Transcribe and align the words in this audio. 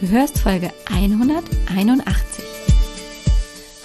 Du 0.00 0.08
hörst 0.08 0.38
Folge 0.38 0.72
181. 0.90 2.42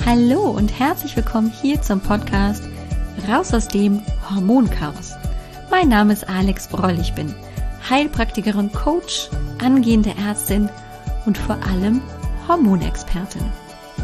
Hallo 0.05 0.49
und 0.49 0.79
herzlich 0.79 1.13
willkommen 1.17 1.51
hier 1.61 1.81
zum 1.81 1.99
Podcast 1.99 2.63
Raus 3.27 3.53
aus 3.53 3.67
dem 3.67 4.01
Hormonchaos. 4.29 5.11
Mein 5.69 5.89
Name 5.89 6.13
ist 6.13 6.29
Alex 6.29 6.69
Broll. 6.69 6.97
Ich 7.01 7.13
bin 7.15 7.35
Heilpraktikerin, 7.89 8.71
Coach, 8.71 9.29
angehende 9.61 10.13
Ärztin 10.25 10.69
und 11.25 11.37
vor 11.37 11.57
allem 11.69 12.01
Hormonexpertin. 12.47 13.43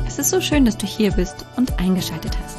Es 0.06 0.20
ist 0.20 0.32
so 0.32 0.42
schön, 0.42 0.66
dass 0.66 0.76
du 0.76 0.86
hier 0.86 1.12
bist 1.12 1.46
und 1.56 1.80
eingeschaltet 1.80 2.38
hast. 2.44 2.58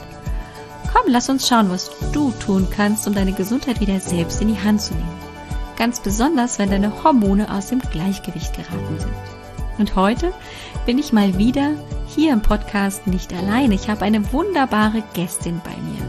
Komm, 0.91 1.12
lass 1.12 1.29
uns 1.29 1.46
schauen, 1.46 1.69
was 1.69 1.91
du 2.12 2.30
tun 2.41 2.69
kannst, 2.75 3.07
um 3.07 3.12
deine 3.12 3.32
Gesundheit 3.32 3.80
wieder 3.80 4.00
selbst 4.00 4.41
in 4.41 4.48
die 4.48 4.61
Hand 4.61 4.80
zu 4.80 4.95
nehmen. 4.95 5.21
Ganz 5.77 6.00
besonders, 6.00 6.59
wenn 6.59 6.71
deine 6.71 7.05
Hormone 7.05 7.53
aus 7.55 7.66
dem 7.66 7.80
Gleichgewicht 7.80 8.55
geraten 8.55 8.98
sind. 8.98 9.41
Und 9.79 9.96
heute 9.96 10.32
bin 10.86 10.99
ich 10.99 11.12
mal 11.12 11.39
wieder 11.39 11.75
hier 12.08 12.32
im 12.32 12.43
Podcast 12.43 13.07
nicht 13.07 13.32
alleine. 13.32 13.75
Ich 13.75 13.89
habe 13.89 14.04
eine 14.04 14.32
wunderbare 14.32 15.03
Gästin 15.14 15.61
bei 15.64 15.71
mir. 15.71 16.03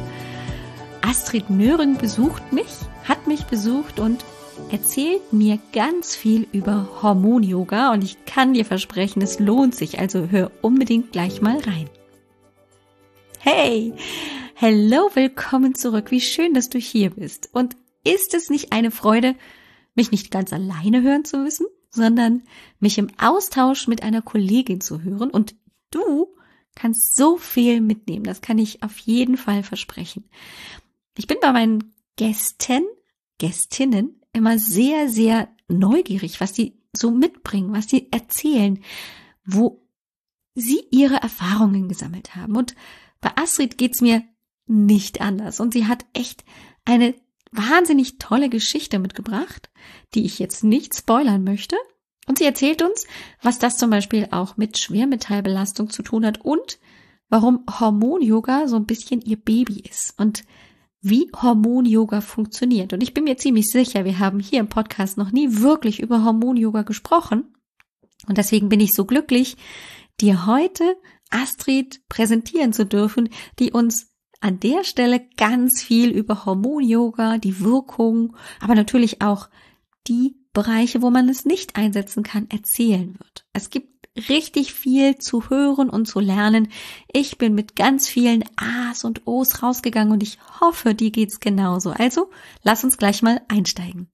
Astrid 1.02 1.49
Nöring 1.49 1.98
besucht 1.98 2.52
mich, 2.52 2.72
hat 3.03 3.27
mich 3.27 3.45
besucht 3.45 3.99
und 3.99 4.23
erzählt 4.72 5.31
mir 5.31 5.59
ganz 5.72 6.16
viel 6.16 6.48
über 6.52 6.89
Hormon-Yoga 7.02 7.91
und 7.91 8.03
ich 8.03 8.26
kann 8.26 8.53
dir 8.53 8.66
versprechen, 8.66 9.22
es 9.22 9.39
lohnt 9.39 9.75
sich, 9.75 10.00
also 10.00 10.27
hör 10.30 10.52
unbedingt 10.61 11.11
gleich 11.11 11.41
mal 11.41 11.58
rein. 11.59 11.89
Hey, 13.39 13.94
hello, 14.55 15.09
willkommen 15.14 15.75
zurück. 15.75 16.11
Wie 16.11 16.22
schön, 16.22 16.53
dass 16.53 16.70
du 16.70 16.80
hier 16.80 17.11
bist. 17.11 17.50
Und 17.53 17.75
ist 18.03 18.34
es 18.34 18.50
nicht 18.50 18.73
eine 18.73 18.91
Freude, 18.91 19.36
mich 19.95 20.11
nicht 20.11 20.31
ganz 20.31 20.53
alleine 20.53 21.02
hören 21.02 21.25
zu 21.25 21.38
müssen? 21.38 21.66
Sondern 21.93 22.43
mich 22.79 22.97
im 22.97 23.09
Austausch 23.17 23.88
mit 23.88 24.03
einer 24.03 24.21
Kollegin 24.21 24.81
zu 24.81 25.02
hören. 25.03 25.29
Und 25.29 25.55
du 25.91 26.35
kannst 26.75 27.16
so 27.16 27.38
viel 27.38 27.81
mitnehmen. 27.81 28.23
Das 28.23 28.41
kann 28.41 28.58
ich 28.58 28.81
auf 28.83 28.97
jeden 29.00 29.38
Fall 29.38 29.63
versprechen. 29.63 30.27
Ich 31.17 31.27
bin 31.27 31.38
bei 31.39 31.52
meinen 31.52 31.94
Gästen, 32.16 32.83
Gästinnen 33.38 34.22
immer 34.33 34.58
sehr, 34.58 35.09
sehr 35.09 35.50
neugierig, 35.67 36.41
was 36.41 36.53
die 36.53 36.80
so 36.95 37.11
mitbringen, 37.11 37.73
was 37.73 37.88
die 37.88 38.11
erzählen, 38.11 38.80
wo 39.45 39.88
sie 40.55 40.83
ihre 40.91 41.16
Erfahrungen 41.16 41.89
gesammelt 41.89 42.35
haben. 42.35 42.55
Und 42.55 42.75
bei 43.22 43.31
Astrid 43.35 43.78
geht's 43.78 44.02
mir 44.02 44.23
nicht 44.66 45.22
anders. 45.22 45.59
Und 45.59 45.73
sie 45.73 45.88
hat 45.88 46.05
echt 46.13 46.44
eine 46.85 47.13
wahnsinnig 47.56 48.18
tolle 48.18 48.50
Geschichte 48.50 49.00
mitgebracht, 49.00 49.70
die 50.14 50.26
ich 50.26 50.40
jetzt 50.40 50.64
nicht 50.64 50.96
spoilern 50.96 51.44
möchte. 51.44 51.76
Und 52.28 52.38
sie 52.38 52.46
erzählt 52.46 52.82
uns, 52.82 53.06
was 53.42 53.59
das 53.59 53.78
zum 53.78 53.90
Beispiel 53.90 54.30
auch 54.32 54.56
mit 54.58 54.78
Schwermetallbelastung 54.78 55.90
zu 55.90 56.04
tun 56.04 56.26
hat 56.26 56.42
und 56.42 56.80
warum 57.30 57.66
Hormon-Yoga 57.80 58.68
so 58.68 58.76
ein 58.76 58.86
bisschen 58.86 59.22
ihr 59.22 59.38
Baby 59.38 59.81
ist 59.81 60.14
und 60.18 60.44
wie 61.02 61.30
Hormon-Yoga 61.36 62.22
funktioniert. 62.22 62.94
Und 62.94 63.04
ich 63.04 63.14
bin 63.14 63.26
mir 63.26 63.38
ziemlich 63.38 63.70
sicher, 63.70 64.06
wir 64.06 64.20
haben 64.20 64.40
hier 64.40 64.62
im 64.62 64.70
Podcast 64.70 65.18
noch 65.18 65.31
nie 65.31 65.58
wirklich 65.58 66.00
über 66.00 66.24
Hormon-Yoga 66.24 66.84
gesprochen. 66.84 67.54
Und 68.28 68.38
deswegen 68.38 68.70
bin 68.70 68.80
ich 68.80 68.94
so 68.94 69.04
glücklich, 69.04 69.58
dir 70.22 70.46
heute 70.46 70.96
Astrid 71.30 72.08
präsentieren 72.08 72.72
zu 72.72 72.86
dürfen, 72.86 73.30
die 73.59 73.72
uns 73.72 74.12
an 74.44 74.59
der 74.59 74.83
Stelle 74.83 75.22
ganz 75.38 75.81
viel 75.81 76.09
über 76.09 76.45
Hormon-Yoga, 76.45 77.38
die 77.38 77.61
Wirkung, 77.61 78.36
aber 78.59 78.75
natürlich 78.75 79.22
auch 79.22 79.50
die 80.08 80.35
Bereiche, 80.52 81.02
wo 81.02 81.09
man 81.09 81.30
es 81.30 81.45
nicht 81.45 81.77
einsetzen 81.77 82.23
kann, 82.23 82.50
erzählen 82.50 83.16
wird. 83.17 83.45
Es 83.53 83.69
gibt 83.69 84.09
richtig 84.30 84.73
viel 84.73 85.17
zu 85.17 85.50
hören 85.50 85.89
und 85.89 86.08
zu 86.08 86.19
lernen. 86.19 86.67
Ich 87.11 87.38
bin 87.38 87.55
mit 87.55 87.75
ganz 87.75 88.08
vielen 88.08 88.44
A's 88.58 89.05
und 89.05 89.25
O's 89.25 89.63
rausgegangen 89.63 90.11
und 90.11 90.22
ich 90.22 90.38
hoffe, 90.59 90.94
dir 90.94 91.09
geht's 91.09 91.39
genauso. 91.39 91.91
Also, 91.91 92.29
lass 92.63 92.84
uns 92.84 92.97
gleich 92.97 93.22
mal 93.23 93.41
einsteigen. 93.47 94.09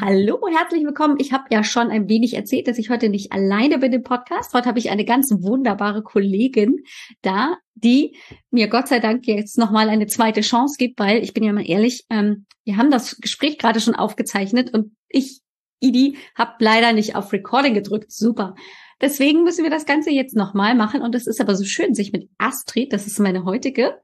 Hallo, 0.00 0.40
herzlich 0.50 0.84
willkommen. 0.84 1.16
Ich 1.18 1.32
habe 1.32 1.44
ja 1.50 1.62
schon 1.62 1.90
ein 1.90 2.08
wenig 2.08 2.34
erzählt, 2.34 2.66
dass 2.66 2.78
ich 2.78 2.90
heute 2.90 3.08
nicht 3.08 3.30
alleine 3.30 3.78
bin 3.78 3.92
im 3.92 4.02
Podcast. 4.02 4.52
Heute 4.54 4.68
habe 4.68 4.78
ich 4.78 4.90
eine 4.90 5.04
ganz 5.04 5.30
wunderbare 5.30 6.02
Kollegin 6.02 6.84
da, 7.20 7.56
die 7.74 8.16
mir 8.50 8.68
Gott 8.68 8.88
sei 8.88 8.98
Dank 8.98 9.26
jetzt 9.26 9.58
nochmal 9.58 9.88
eine 9.88 10.06
zweite 10.06 10.40
Chance 10.40 10.76
gibt, 10.78 10.98
weil 10.98 11.22
ich 11.22 11.34
bin 11.34 11.44
ja 11.44 11.52
mal 11.52 11.68
ehrlich, 11.68 12.04
ähm, 12.10 12.46
wir 12.64 12.78
haben 12.78 12.90
das 12.90 13.18
Gespräch 13.18 13.58
gerade 13.58 13.80
schon 13.80 13.94
aufgezeichnet 13.94 14.74
und 14.74 14.96
ich, 15.08 15.40
Idi, 15.78 16.16
habe 16.34 16.54
leider 16.58 16.92
nicht 16.92 17.14
auf 17.14 17.32
Recording 17.32 17.74
gedrückt. 17.74 18.10
Super. 18.10 18.54
Deswegen 19.00 19.44
müssen 19.44 19.62
wir 19.62 19.70
das 19.70 19.86
Ganze 19.86 20.10
jetzt 20.10 20.34
nochmal 20.34 20.74
machen 20.74 21.02
und 21.02 21.14
es 21.14 21.26
ist 21.26 21.40
aber 21.40 21.54
so 21.54 21.64
schön, 21.64 21.94
sich 21.94 22.12
mit 22.12 22.28
Astrid, 22.38 22.92
das 22.92 23.06
ist 23.06 23.18
meine 23.18 23.44
heutige 23.44 24.00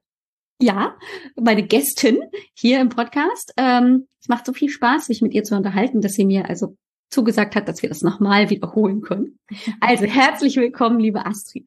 ja, 0.61 0.97
meine 1.37 1.63
Gästin 1.63 2.21
hier 2.55 2.81
im 2.81 2.89
Podcast. 2.89 3.53
Ähm, 3.57 4.09
es 4.21 4.29
macht 4.29 4.47
so 4.47 4.53
viel 4.53 4.69
Spaß, 4.69 5.09
mich 5.09 5.23
mit 5.23 5.35
ihr 5.35 5.45
zu 5.45 5.57
unterhalten, 5.57 6.01
dass 6.01 6.15
sie 6.15 6.25
mir 6.25 6.49
also 6.49 6.77
zugesagt 7.11 7.57
hat, 7.57 7.69
dass 7.69 7.81
wir 7.83 7.89
das 7.89 8.03
nochmal 8.03 8.51
wiederholen 8.51 9.01
können. 9.01 9.39
Also 9.81 10.05
herzlich 10.05 10.57
willkommen, 10.57 10.99
liebe 11.01 11.25
Astrid. 11.25 11.67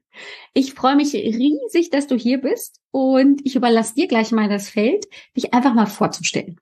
Ich 0.53 0.73
freue 0.73 0.95
mich 0.95 1.13
riesig, 1.13 1.89
dass 1.89 2.07
du 2.07 2.15
hier 2.15 2.39
bist 2.39 2.79
und 2.91 3.41
ich 3.45 3.55
überlasse 3.55 3.95
dir 3.95 4.07
gleich 4.07 4.31
mal 4.31 4.49
das 4.49 4.69
Feld, 4.69 5.05
dich 5.35 5.53
einfach 5.53 5.73
mal 5.73 5.87
vorzustellen. 5.87 6.59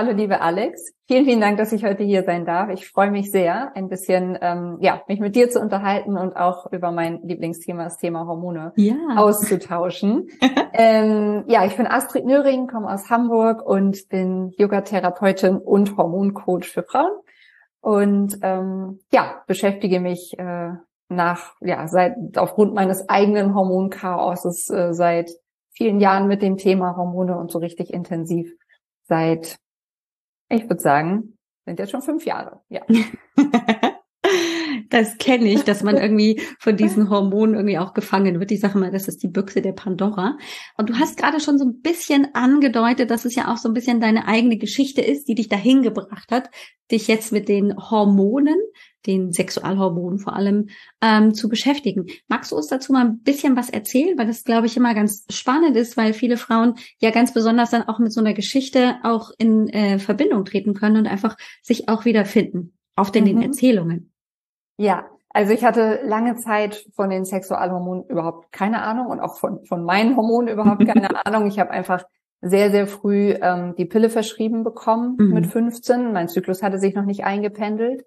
Hallo, 0.00 0.12
liebe 0.12 0.40
Alex. 0.40 0.92
Vielen, 1.08 1.24
vielen 1.24 1.40
Dank, 1.40 1.58
dass 1.58 1.72
ich 1.72 1.84
heute 1.84 2.04
hier 2.04 2.22
sein 2.22 2.46
darf. 2.46 2.70
Ich 2.70 2.88
freue 2.88 3.10
mich 3.10 3.32
sehr, 3.32 3.74
ein 3.74 3.88
bisschen, 3.88 4.38
ähm, 4.40 4.78
ja, 4.80 5.02
mich 5.08 5.18
mit 5.18 5.34
dir 5.34 5.50
zu 5.50 5.58
unterhalten 5.58 6.16
und 6.16 6.36
auch 6.36 6.70
über 6.70 6.92
mein 6.92 7.20
Lieblingsthema, 7.24 7.82
das 7.82 7.96
Thema 7.96 8.24
Hormone, 8.24 8.72
ja. 8.76 8.94
auszutauschen. 9.16 10.28
ähm, 10.72 11.42
ja, 11.48 11.64
ich 11.64 11.76
bin 11.76 11.88
Astrid 11.88 12.26
Nöring, 12.26 12.68
komme 12.68 12.88
aus 12.88 13.10
Hamburg 13.10 13.66
und 13.66 14.08
bin 14.08 14.52
Yogatherapeutin 14.56 15.56
und 15.56 15.96
Hormoncoach 15.96 16.66
für 16.66 16.84
Frauen. 16.84 17.10
Und 17.80 18.38
ähm, 18.42 19.00
ja, 19.12 19.42
beschäftige 19.48 19.98
mich 19.98 20.38
äh, 20.38 20.74
nach, 21.08 21.54
ja, 21.60 21.88
seit 21.88 22.14
aufgrund 22.36 22.72
meines 22.72 23.08
eigenen 23.08 23.52
Hormonchaoses 23.52 24.70
äh, 24.70 24.92
seit 24.92 25.32
vielen 25.70 25.98
Jahren 25.98 26.28
mit 26.28 26.40
dem 26.40 26.56
Thema 26.56 26.96
Hormone 26.96 27.36
und 27.36 27.50
so 27.50 27.58
richtig 27.58 27.92
intensiv 27.92 28.54
seit 29.02 29.58
ich 30.48 30.64
würde 30.64 30.80
sagen, 30.80 31.38
sind 31.64 31.78
jetzt 31.78 31.90
schon 31.90 32.02
fünf 32.02 32.24
Jahre, 32.24 32.62
ja. 32.68 32.82
das 34.90 35.18
kenne 35.18 35.52
ich, 35.52 35.64
dass 35.64 35.82
man 35.82 35.96
irgendwie 35.96 36.40
von 36.58 36.76
diesen 36.76 37.10
Hormonen 37.10 37.54
irgendwie 37.54 37.78
auch 37.78 37.94
gefangen 37.94 38.40
wird. 38.40 38.50
Ich 38.50 38.60
sage 38.60 38.78
mal, 38.78 38.90
das 38.90 39.08
ist 39.08 39.22
die 39.22 39.28
Büchse 39.28 39.60
der 39.60 39.72
Pandora. 39.72 40.38
Und 40.76 40.88
du 40.88 40.98
hast 40.98 41.18
gerade 41.18 41.40
schon 41.40 41.58
so 41.58 41.66
ein 41.66 41.80
bisschen 41.80 42.34
angedeutet, 42.34 43.10
dass 43.10 43.24
es 43.24 43.34
ja 43.34 43.52
auch 43.52 43.58
so 43.58 43.68
ein 43.68 43.74
bisschen 43.74 44.00
deine 44.00 44.26
eigene 44.26 44.56
Geschichte 44.56 45.02
ist, 45.02 45.28
die 45.28 45.34
dich 45.34 45.48
dahin 45.48 45.82
gebracht 45.82 46.30
hat, 46.30 46.50
dich 46.90 47.06
jetzt 47.08 47.32
mit 47.32 47.48
den 47.48 47.76
Hormonen 47.76 48.58
den 49.06 49.32
Sexualhormonen 49.32 50.18
vor 50.18 50.34
allem, 50.34 50.68
ähm, 51.00 51.34
zu 51.34 51.48
beschäftigen. 51.48 52.06
Magst 52.28 52.52
du 52.52 52.56
uns 52.56 52.68
dazu 52.68 52.92
mal 52.92 53.04
ein 53.04 53.20
bisschen 53.20 53.56
was 53.56 53.70
erzählen? 53.70 54.18
Weil 54.18 54.26
das, 54.26 54.44
glaube 54.44 54.66
ich, 54.66 54.76
immer 54.76 54.94
ganz 54.94 55.24
spannend 55.30 55.76
ist, 55.76 55.96
weil 55.96 56.12
viele 56.12 56.36
Frauen 56.36 56.74
ja 56.98 57.10
ganz 57.10 57.32
besonders 57.32 57.70
dann 57.70 57.88
auch 57.88 57.98
mit 57.98 58.12
so 58.12 58.20
einer 58.20 58.34
Geschichte 58.34 58.96
auch 59.02 59.30
in 59.38 59.68
äh, 59.68 59.98
Verbindung 59.98 60.44
treten 60.44 60.74
können 60.74 60.96
und 60.96 61.06
einfach 61.06 61.36
sich 61.62 61.88
auch 61.88 62.04
wiederfinden 62.04 62.76
auf 62.96 63.12
den, 63.12 63.24
mhm. 63.24 63.28
den 63.28 63.42
Erzählungen. 63.42 64.12
Ja, 64.76 65.06
also 65.30 65.52
ich 65.52 65.64
hatte 65.64 66.00
lange 66.04 66.36
Zeit 66.36 66.86
von 66.94 67.10
den 67.10 67.24
Sexualhormonen 67.24 68.04
überhaupt 68.08 68.50
keine 68.52 68.82
Ahnung 68.82 69.06
und 69.06 69.20
auch 69.20 69.38
von, 69.38 69.64
von 69.64 69.84
meinen 69.84 70.16
Hormonen 70.16 70.48
überhaupt 70.48 70.84
keine 70.86 71.24
Ahnung. 71.26 71.46
Ich 71.46 71.58
habe 71.58 71.70
einfach 71.70 72.04
sehr, 72.40 72.70
sehr 72.70 72.86
früh 72.86 73.34
ähm, 73.40 73.74
die 73.76 73.84
Pille 73.84 74.10
verschrieben 74.10 74.64
bekommen 74.64 75.16
mhm. 75.18 75.34
mit 75.34 75.46
15. 75.46 76.12
Mein 76.12 76.28
Zyklus 76.28 76.62
hatte 76.62 76.78
sich 76.78 76.94
noch 76.94 77.04
nicht 77.04 77.24
eingependelt. 77.24 78.04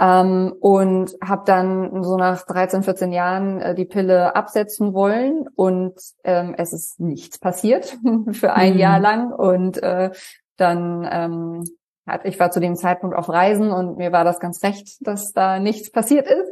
Ähm, 0.00 0.54
und 0.60 1.14
habe 1.22 1.42
dann 1.44 2.02
so 2.02 2.16
nach 2.16 2.46
13, 2.46 2.82
14 2.82 3.12
Jahren 3.12 3.60
äh, 3.60 3.74
die 3.74 3.84
Pille 3.84 4.34
absetzen 4.34 4.94
wollen 4.94 5.46
und 5.56 5.94
ähm, 6.24 6.54
es 6.56 6.72
ist 6.72 6.98
nichts 7.00 7.38
passiert 7.38 7.98
für 8.32 8.54
ein 8.54 8.74
mhm. 8.74 8.78
Jahr 8.78 8.98
lang 8.98 9.30
und 9.30 9.82
äh, 9.82 10.10
dann 10.56 11.06
ähm, 11.10 11.64
hat, 12.06 12.24
ich 12.24 12.40
war 12.40 12.50
zu 12.50 12.60
dem 12.60 12.76
Zeitpunkt 12.76 13.14
auf 13.14 13.28
Reisen 13.28 13.70
und 13.70 13.98
mir 13.98 14.10
war 14.10 14.24
das 14.24 14.40
ganz 14.40 14.62
recht, 14.62 15.06
dass 15.06 15.32
da 15.32 15.58
nichts 15.58 15.90
passiert 15.90 16.26
ist. 16.26 16.50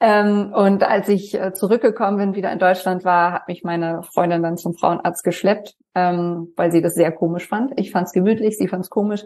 Ähm, 0.00 0.52
und 0.54 0.82
als 0.82 1.08
ich 1.08 1.34
äh, 1.34 1.54
zurückgekommen 1.54 2.18
bin, 2.18 2.34
wieder 2.34 2.52
in 2.52 2.58
Deutschland 2.58 3.04
war, 3.04 3.32
hat 3.32 3.48
mich 3.48 3.62
meine 3.62 4.02
Freundin 4.02 4.42
dann 4.42 4.58
zum 4.58 4.74
Frauenarzt 4.74 5.24
geschleppt, 5.24 5.74
ähm, 5.94 6.52
weil 6.56 6.70
sie 6.70 6.82
das 6.82 6.94
sehr 6.94 7.12
komisch 7.12 7.48
fand. 7.48 7.78
Ich 7.78 7.92
fand 7.92 8.06
es 8.06 8.12
gemütlich, 8.12 8.58
sie 8.58 8.68
fand 8.68 8.84
es 8.84 8.90
komisch. 8.90 9.24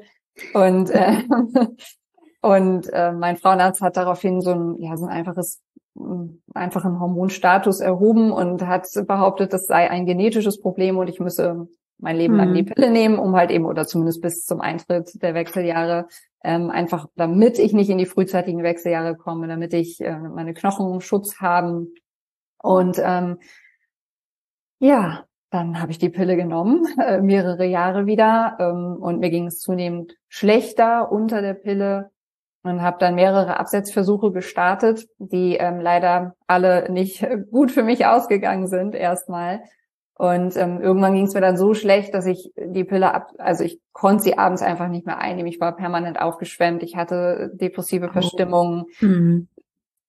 Und 0.54 0.90
äh, 0.90 1.22
Und 2.42 2.88
äh, 2.92 3.12
mein 3.12 3.36
Frauenarzt 3.36 3.82
hat 3.82 3.96
daraufhin 3.96 4.40
so 4.40 4.52
ein, 4.52 4.76
ja, 4.78 4.96
so 4.96 5.06
ein 5.06 5.10
einfaches, 5.10 5.60
einfachen 6.54 6.98
Hormonstatus 6.98 7.80
erhoben 7.80 8.32
und 8.32 8.66
hat 8.66 8.86
behauptet, 9.06 9.52
das 9.52 9.66
sei 9.66 9.90
ein 9.90 10.06
genetisches 10.06 10.60
Problem 10.60 10.96
und 10.96 11.08
ich 11.08 11.20
müsse 11.20 11.68
mein 11.98 12.16
Leben 12.16 12.36
lang 12.36 12.54
die 12.54 12.62
mhm. 12.62 12.66
Pille 12.66 12.90
nehmen, 12.90 13.18
um 13.18 13.36
halt 13.36 13.50
eben, 13.50 13.66
oder 13.66 13.86
zumindest 13.86 14.22
bis 14.22 14.44
zum 14.44 14.60
Eintritt 14.60 15.22
der 15.22 15.34
Wechseljahre, 15.34 16.08
ähm, 16.42 16.70
einfach 16.70 17.06
damit 17.16 17.58
ich 17.58 17.72
nicht 17.72 17.90
in 17.90 17.98
die 17.98 18.06
frühzeitigen 18.06 18.62
Wechseljahre 18.62 19.16
komme, 19.16 19.48
damit 19.48 19.74
ich 19.74 20.00
äh, 20.00 20.16
meine 20.16 20.54
Knochen 20.54 21.00
Schutz 21.02 21.40
haben. 21.40 21.94
Und 22.62 22.98
ähm, 23.04 23.38
ja, 24.78 25.24
dann 25.50 25.80
habe 25.80 25.92
ich 25.92 25.98
die 25.98 26.08
Pille 26.08 26.36
genommen, 26.36 26.86
äh, 26.98 27.20
mehrere 27.20 27.66
Jahre 27.66 28.06
wieder, 28.06 28.56
ähm, 28.58 28.96
und 29.00 29.20
mir 29.20 29.30
ging 29.30 29.46
es 29.46 29.58
zunehmend 29.58 30.16
schlechter 30.28 31.12
unter 31.12 31.42
der 31.42 31.54
Pille 31.54 32.10
und 32.62 32.82
habe 32.82 32.98
dann 32.98 33.14
mehrere 33.14 33.58
Absetzversuche 33.58 34.32
gestartet, 34.32 35.06
die 35.18 35.56
ähm, 35.56 35.80
leider 35.80 36.34
alle 36.46 36.90
nicht 36.90 37.26
gut 37.50 37.70
für 37.70 37.82
mich 37.82 38.06
ausgegangen 38.06 38.66
sind 38.66 38.94
erstmal. 38.94 39.62
Und 40.14 40.54
ähm, 40.58 40.82
irgendwann 40.82 41.14
ging 41.14 41.24
es 41.24 41.32
mir 41.32 41.40
dann 41.40 41.56
so 41.56 41.72
schlecht, 41.72 42.12
dass 42.12 42.26
ich 42.26 42.52
die 42.58 42.84
Pille 42.84 43.14
ab, 43.14 43.32
also 43.38 43.64
ich 43.64 43.80
konnte 43.92 44.24
sie 44.24 44.36
abends 44.36 44.60
einfach 44.60 44.88
nicht 44.88 45.06
mehr 45.06 45.16
einnehmen. 45.16 45.50
Ich 45.50 45.60
war 45.60 45.74
permanent 45.74 46.20
aufgeschwemmt, 46.20 46.82
ich 46.82 46.94
hatte 46.94 47.50
depressive 47.54 48.08
oh. 48.10 48.12
Verstimmungen 48.12 48.84
oh. 49.00 49.06
mhm. 49.06 49.48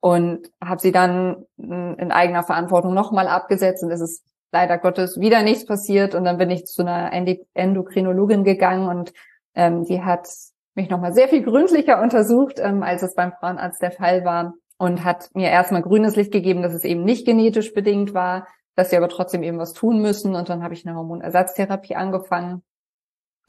und 0.01 0.51
habe 0.61 0.81
sie 0.81 0.91
dann 0.91 1.45
in 1.57 2.11
eigener 2.11 2.43
Verantwortung 2.43 2.93
nochmal 2.93 3.29
abgesetzt. 3.29 3.83
Und 3.85 3.91
es 3.91 4.01
ist 4.01 4.25
leider 4.51 4.77
Gottes 4.77 5.17
wieder 5.17 5.43
nichts 5.43 5.65
passiert. 5.65 6.13
Und 6.13 6.25
dann 6.25 6.37
bin 6.37 6.49
ich 6.49 6.65
zu 6.65 6.81
einer 6.81 7.13
Endokrinologin 7.53 8.43
gegangen 8.43 8.89
und 8.89 9.13
ähm, 9.55 9.85
die 9.85 10.01
hat 10.03 10.27
mich 10.75 10.89
nochmal 10.89 11.13
sehr 11.13 11.27
viel 11.27 11.43
gründlicher 11.43 12.01
untersucht, 12.01 12.59
ähm, 12.59 12.83
als 12.83 13.03
es 13.03 13.15
beim 13.15 13.33
Frauenarzt 13.33 13.81
der 13.81 13.91
Fall 13.91 14.23
war 14.23 14.53
und 14.77 15.03
hat 15.03 15.29
mir 15.33 15.49
erstmal 15.49 15.81
grünes 15.81 16.15
Licht 16.15 16.31
gegeben, 16.31 16.61
dass 16.61 16.73
es 16.73 16.83
eben 16.83 17.03
nicht 17.03 17.25
genetisch 17.25 17.73
bedingt 17.73 18.13
war, 18.13 18.47
dass 18.75 18.89
sie 18.89 18.97
aber 18.97 19.09
trotzdem 19.09 19.43
eben 19.43 19.59
was 19.59 19.73
tun 19.73 20.01
müssen. 20.01 20.35
Und 20.35 20.49
dann 20.49 20.63
habe 20.63 20.73
ich 20.73 20.87
eine 20.87 20.95
Hormonersatztherapie 20.95 21.95
angefangen. 21.95 22.63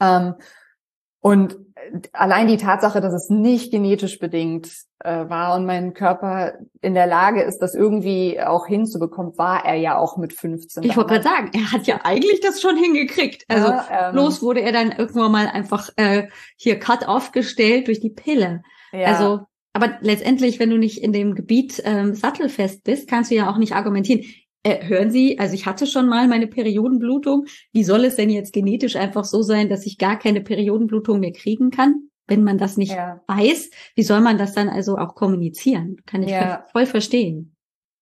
Ähm, 0.01 0.35
und 1.23 1.57
allein 2.11 2.47
die 2.47 2.57
Tatsache, 2.57 2.99
dass 2.99 3.13
es 3.13 3.29
nicht 3.29 3.71
genetisch 3.71 4.19
bedingt 4.19 4.69
äh, 4.99 5.29
war 5.29 5.55
und 5.55 5.65
mein 5.65 5.93
Körper 5.93 6.55
in 6.81 6.95
der 6.95 7.07
Lage 7.07 7.41
ist, 7.41 7.59
das 7.59 7.75
irgendwie 7.75 8.41
auch 8.41 8.67
hinzubekommen, 8.67 9.37
war 9.37 9.63
er 9.63 9.75
ja 9.75 9.97
auch 9.97 10.17
mit 10.17 10.33
15. 10.33 10.83
Ich 10.83 10.97
wollte 10.97 11.11
gerade 11.11 11.23
sagen, 11.23 11.51
er 11.53 11.71
hat 11.71 11.87
ja 11.87 12.01
eigentlich 12.03 12.41
das 12.41 12.59
schon 12.59 12.75
hingekriegt. 12.75 13.45
Also 13.47 13.69
ja, 13.69 14.09
ähm, 14.09 14.11
bloß 14.11 14.41
wurde 14.41 14.59
er 14.59 14.73
dann 14.73 14.91
irgendwann 14.91 15.31
mal 15.31 15.47
einfach 15.47 15.89
äh, 15.95 16.27
hier 16.57 16.77
cut 16.77 17.07
off 17.07 17.31
gestellt 17.31 17.87
durch 17.87 18.01
die 18.01 18.09
Pille. 18.09 18.61
Ja. 18.91 19.07
Also, 19.07 19.45
aber 19.71 19.97
letztendlich, 20.01 20.59
wenn 20.59 20.71
du 20.71 20.77
nicht 20.77 21.01
in 21.01 21.13
dem 21.13 21.35
Gebiet 21.35 21.81
ähm, 21.85 22.15
sattelfest 22.15 22.83
bist, 22.83 23.07
kannst 23.07 23.31
du 23.31 23.35
ja 23.35 23.49
auch 23.49 23.57
nicht 23.57 23.75
argumentieren. 23.75 24.25
Äh, 24.63 24.87
hören 24.87 25.11
Sie, 25.11 25.37
also 25.39 25.53
ich 25.53 25.65
hatte 25.65 25.85
schon 25.85 26.07
mal 26.07 26.27
meine 26.29 26.47
Periodenblutung. 26.47 27.45
Wie 27.73 27.83
soll 27.83 28.05
es 28.05 28.15
denn 28.15 28.29
jetzt 28.29 28.53
genetisch 28.53 28.95
einfach 28.95 29.25
so 29.25 29.41
sein, 29.41 29.69
dass 29.69 29.85
ich 29.85 29.97
gar 29.97 30.17
keine 30.17 30.41
Periodenblutung 30.41 31.19
mehr 31.19 31.33
kriegen 31.33 31.69
kann? 31.69 32.09
Wenn 32.27 32.45
man 32.45 32.57
das 32.57 32.77
nicht 32.77 32.93
ja. 32.93 33.19
weiß, 33.27 33.69
wie 33.95 34.03
soll 34.03 34.21
man 34.21 34.37
das 34.37 34.53
dann 34.53 34.69
also 34.69 34.97
auch 34.97 35.15
kommunizieren? 35.15 35.97
Kann 36.05 36.23
ich 36.23 36.31
ja. 36.31 36.63
voll 36.71 36.85
verstehen. 36.85 37.57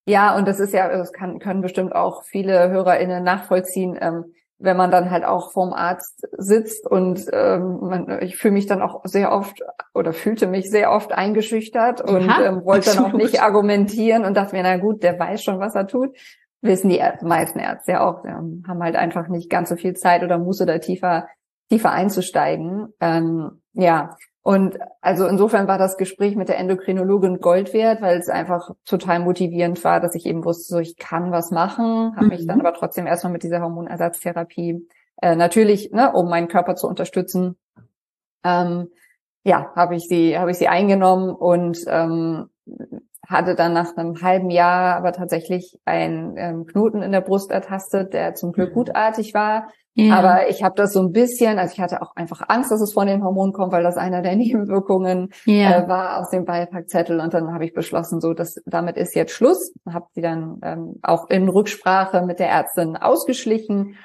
Ja, 0.06 0.38
und 0.38 0.48
das 0.48 0.60
ist 0.60 0.74
ja, 0.74 0.88
das 0.90 1.12
kann, 1.12 1.40
können 1.40 1.62
bestimmt 1.62 1.96
auch 1.96 2.24
viele 2.24 2.70
HörerInnen 2.70 3.24
nachvollziehen, 3.24 3.98
ähm, 4.00 4.26
wenn 4.60 4.78
man 4.78 4.92
dann 4.92 5.10
halt 5.10 5.26
auch 5.26 5.52
vorm 5.52 5.74
Arzt 5.74 6.28
sitzt 6.38 6.86
und 6.86 7.26
ähm, 7.34 7.80
man, 7.82 8.22
ich 8.22 8.38
fühle 8.38 8.54
mich 8.54 8.68
dann 8.68 8.84
auch 8.84 9.02
sehr 9.06 9.32
oft 9.32 9.64
oder 9.96 10.14
fühlte 10.14 10.46
mich 10.46 10.70
sehr 10.70 10.92
oft 10.92 11.12
eingeschüchtert 11.12 12.02
und 12.02 12.28
ja, 12.28 12.44
ähm, 12.44 12.64
wollte 12.64 12.94
dann 12.94 13.06
auch 13.06 13.14
nicht 13.14 13.42
argumentieren 13.42 14.24
und 14.24 14.38
dachte 14.38 14.56
mir, 14.56 14.62
na 14.62 14.78
gut, 14.78 15.02
der 15.02 15.18
weiß 15.18 15.44
schon, 15.44 15.60
was 15.60 15.74
er 15.74 15.88
tut 15.88 16.16
wissen 16.62 16.90
die 16.90 17.02
meisten 17.22 17.60
Ärzte 17.60 17.94
ja 17.94 18.08
auch, 18.08 18.24
haben 18.24 18.84
halt 18.84 18.96
einfach 18.96 19.28
nicht 19.28 19.50
ganz 19.50 19.70
so 19.70 19.76
viel 19.76 19.96
Zeit 19.96 20.24
oder 20.24 20.38
Muße 20.38 20.66
da 20.66 20.78
tiefer, 20.78 21.28
tiefer 21.70 21.92
einzusteigen. 21.92 22.94
Ähm, 23.00 23.62
ja, 23.74 24.16
und 24.44 24.80
also 25.02 25.28
insofern 25.28 25.68
war 25.68 25.78
das 25.78 25.98
Gespräch 25.98 26.36
mit 26.36 26.50
der 26.50 26.58
Endokrinologin 26.58 27.40
Gold 27.40 27.74
wert, 27.74 28.02
weil 28.02 28.18
es 28.18 28.28
einfach 28.28 28.72
total 28.86 29.20
motivierend 29.20 29.84
war, 29.84 30.00
dass 30.00 30.16
ich 30.16 30.26
eben 30.26 30.44
wusste, 30.44 30.74
so 30.74 30.80
ich 30.80 30.98
kann 30.98 31.32
was 31.32 31.52
machen, 31.52 32.16
habe 32.16 32.26
mhm. 32.26 32.30
mich 32.30 32.48
dann 32.48 32.58
mhm. 32.58 32.66
aber 32.66 32.76
trotzdem 32.76 33.06
erstmal 33.06 33.34
mit 33.34 33.44
dieser 33.44 33.62
Hormonersatztherapie 33.62 34.88
äh, 35.22 35.36
natürlich, 35.36 35.92
ne, 35.92 36.12
um 36.12 36.28
meinen 36.30 36.48
Körper 36.48 36.76
zu 36.76 36.88
unterstützen, 36.88 37.56
ähm, 38.44 38.90
ja, 39.44 39.72
habe 39.76 39.96
ich 39.96 40.08
sie, 40.08 40.38
habe 40.38 40.52
ich 40.52 40.58
sie 40.58 40.68
eingenommen 40.68 41.30
und 41.30 41.80
ähm, 41.88 42.50
hatte 43.28 43.56
dann 43.56 43.74
nach 43.74 43.96
einem 43.96 44.22
halben 44.22 44.50
Jahr 44.50 44.96
aber 44.96 45.14
tatsächlich 45.14 45.80
einen 45.86 46.36
ähm, 46.38 46.66
Knoten 46.66 47.02
in 47.02 47.12
der 47.12 47.22
Brust 47.22 47.52
ertastet, 47.52 48.14
der 48.14 48.36
zum 48.36 48.52
Glück 48.52 48.72
mhm. 48.72 48.76
gutartig 48.76 49.34
war. 49.34 49.68
Ja. 49.94 50.16
Aber 50.18 50.50
ich 50.50 50.64
habe 50.64 50.76
das 50.76 50.94
so 50.94 51.02
ein 51.02 51.12
bisschen, 51.12 51.60
also 51.60 51.74
ich 51.74 51.82
hatte 51.82 52.02
auch 52.02 52.16
einfach 52.16 52.44
Angst, 52.48 52.72
dass 52.72 52.82
es 52.82 52.94
von 52.94 53.08
den 53.08 53.24
Hormonen 53.24 53.52
kommt, 53.52 53.74
weil 53.74 53.84
das 53.84 53.98
einer 53.98 54.22
der 54.22 54.36
Nebenwirkungen 54.38 55.30
ja. 55.46 55.84
äh, 55.84 55.88
war 55.88 56.20
aus 56.20 56.30
dem 56.30 56.46
Beipackzettel. 56.46 57.20
Und 57.20 57.34
dann 57.34 57.54
habe 57.54 57.66
ich 57.66 57.74
beschlossen, 57.74 58.22
so 58.22 58.34
dass 58.34 58.56
damit 58.66 58.98
ist 58.98 59.16
jetzt 59.16 59.34
Schluss. 59.34 59.74
Habe 59.92 60.08
sie 60.14 60.22
dann 60.22 60.60
ähm, 60.64 60.96
auch 61.02 61.30
in 61.30 61.50
Rücksprache 61.50 62.22
mit 62.26 62.40
der 62.40 62.50
Ärztin 62.50 62.98
ausgeschlichen 62.98 63.96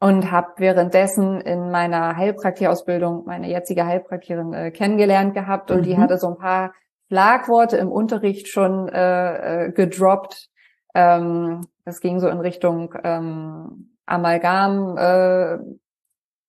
und 0.00 0.32
habe 0.32 0.48
währenddessen 0.56 1.40
in 1.40 1.70
meiner 1.70 2.16
Heilpraktikerausbildung 2.16 3.24
meine 3.26 3.48
jetzige 3.48 3.86
Heilpraktikerin 3.86 4.52
äh, 4.52 4.70
kennengelernt 4.70 5.34
gehabt 5.34 5.70
und 5.70 5.78
mhm. 5.78 5.82
die 5.84 5.98
hatte 5.98 6.18
so 6.18 6.28
ein 6.28 6.38
paar 6.38 6.72
Schlagworte 7.12 7.76
im 7.76 7.92
Unterricht 7.92 8.48
schon 8.48 8.88
äh, 8.88 9.66
äh, 9.66 9.72
gedroppt. 9.72 10.48
Ähm, 10.94 11.66
das 11.84 12.00
ging 12.00 12.20
so 12.20 12.28
in 12.28 12.40
Richtung 12.40 12.94
ähm, 13.04 13.90
Amalgam, 14.06 14.96
äh, 14.96 15.58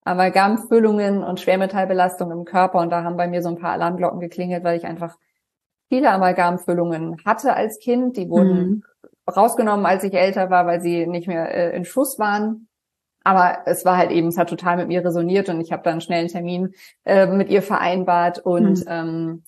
Amalgamfüllungen 0.05 1.21
und 1.21 1.41
Schwermetallbelastung 1.41 2.31
im 2.31 2.45
Körper. 2.45 2.79
Und 2.79 2.91
da 2.91 3.03
haben 3.03 3.17
bei 3.17 3.27
mir 3.27 3.41
so 3.41 3.49
ein 3.49 3.57
paar 3.57 3.73
Alarmglocken 3.73 4.21
geklingelt, 4.21 4.63
weil 4.63 4.77
ich 4.77 4.85
einfach 4.85 5.17
viele 5.89 6.09
Amalgamfüllungen 6.11 7.17
hatte 7.25 7.55
als 7.55 7.79
Kind. 7.79 8.15
Die 8.15 8.29
wurden 8.29 8.57
mhm. 8.57 8.83
rausgenommen, 9.29 9.85
als 9.85 10.05
ich 10.05 10.13
älter 10.13 10.49
war, 10.49 10.65
weil 10.65 10.79
sie 10.79 11.07
nicht 11.07 11.27
mehr 11.27 11.53
äh, 11.53 11.75
in 11.75 11.83
Schuss 11.83 12.17
waren. 12.19 12.69
Aber 13.25 13.63
es 13.65 13.83
war 13.83 13.97
halt 13.97 14.11
eben, 14.11 14.29
es 14.29 14.37
hat 14.37 14.47
total 14.47 14.77
mit 14.77 14.87
mir 14.87 15.03
resoniert 15.03 15.49
und 15.49 15.59
ich 15.59 15.73
habe 15.73 15.83
dann 15.83 15.99
schnell 15.99 16.19
einen 16.19 16.29
Termin 16.29 16.73
äh, 17.03 17.27
mit 17.27 17.49
ihr 17.49 17.61
vereinbart 17.61 18.39
und 18.39 18.79
mhm. 18.79 18.87
ähm, 18.87 19.43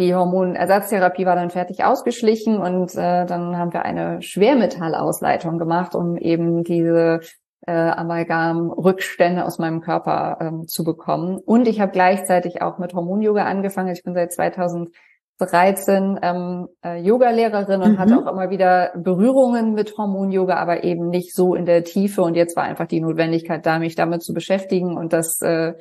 die 0.00 0.14
Hormonersatztherapie 0.14 1.26
war 1.26 1.36
dann 1.36 1.50
fertig 1.50 1.84
ausgeschlichen 1.84 2.58
und 2.58 2.94
äh, 2.94 3.26
dann 3.26 3.56
haben 3.56 3.72
wir 3.72 3.84
eine 3.84 4.22
Schwermetallausleitung 4.22 5.58
gemacht, 5.58 5.94
um 5.94 6.16
eben 6.16 6.64
diese 6.64 7.20
äh, 7.66 7.72
Amalgam-Rückstände 7.72 9.44
aus 9.44 9.58
meinem 9.58 9.80
Körper 9.80 10.38
ähm, 10.40 10.66
zu 10.66 10.82
bekommen. 10.82 11.38
Und 11.38 11.68
ich 11.68 11.80
habe 11.80 11.92
gleichzeitig 11.92 12.62
auch 12.62 12.78
mit 12.78 12.94
Hormon-Yoga 12.94 13.44
angefangen. 13.44 13.92
Ich 13.92 14.02
bin 14.02 14.14
seit 14.14 14.32
2013 14.32 16.18
ähm, 16.22 16.68
äh, 16.84 17.00
Yoga-Lehrerin 17.00 17.82
und 17.82 17.92
mhm. 17.92 17.98
hatte 17.98 18.16
auch 18.16 18.32
immer 18.32 18.50
wieder 18.50 18.92
Berührungen 18.96 19.74
mit 19.74 19.96
Hormon-Yoga, 19.96 20.56
aber 20.56 20.82
eben 20.84 21.10
nicht 21.10 21.34
so 21.34 21.54
in 21.54 21.66
der 21.66 21.84
Tiefe. 21.84 22.22
Und 22.22 22.34
jetzt 22.34 22.56
war 22.56 22.64
einfach 22.64 22.86
die 22.86 23.00
Notwendigkeit 23.00 23.64
da, 23.66 23.78
mich 23.78 23.94
damit 23.94 24.22
zu 24.22 24.32
beschäftigen 24.32 24.96
und 24.96 25.12
das 25.12 25.40
äh, 25.42 25.74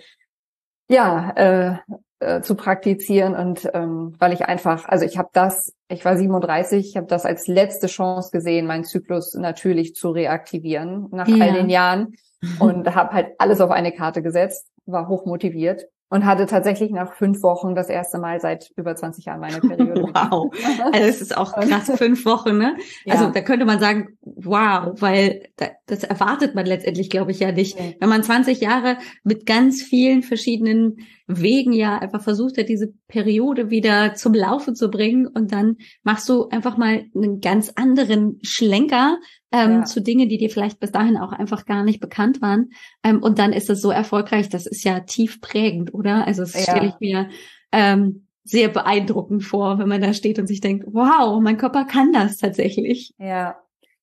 ja, 0.90 1.32
äh, 1.36 1.94
äh, 2.20 2.42
zu 2.42 2.56
praktizieren 2.56 3.36
und 3.36 3.70
ähm, 3.74 4.14
weil 4.20 4.34
ich 4.34 4.46
einfach, 4.46 4.88
also 4.88 5.06
ich 5.06 5.18
habe 5.18 5.30
das, 5.34 5.74
ich 5.88 6.04
war 6.04 6.18
37, 6.18 6.90
ich 6.90 6.98
habe 6.98 7.08
das 7.08 7.26
als 7.26 7.48
letzte 7.48 7.88
Chance 7.88 8.32
gesehen, 8.32 8.68
meinen 8.68 8.84
Zyklus 8.84 9.34
natürlich 9.36 9.96
zu 9.96 10.10
reaktivieren 10.10 11.08
nach 11.12 11.28
ja. 11.28 11.46
all 11.46 11.54
den 11.54 11.70
Jahren 11.70 12.14
und 12.60 12.94
habe 12.94 13.14
halt 13.14 13.28
alles 13.38 13.62
auf 13.62 13.72
eine 13.72 13.92
Karte 13.92 14.22
gesetzt, 14.22 14.68
war 14.86 15.08
hochmotiviert 15.08 15.88
und 16.10 16.26
hatte 16.26 16.48
tatsächlich 16.48 16.92
nach 16.92 17.14
fünf 17.14 17.44
Wochen 17.44 17.76
das 17.76 17.88
erste 17.88 18.18
Mal 18.18 18.40
seit 18.40 18.72
über 18.76 18.96
20 18.96 19.26
Jahren 19.26 19.40
meine 19.40 19.60
Periode. 19.60 20.02
wow. 20.14 20.52
Also 20.92 21.08
es 21.08 21.22
ist 21.22 21.38
auch 21.38 21.54
krass, 21.60 21.92
fünf 21.96 22.26
Wochen, 22.26 22.58
ne? 22.58 22.76
Ja. 23.06 23.14
Also 23.14 23.30
da 23.30 23.42
könnte 23.42 23.66
man 23.66 23.80
sagen, 23.80 24.18
wow, 24.46 24.94
weil 25.02 25.44
das 25.86 26.04
erwartet 26.04 26.56
man 26.56 26.66
letztendlich, 26.66 27.10
glaube 27.10 27.32
ich, 27.32 27.40
ja 27.40 27.52
nicht. 27.52 27.78
Wenn 28.00 28.10
man 28.10 28.24
20 28.24 28.60
Jahre 28.62 28.98
mit 29.24 29.46
ganz 29.46 29.82
vielen 29.82 30.24
verschiedenen 30.24 30.98
Wegen 31.28 31.74
ja 31.74 31.98
einfach 32.00 32.24
versucht 32.24 32.58
hat, 32.58 32.70
diese 32.70 32.94
Periode 33.08 33.70
wieder 33.70 34.16
zum 34.16 34.34
Laufen 34.34 34.76
zu 34.76 34.90
bringen 34.90 35.28
und 35.28 35.52
dann 35.52 35.78
machst 36.04 36.28
du 36.28 36.50
einfach 36.50 36.78
mal 36.78 37.06
einen 37.16 37.40
ganz 37.40 37.72
anderen 37.76 38.40
Schlenker 38.42 39.20
ähm, 39.52 39.72
ja. 39.72 39.84
zu 39.84 40.02
Dingen, 40.02 40.30
die 40.30 40.38
dir 40.38 40.50
vielleicht 40.50 40.80
bis 40.80 40.92
dahin 40.92 41.18
auch 41.18 41.32
einfach 41.32 41.66
gar 41.66 41.84
nicht 41.84 42.00
bekannt 42.00 42.42
waren. 42.42 42.70
Ähm, 43.04 43.22
und 43.22 43.40
dann 43.40 43.54
ist 43.54 43.70
es 43.70 43.82
so 43.82 43.92
erfolgreich, 43.92 44.50
das 44.50 44.66
ist 44.66 44.84
ja 44.84 45.02
tief 45.02 45.40
prägend, 45.42 45.94
oder? 45.94 46.26
Also 46.26 46.42
das 46.42 46.54
ja. 46.54 46.62
stelle 46.62 46.88
ich 46.88 47.00
mir 47.00 47.30
ähm, 47.72 48.26
sehr 48.44 48.70
beeindruckend 48.70 49.44
vor, 49.44 49.78
wenn 49.78 49.88
man 49.88 50.02
da 50.02 50.14
steht 50.14 50.40
und 50.40 50.48
sich 50.48 50.62
denkt, 50.62 50.86
wow, 50.92 51.40
mein 51.42 51.58
Körper 51.58 51.86
kann 51.86 52.12
das 52.12 52.38
tatsächlich. 52.38 53.14
Ja. 53.20 53.58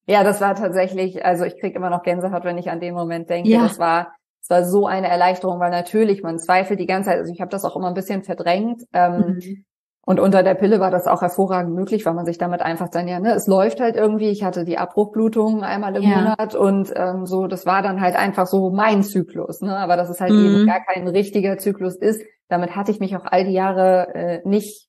Ja, 0.07 0.23
das 0.25 0.41
war 0.41 0.55
tatsächlich, 0.55 1.25
also 1.25 1.45
ich 1.45 1.59
kriege 1.59 1.77
immer 1.77 1.91
noch 1.91 2.03
Gänsehaut, 2.03 2.45
wenn 2.45 2.59
ich 2.59 2.71
an 2.71 2.81
den 2.81 2.95
Moment 2.95 3.29
denke. 3.29 3.51
Ja. 3.51 3.63
Das 3.63 3.79
war 3.79 4.13
es 4.47 4.51
war 4.51 4.65
so 4.65 4.87
eine 4.87 5.09
Erleichterung, 5.09 5.59
weil 5.59 5.73
natürlich 5.73 6.23
man 6.23 6.39
zweifelt 6.39 6.79
die 6.79 6.87
ganze 6.87 7.11
Zeit. 7.11 7.19
Also 7.19 7.33
ich 7.33 7.41
habe 7.41 7.51
das 7.51 7.65
auch 7.65 7.75
immer 7.75 7.89
ein 7.89 7.95
bisschen 7.95 8.23
verdrängt. 8.23 8.85
Ähm, 8.93 9.17
mhm. 9.17 9.65
und 10.07 10.21
unter 10.21 10.45
der 10.45 10.55
Pille 10.55 10.79
war 10.79 10.93
das 10.93 11.09
auch 11.09 11.21
hervorragend 11.21 11.75
möglich, 11.75 12.07
weil 12.07 12.15
man 12.15 12.27
sich 12.27 12.39
damit 12.39 12.63
einfach 12.63 12.89
dann 12.89 13.09
ja, 13.09 13.19
ne, 13.19 13.35
es 13.35 13.49
läuft 13.49 13.81
halt 13.81 13.97
irgendwie. 13.97 14.29
Ich 14.29 14.45
hatte 14.45 14.65
die 14.65 14.79
Abbruchblutung 14.79 15.65
einmal 15.65 15.97
im 15.97 16.03
ja. 16.05 16.19
Monat 16.19 16.55
und 16.55 16.93
ähm, 16.95 17.27
so, 17.27 17.49
das 17.49 17.67
war 17.67 17.83
dann 17.83 18.01
halt 18.01 18.15
einfach 18.15 18.47
so 18.47 18.71
mein 18.71 19.03
Zyklus, 19.03 19.63
ne? 19.63 19.77
Aber 19.77 19.97
dass 19.97 20.11
es 20.11 20.21
halt 20.21 20.31
mhm. 20.31 20.47
eben 20.47 20.67
gar 20.67 20.81
kein 20.85 21.09
richtiger 21.09 21.59
Zyklus 21.59 21.97
ist, 21.97 22.23
damit 22.49 22.77
hatte 22.77 22.93
ich 22.93 23.01
mich 23.01 23.17
auch 23.17 23.25
all 23.25 23.43
die 23.43 23.53
Jahre 23.53 24.15
äh, 24.15 24.41
nicht 24.45 24.89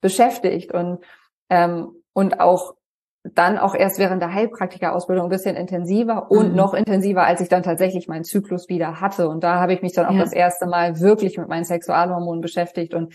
beschäftigt 0.00 0.72
und 0.72 1.00
ähm, 1.50 2.02
und 2.14 2.40
auch 2.40 2.75
dann 3.34 3.58
auch 3.58 3.74
erst 3.74 3.98
während 3.98 4.22
der 4.22 4.32
Heilpraktika-Ausbildung 4.32 5.26
ein 5.26 5.30
bisschen 5.30 5.56
intensiver 5.56 6.30
und 6.30 6.50
mhm. 6.50 6.56
noch 6.56 6.74
intensiver, 6.74 7.24
als 7.24 7.40
ich 7.40 7.48
dann 7.48 7.62
tatsächlich 7.62 8.08
meinen 8.08 8.24
Zyklus 8.24 8.68
wieder 8.68 9.00
hatte. 9.00 9.28
Und 9.28 9.42
da 9.42 9.60
habe 9.60 9.72
ich 9.72 9.82
mich 9.82 9.92
dann 9.92 10.06
auch 10.06 10.14
ja. 10.14 10.20
das 10.20 10.32
erste 10.32 10.66
Mal 10.66 11.00
wirklich 11.00 11.36
mit 11.38 11.48
meinen 11.48 11.64
Sexualhormonen 11.64 12.40
beschäftigt 12.40 12.94
und 12.94 13.14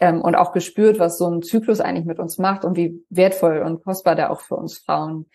ähm, 0.00 0.20
und 0.20 0.34
auch 0.34 0.52
gespürt, 0.52 0.98
was 0.98 1.18
so 1.18 1.30
ein 1.30 1.42
Zyklus 1.42 1.80
eigentlich 1.80 2.06
mit 2.06 2.18
uns 2.18 2.38
macht 2.38 2.64
und 2.64 2.76
wie 2.76 3.04
wertvoll 3.08 3.62
und 3.64 3.84
kostbar 3.84 4.16
der 4.16 4.32
auch 4.32 4.40
für 4.40 4.56
uns 4.56 4.78
Frauen 4.78 5.26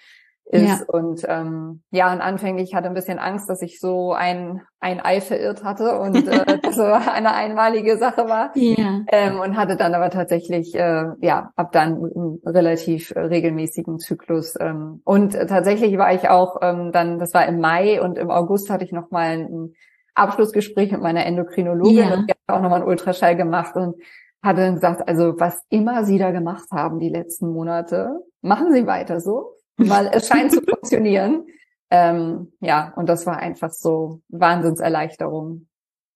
ist. 0.49 0.79
Ja. 0.79 0.85
Und 0.87 1.25
ähm, 1.27 1.81
ja, 1.91 2.11
und 2.13 2.21
anfänglich 2.21 2.73
hatte 2.73 2.87
ein 2.87 2.93
bisschen 2.93 3.19
Angst, 3.19 3.49
dass 3.49 3.61
ich 3.61 3.79
so 3.79 4.13
ein, 4.13 4.61
ein 4.79 5.01
Ei 5.03 5.19
verirrt 5.19 5.63
hatte 5.63 5.99
und 5.99 6.27
äh, 6.27 6.57
das 6.61 6.75
so 6.75 6.83
eine 6.83 7.33
einmalige 7.33 7.97
Sache 7.97 8.29
war. 8.29 8.51
Ja. 8.55 9.01
Ähm, 9.07 9.39
und 9.39 9.57
hatte 9.57 9.75
dann 9.75 9.93
aber 9.93 10.09
tatsächlich, 10.09 10.73
äh, 10.75 11.05
ja, 11.19 11.51
ab 11.55 11.71
dann 11.71 11.95
einen 11.95 12.41
relativ 12.45 13.11
äh, 13.11 13.19
regelmäßigen 13.19 13.99
Zyklus. 13.99 14.55
Ähm, 14.59 15.01
und 15.03 15.33
tatsächlich 15.33 15.97
war 15.97 16.13
ich 16.13 16.29
auch 16.29 16.57
ähm, 16.61 16.91
dann, 16.91 17.19
das 17.19 17.33
war 17.33 17.45
im 17.45 17.59
Mai 17.59 18.01
und 18.01 18.17
im 18.17 18.31
August 18.31 18.69
hatte 18.69 18.85
ich 18.85 18.91
nochmal 18.91 19.31
ein 19.37 19.73
Abschlussgespräch 20.15 20.91
mit 20.91 21.01
meiner 21.01 21.25
Endokrinologin 21.25 21.97
ja. 21.97 22.13
und 22.13 22.27
die 22.27 22.33
hat 22.33 22.55
auch 22.55 22.61
nochmal 22.61 22.79
einen 22.79 22.89
Ultraschall 22.89 23.35
gemacht 23.35 23.75
und 23.75 23.95
hatte 24.41 24.61
dann 24.61 24.75
gesagt, 24.75 25.07
also 25.07 25.39
was 25.39 25.61
immer 25.69 26.05
Sie 26.05 26.17
da 26.17 26.31
gemacht 26.31 26.69
haben 26.71 26.99
die 26.99 27.09
letzten 27.09 27.49
Monate, 27.51 28.21
machen 28.41 28.71
Sie 28.71 28.87
weiter 28.87 29.19
so, 29.19 29.56
weil 29.77 30.09
es 30.13 30.27
scheint 30.27 30.51
zu 30.51 30.61
funktionieren. 30.61 31.45
Ähm, 31.89 32.51
ja, 32.59 32.93
und 32.95 33.07
das 33.07 33.25
war 33.25 33.37
einfach 33.37 33.71
so 33.71 34.21
Wahnsinnserleichterung. 34.29 35.66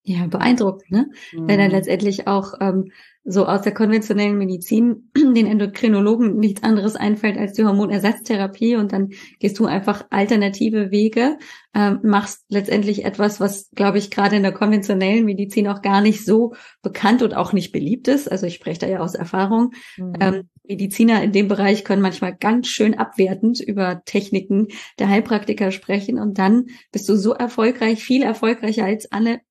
Ja, 0.03 0.25
beeindruckend, 0.25 0.89
ne? 0.89 1.09
Mhm. 1.31 1.47
Wenn 1.47 1.59
dann 1.59 1.71
letztendlich 1.71 2.27
auch 2.27 2.55
ähm, 2.59 2.91
so 3.23 3.45
aus 3.45 3.61
der 3.61 3.73
konventionellen 3.73 4.37
Medizin 4.37 5.11
den 5.15 5.45
Endokrinologen 5.45 6.37
nichts 6.37 6.63
anderes 6.63 6.95
einfällt 6.95 7.37
als 7.37 7.53
die 7.53 7.63
Hormonersatztherapie 7.63 8.77
und 8.77 8.93
dann 8.93 9.09
gehst 9.39 9.59
du 9.59 9.65
einfach 9.65 10.05
alternative 10.09 10.89
Wege, 10.89 11.37
ähm, 11.75 11.99
machst 12.01 12.45
letztendlich 12.49 13.05
etwas, 13.05 13.39
was, 13.39 13.69
glaube 13.75 13.99
ich, 13.99 14.09
gerade 14.09 14.37
in 14.37 14.43
der 14.43 14.53
konventionellen 14.53 15.23
Medizin 15.23 15.67
auch 15.67 15.83
gar 15.83 16.01
nicht 16.01 16.25
so 16.25 16.55
bekannt 16.81 17.21
und 17.21 17.35
auch 17.35 17.53
nicht 17.53 17.71
beliebt 17.71 18.07
ist. 18.07 18.31
Also 18.31 18.47
ich 18.47 18.55
spreche 18.55 18.79
da 18.79 18.87
ja 18.87 18.99
aus 19.01 19.13
Erfahrung. 19.13 19.71
Mhm. 19.97 20.13
Ähm, 20.19 20.49
Mediziner 20.67 21.21
in 21.21 21.31
dem 21.31 21.47
Bereich 21.47 21.83
können 21.83 22.01
manchmal 22.01 22.35
ganz 22.35 22.67
schön 22.69 22.97
abwertend 22.97 23.59
über 23.59 24.03
Techniken 24.05 24.69
der 24.97 25.09
Heilpraktiker 25.09 25.69
sprechen 25.71 26.17
und 26.17 26.39
dann 26.39 26.67
bist 26.91 27.07
du 27.07 27.15
so 27.15 27.33
erfolgreich, 27.33 28.03
viel 28.03 28.23
erfolgreicher 28.23 28.85
als 28.85 29.11
alle 29.11 29.41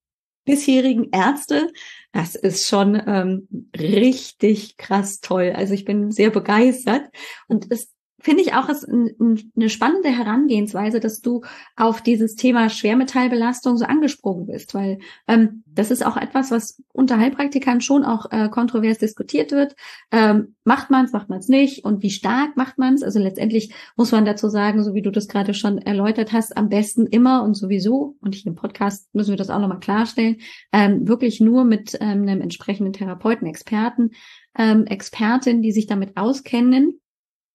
bisherigen 0.44 1.10
Ärzte. 1.12 1.72
Das 2.12 2.34
ist 2.34 2.66
schon 2.66 3.00
ähm, 3.06 3.70
richtig 3.78 4.76
krass 4.76 5.20
toll. 5.20 5.52
Also 5.54 5.74
ich 5.74 5.84
bin 5.84 6.10
sehr 6.10 6.30
begeistert 6.30 7.08
und 7.48 7.70
es 7.70 7.92
finde 8.20 8.42
ich 8.42 8.54
auch 8.54 8.68
ist 8.68 8.86
eine 8.88 9.68
spannende 9.68 10.10
Herangehensweise, 10.10 11.00
dass 11.00 11.20
du 11.20 11.42
auf 11.76 12.02
dieses 12.02 12.34
Thema 12.36 12.68
Schwermetallbelastung 12.68 13.76
so 13.76 13.84
angesprungen 13.84 14.46
bist, 14.46 14.74
weil 14.74 14.98
ähm, 15.26 15.64
das 15.66 15.90
ist 15.90 16.04
auch 16.04 16.16
etwas, 16.16 16.50
was 16.50 16.82
unter 16.92 17.18
Heilpraktikern 17.18 17.80
schon 17.80 18.04
auch 18.04 18.30
äh, 18.30 18.48
kontrovers 18.48 18.98
diskutiert 18.98 19.52
wird. 19.52 19.74
Ähm, 20.10 20.54
macht 20.64 20.90
man 20.90 21.06
es, 21.06 21.12
macht 21.12 21.28
man 21.28 21.38
es 21.38 21.48
nicht 21.48 21.84
und 21.84 22.02
wie 22.02 22.10
stark 22.10 22.56
macht 22.56 22.78
man 22.78 22.94
es? 22.94 23.02
Also 23.02 23.18
letztendlich 23.18 23.72
muss 23.96 24.12
man 24.12 24.24
dazu 24.24 24.48
sagen, 24.48 24.84
so 24.84 24.94
wie 24.94 25.02
du 25.02 25.10
das 25.10 25.28
gerade 25.28 25.54
schon 25.54 25.78
erläutert 25.78 26.32
hast, 26.32 26.56
am 26.56 26.68
besten 26.68 27.06
immer 27.06 27.42
und 27.42 27.54
sowieso, 27.54 28.16
und 28.20 28.34
hier 28.34 28.46
im 28.46 28.54
Podcast 28.54 29.12
müssen 29.14 29.30
wir 29.30 29.36
das 29.36 29.50
auch 29.50 29.60
nochmal 29.60 29.80
klarstellen, 29.80 30.36
ähm, 30.72 31.08
wirklich 31.08 31.40
nur 31.40 31.64
mit 31.64 31.96
ähm, 32.00 32.22
einem 32.22 32.40
entsprechenden 32.40 32.92
Therapeuten, 32.92 33.46
Experten, 33.46 34.10
ähm, 34.56 34.86
Expertin, 34.86 35.62
die 35.62 35.72
sich 35.72 35.86
damit 35.86 36.16
auskennen 36.16 36.99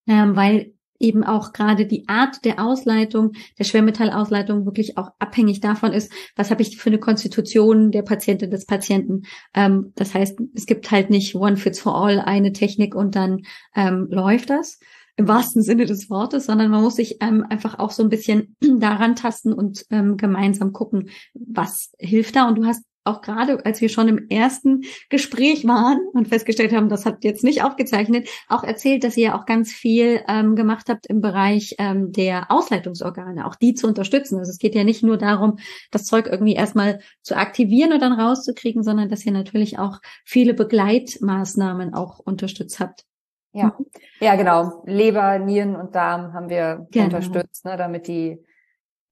ähm, 0.07 0.35
weil 0.35 0.73
eben 0.99 1.23
auch 1.23 1.51
gerade 1.53 1.85
die 1.85 2.07
Art 2.07 2.45
der 2.45 2.63
Ausleitung, 2.63 3.33
der 3.59 3.65
Schwermetallausleitung 3.65 4.65
wirklich 4.65 4.97
auch 4.97 5.09
abhängig 5.19 5.59
davon 5.59 5.91
ist, 5.91 6.11
was 6.35 6.51
habe 6.51 6.61
ich 6.61 6.77
für 6.77 6.89
eine 6.89 6.99
Konstitution 6.99 7.91
der 7.91 8.01
Patientin, 8.01 8.49
des 8.49 8.65
Patienten. 8.65 9.23
Ähm, 9.53 9.91
das 9.95 10.13
heißt, 10.13 10.39
es 10.53 10.65
gibt 10.65 10.89
halt 10.91 11.09
nicht 11.09 11.35
one 11.35 11.57
fits 11.57 11.79
for 11.79 11.95
all 11.95 12.19
eine 12.19 12.53
Technik 12.53 12.95
und 12.95 13.15
dann 13.15 13.41
ähm, 13.75 14.07
läuft 14.09 14.49
das 14.49 14.79
im 15.17 15.27
wahrsten 15.27 15.61
Sinne 15.61 15.85
des 15.85 16.09
Wortes, 16.09 16.45
sondern 16.45 16.69
man 16.69 16.81
muss 16.81 16.97
sich 16.97 17.17
ähm, 17.21 17.45
einfach 17.49 17.79
auch 17.79 17.91
so 17.91 18.03
ein 18.03 18.09
bisschen 18.09 18.55
daran 18.79 19.15
tasten 19.15 19.53
und 19.53 19.85
ähm, 19.89 20.17
gemeinsam 20.17 20.73
gucken, 20.73 21.09
was 21.33 21.91
hilft 21.99 22.35
da. 22.35 22.47
Und 22.47 22.55
du 22.55 22.65
hast 22.65 22.83
auch 23.05 23.21
gerade, 23.21 23.63
als 23.65 23.81
wir 23.81 23.89
schon 23.89 24.07
im 24.07 24.29
ersten 24.29 24.81
Gespräch 25.09 25.65
waren 25.67 25.99
und 26.13 26.27
festgestellt 26.27 26.73
haben, 26.73 26.89
das 26.89 27.05
hat 27.05 27.23
jetzt 27.23 27.43
nicht 27.43 27.63
aufgezeichnet, 27.63 28.27
auch 28.49 28.63
erzählt, 28.63 29.03
dass 29.03 29.15
ihr 29.15 29.27
ja 29.27 29.39
auch 29.39 29.45
ganz 29.45 29.71
viel 29.71 30.21
ähm, 30.27 30.55
gemacht 30.55 30.89
habt 30.89 31.05
im 31.07 31.21
Bereich 31.21 31.75
ähm, 31.77 32.11
der 32.11 32.51
Ausleitungsorgane, 32.51 33.45
auch 33.45 33.55
die 33.55 33.75
zu 33.75 33.87
unterstützen. 33.87 34.39
Also 34.39 34.49
es 34.49 34.57
geht 34.57 34.75
ja 34.75 34.83
nicht 34.83 35.03
nur 35.03 35.17
darum, 35.17 35.57
das 35.91 36.05
Zeug 36.05 36.27
irgendwie 36.27 36.55
erstmal 36.55 36.99
zu 37.21 37.37
aktivieren 37.37 37.93
und 37.93 38.01
dann 38.01 38.13
rauszukriegen, 38.13 38.83
sondern 38.83 39.07
dass 39.07 39.25
ihr 39.25 39.31
natürlich 39.31 39.77
auch 39.77 39.99
viele 40.23 40.53
Begleitmaßnahmen 40.53 41.93
auch 41.93 42.19
unterstützt 42.19 42.79
habt. 42.79 43.05
Ja, 43.53 43.73
ja, 44.19 44.35
genau. 44.35 44.83
Leber, 44.85 45.39
Nieren 45.39 45.77
und 45.77 45.95
Darm 45.95 46.33
haben 46.33 46.49
wir 46.49 46.87
genau. 46.91 47.05
unterstützt, 47.05 47.63
ne, 47.63 47.77
damit 47.77 48.07
die 48.07 48.43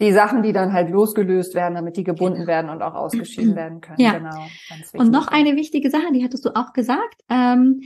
die 0.03 0.12
Sachen, 0.12 0.43
die 0.43 0.53
dann 0.53 0.74
halt 0.74 0.89
losgelöst 0.89 1.55
werden, 1.55 1.75
damit 1.75 1.98
die 1.98 2.03
gebunden 2.03 2.39
genau. 2.41 2.48
werden 2.48 2.69
und 2.69 2.81
auch 2.81 2.93
ausgeschieden 2.93 3.55
werden 3.55 3.81
können. 3.81 4.00
Ja. 4.00 4.17
Genau. 4.17 4.45
Und 4.93 5.12
noch 5.12 5.27
eine 5.27 5.55
wichtige 5.55 5.89
Sache, 5.89 6.12
die 6.13 6.24
hattest 6.24 6.45
du 6.45 6.55
auch 6.55 6.74
gesagt 6.74 7.22
ähm, 7.29 7.81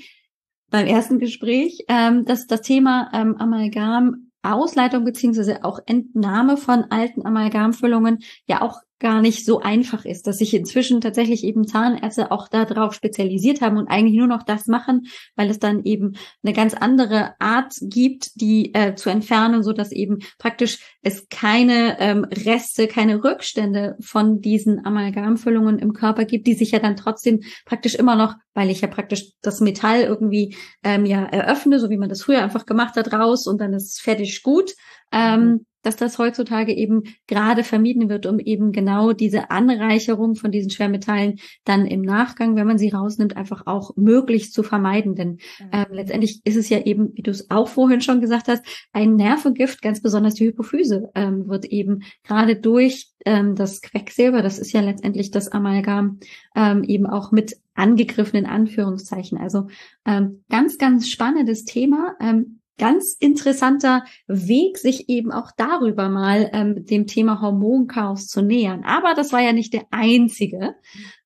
beim 0.70 0.86
ersten 0.86 1.20
Gespräch, 1.20 1.86
ähm, 1.88 2.26
dass 2.26 2.48
das 2.48 2.62
Thema 2.62 3.10
ähm, 3.14 3.38
Amalgam 3.38 4.32
Ausleitung 4.42 5.04
beziehungsweise 5.04 5.64
auch 5.64 5.80
Entnahme 5.86 6.58
von 6.58 6.86
alten 6.90 7.26
Amalgamfüllungen 7.26 8.20
ja 8.46 8.62
auch 8.62 8.82
gar 9.00 9.22
nicht 9.22 9.46
so 9.46 9.60
einfach 9.60 10.06
ist, 10.06 10.26
dass 10.26 10.40
sich 10.40 10.54
inzwischen 10.54 11.02
tatsächlich 11.02 11.44
eben 11.44 11.68
Zahnärzte 11.68 12.32
auch 12.32 12.48
darauf 12.48 12.94
spezialisiert 12.94 13.62
haben 13.62 13.78
und 13.78 13.88
eigentlich 13.88 14.18
nur 14.18 14.28
noch 14.28 14.44
das 14.44 14.68
machen, 14.68 15.08
weil 15.36 15.50
es 15.50 15.60
dann 15.60 15.84
eben 15.84 16.14
eine 16.44 16.54
ganz 16.54 16.74
andere 16.74 17.40
Art 17.40 17.74
gibt, 17.82 18.32
die 18.36 18.74
äh, 18.74 18.96
zu 18.96 19.10
entfernen, 19.10 19.62
so 19.64 19.72
dass 19.72 19.92
eben 19.92 20.20
praktisch 20.40 20.80
es 21.02 21.28
keine 21.30 22.00
ähm, 22.00 22.26
Reste, 22.26 22.88
keine 22.88 23.24
Rückstände 23.24 23.96
von 24.00 24.42
diesen 24.42 24.86
Amalgamfüllungen 24.86 25.78
im 25.78 25.94
Körper 25.94 26.26
gibt, 26.26 26.48
die 26.48 26.56
sich 26.56 26.72
ja 26.72 26.80
dann 26.80 26.96
trotzdem 26.96 27.42
praktisch 27.66 27.96
immer 27.96 28.16
noch, 28.16 28.36
weil 28.56 28.72
ich 28.72 28.82
ja 28.82 28.88
praktisch 28.88 29.32
das 29.42 29.62
Metall 29.62 30.02
irgendwie 30.02 30.56
ähm, 30.84 31.06
ja 31.06 31.24
eröffne, 31.24 31.80
so 31.80 31.90
wie 31.90 31.98
man 31.98 32.10
das 32.10 32.24
früher 32.24 32.44
einfach 32.44 32.66
gemacht 32.66 32.96
hat, 32.96 33.14
raus 33.14 33.46
und 33.46 33.62
dann 33.62 33.74
ist 33.74 34.02
fertig 34.02 34.42
gut. 34.42 34.74
Ähm, 35.12 35.46
mhm 35.46 35.66
dass 35.88 35.96
das 35.96 36.18
heutzutage 36.18 36.74
eben 36.74 37.04
gerade 37.28 37.64
vermieden 37.64 38.10
wird, 38.10 38.26
um 38.26 38.40
eben 38.40 38.74
genau 38.74 39.14
diese 39.14 39.52
Anreicherung 39.52 40.36
von 40.36 40.52
diesen 40.52 40.70
Schwermetallen 40.70 41.40
dann 41.64 41.86
im 41.86 42.02
Nachgang, 42.02 42.58
wenn 42.58 42.68
man 42.68 42.78
sie 42.78 42.90
rausnimmt, 42.90 43.38
einfach 43.38 43.68
auch 43.68 43.96
möglichst 43.96 44.54
zu 44.54 44.64
vermeiden. 44.64 45.16
Denn 45.16 45.38
ähm, 45.72 45.86
letztendlich 45.92 46.42
ist 46.44 46.58
es 46.58 46.68
ja 46.68 46.82
eben, 46.82 47.16
wie 47.16 47.22
du 47.22 47.32
es 47.32 47.50
auch 47.50 47.70
vorhin 47.70 48.02
schon 48.02 48.20
gesagt 48.20 48.50
hast, 48.50 48.66
ein 48.92 49.16
Nervengift, 49.16 49.82
ganz 49.82 50.02
besonders 50.02 50.34
die 50.34 50.48
Hypophyse 50.48 51.10
ähm, 51.16 51.48
wird 51.48 51.64
eben 51.64 52.04
gerade 52.24 52.58
durch 52.58 53.08
ähm, 53.26 53.56
das 53.56 53.82
Quecksilber, 53.82 54.42
das 54.42 54.60
ist 54.60 54.74
ja 54.74 54.82
letztendlich 54.82 55.32
das 55.32 55.48
Amalgam, 55.48 56.20
ähm, 56.54 56.84
eben 56.84 57.06
auch 57.06 57.32
mit 57.32 57.56
angegriffen 57.76 58.36
in 58.36 58.46
Anführungszeichen. 58.46 59.38
Also 59.38 59.68
ähm, 60.06 60.44
ganz, 60.50 60.78
ganz 60.78 61.08
spannendes 61.08 61.64
Thema. 61.64 62.16
Ähm, 62.20 62.57
ganz 62.78 63.16
interessanter 63.20 64.04
Weg, 64.28 64.78
sich 64.78 65.10
eben 65.10 65.32
auch 65.32 65.52
darüber 65.56 66.10
mal 66.10 66.50
ähm, 66.54 66.86
dem 66.86 67.08
Thema 67.08 67.42
Hormonchaos 67.42 68.28
zu 68.28 68.42
nähern. 68.42 68.84
Aber 68.84 69.14
das 69.14 69.34
war 69.34 69.42
ja 69.42 69.54
nicht 69.54 69.74
der 69.74 69.86
einzige 69.92 70.76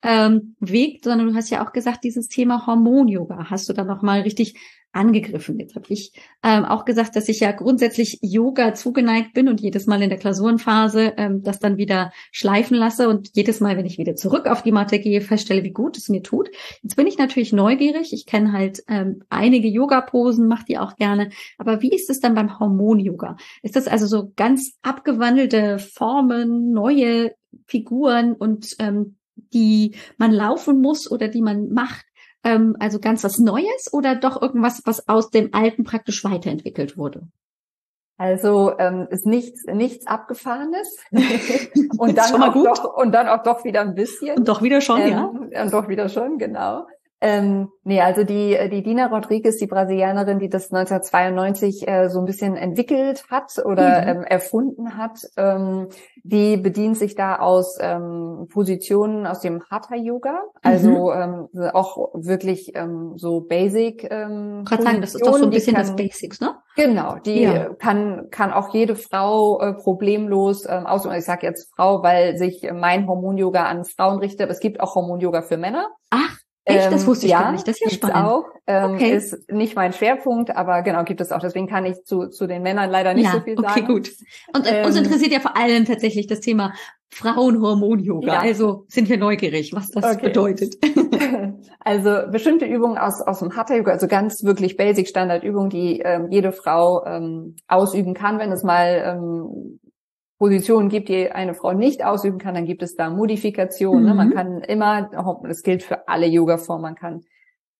ähm, 0.01 0.55
Weg, 0.59 1.03
sondern 1.03 1.27
du 1.27 1.35
hast 1.35 1.49
ja 1.49 1.65
auch 1.65 1.73
gesagt, 1.73 2.03
dieses 2.03 2.27
Thema 2.27 2.65
Hormon-Yoga 2.65 3.49
hast 3.49 3.69
du 3.69 3.73
da 3.73 3.83
noch 3.83 4.01
mal 4.01 4.21
richtig 4.21 4.55
angegriffen. 4.93 5.59
Jetzt 5.59 5.75
habe 5.75 5.85
ich 5.89 6.11
ähm, 6.43 6.65
auch 6.65 6.85
gesagt, 6.85 7.15
dass 7.15 7.29
ich 7.29 7.39
ja 7.39 7.51
grundsätzlich 7.51 8.19
Yoga 8.21 8.73
zugeneigt 8.73 9.33
bin 9.33 9.47
und 9.47 9.61
jedes 9.61 9.87
Mal 9.87 10.01
in 10.01 10.09
der 10.09 10.19
Klausurenphase 10.19 11.13
ähm, 11.17 11.43
das 11.43 11.59
dann 11.59 11.77
wieder 11.77 12.11
schleifen 12.31 12.75
lasse 12.75 13.07
und 13.07 13.31
jedes 13.33 13.59
Mal, 13.59 13.77
wenn 13.77 13.85
ich 13.85 13.97
wieder 13.97 14.15
zurück 14.15 14.47
auf 14.47 14.63
die 14.63 14.71
Matte 14.71 14.99
gehe, 14.99 15.21
feststelle, 15.21 15.63
wie 15.63 15.71
gut 15.71 15.97
es 15.97 16.09
mir 16.09 16.23
tut. 16.23 16.49
Jetzt 16.81 16.95
bin 16.95 17.07
ich 17.07 17.17
natürlich 17.17 17.53
neugierig. 17.53 18.11
Ich 18.13 18.25
kenne 18.25 18.51
halt 18.51 18.83
ähm, 18.87 19.23
einige 19.29 19.67
Yoga-Posen, 19.67 20.47
mache 20.47 20.65
die 20.65 20.77
auch 20.77 20.95
gerne. 20.97 21.29
Aber 21.57 21.81
wie 21.81 21.93
ist 21.93 22.09
es 22.09 22.19
dann 22.19 22.35
beim 22.35 22.59
Hormon-Yoga? 22.59 23.37
Ist 23.61 23.75
das 23.75 23.87
also 23.87 24.07
so 24.07 24.33
ganz 24.35 24.73
abgewandelte 24.81 25.79
Formen, 25.79 26.71
neue 26.71 27.33
Figuren 27.67 28.33
und 28.33 28.75
ähm, 28.79 29.15
die 29.53 29.95
man 30.17 30.31
laufen 30.31 30.81
muss 30.81 31.09
oder 31.09 31.27
die 31.27 31.41
man 31.41 31.69
macht? 31.69 32.05
Ähm, 32.43 32.75
also 32.79 32.99
ganz 32.99 33.23
was 33.23 33.39
Neues 33.39 33.91
oder 33.91 34.15
doch 34.15 34.41
irgendwas, 34.41 34.81
was 34.85 35.07
aus 35.07 35.29
dem 35.29 35.53
Alten 35.53 35.83
praktisch 35.83 36.23
weiterentwickelt 36.23 36.97
wurde? 36.97 37.27
Also 38.17 38.77
ähm, 38.77 39.07
ist 39.09 39.25
nichts 39.25 39.65
nichts 39.65 40.05
abgefahrenes. 40.05 40.95
Und 41.97 42.17
dann 42.17 42.43
auch 42.43 42.53
doch 42.53 42.97
und 42.97 43.11
dann 43.11 43.27
auch 43.27 43.41
doch 43.41 43.63
wieder 43.63 43.81
ein 43.81 43.95
bisschen. 43.95 44.37
Und 44.37 44.47
doch 44.47 44.61
wieder 44.61 44.79
schon 44.81 45.01
ähm, 45.01 45.49
ja 45.51 45.63
und 45.63 45.73
doch 45.73 45.87
wieder 45.87 46.07
schon 46.07 46.37
genau 46.37 46.85
ähm, 47.23 47.69
nee, 47.83 48.01
also 48.01 48.23
die, 48.23 48.57
die 48.71 48.81
Dina 48.81 49.05
Rodriguez, 49.05 49.57
die 49.57 49.67
Brasilianerin, 49.67 50.39
die 50.39 50.49
das 50.49 50.73
1992 50.73 51.87
äh, 51.87 52.09
so 52.09 52.17
ein 52.17 52.25
bisschen 52.25 52.57
entwickelt 52.57 53.25
hat 53.29 53.63
oder 53.63 54.01
mhm. 54.01 54.07
ähm, 54.07 54.23
erfunden 54.23 54.97
hat, 54.97 55.19
ähm, 55.37 55.89
die 56.23 56.57
bedient 56.57 56.97
sich 56.97 57.13
da 57.13 57.35
aus 57.37 57.77
ähm, 57.79 58.47
Positionen 58.51 59.27
aus 59.27 59.39
dem 59.41 59.61
Hatha-Yoga, 59.69 60.41
also 60.63 61.11
mhm. 61.13 61.49
ähm, 61.53 61.69
auch 61.73 62.09
wirklich 62.15 62.75
ähm, 62.75 63.13
so 63.17 63.41
Basic. 63.41 64.07
Ähm, 64.09 64.65
Gerade 64.65 64.81
sagen, 64.81 65.01
das 65.01 65.13
ist 65.13 65.23
doch 65.23 65.37
so 65.37 65.43
ein 65.43 65.51
bisschen 65.51 65.75
kann, 65.75 65.85
das 65.85 65.95
Basics, 65.95 66.41
ne? 66.41 66.55
Genau, 66.75 67.17
die 67.23 67.41
ja. 67.41 67.73
kann 67.75 68.29
kann 68.31 68.51
auch 68.51 68.73
jede 68.73 68.95
Frau 68.95 69.59
äh, 69.61 69.73
problemlos 69.73 70.65
ähm, 70.67 70.87
aus. 70.87 71.05
Ich 71.05 71.25
sage 71.25 71.45
jetzt 71.45 71.71
Frau, 71.75 72.01
weil 72.01 72.37
sich 72.37 72.67
mein 72.73 73.07
Hormon-Yoga 73.07 73.65
an 73.65 73.85
Frauen 73.85 74.19
richtet. 74.19 74.41
Aber 74.41 74.51
es 74.51 74.59
gibt 74.59 74.79
auch 74.79 74.95
Hormon-Yoga 74.95 75.41
für 75.41 75.57
Männer. 75.57 75.89
Ach, 76.09 76.37
Echt? 76.77 76.91
Das 76.91 77.07
wusste 77.07 77.25
ich 77.25 77.31
ja, 77.31 77.41
gar 77.41 77.51
nicht. 77.51 77.67
Das 77.67 77.75
ist 77.75 77.81
ja 77.81 77.89
spannend. 77.89 78.27
auch. 78.27 78.45
Ähm, 78.67 78.93
okay. 78.93 79.15
Ist 79.15 79.51
nicht 79.51 79.75
mein 79.75 79.93
Schwerpunkt, 79.93 80.55
aber 80.55 80.81
genau, 80.81 81.03
gibt 81.03 81.21
es 81.21 81.31
auch. 81.31 81.39
Deswegen 81.39 81.67
kann 81.67 81.85
ich 81.85 82.03
zu, 82.03 82.27
zu 82.27 82.47
den 82.47 82.61
Männern 82.61 82.89
leider 82.89 83.13
nicht 83.13 83.25
ja, 83.25 83.33
so 83.33 83.41
viel 83.41 83.55
sagen. 83.55 83.67
Okay, 83.69 83.81
gut. 83.81 84.11
Und 84.55 84.71
ähm, 84.71 84.85
uns 84.85 84.95
interessiert 84.95 85.31
ja 85.31 85.39
vor 85.39 85.57
allem 85.57 85.85
tatsächlich 85.85 86.27
das 86.27 86.39
Thema 86.39 86.73
Frauenhormon-Yoga. 87.09 88.27
Ja. 88.27 88.39
Also 88.39 88.85
sind 88.87 89.09
wir 89.09 89.17
neugierig, 89.17 89.73
was 89.73 89.89
das 89.91 90.15
okay. 90.15 90.27
bedeutet. 90.27 90.75
Also 91.83 92.31
bestimmte 92.31 92.65
Übungen 92.65 92.99
aus, 92.99 93.21
aus 93.21 93.39
dem 93.39 93.55
Hatha-Yoga, 93.55 93.91
also 93.91 94.07
ganz 94.07 94.43
wirklich 94.43 94.77
basic 94.77 95.07
Standardübungen, 95.07 95.71
die 95.71 95.99
ähm, 95.99 96.27
jede 96.29 96.51
Frau 96.51 97.03
ähm, 97.05 97.55
ausüben 97.67 98.13
kann, 98.13 98.37
wenn 98.37 98.51
es 98.51 98.61
mal 98.61 99.03
ähm, 99.03 99.79
Positionen 100.41 100.89
gibt, 100.89 101.07
die 101.07 101.31
eine 101.31 101.53
Frau 101.53 101.71
nicht 101.71 102.03
ausüben 102.03 102.39
kann, 102.39 102.55
dann 102.55 102.65
gibt 102.65 102.81
es 102.81 102.95
da 102.95 103.11
Modifikationen. 103.11 104.01
Mhm. 104.01 104.09
Ne? 104.09 104.15
Man 104.15 104.29
mhm. 104.29 104.33
kann 104.33 104.61
immer, 104.61 105.11
das 105.43 105.61
gilt 105.61 105.83
für 105.83 106.07
alle 106.07 106.25
Yoga-Formen, 106.25 106.81
man 106.81 106.95
kann 106.95 107.21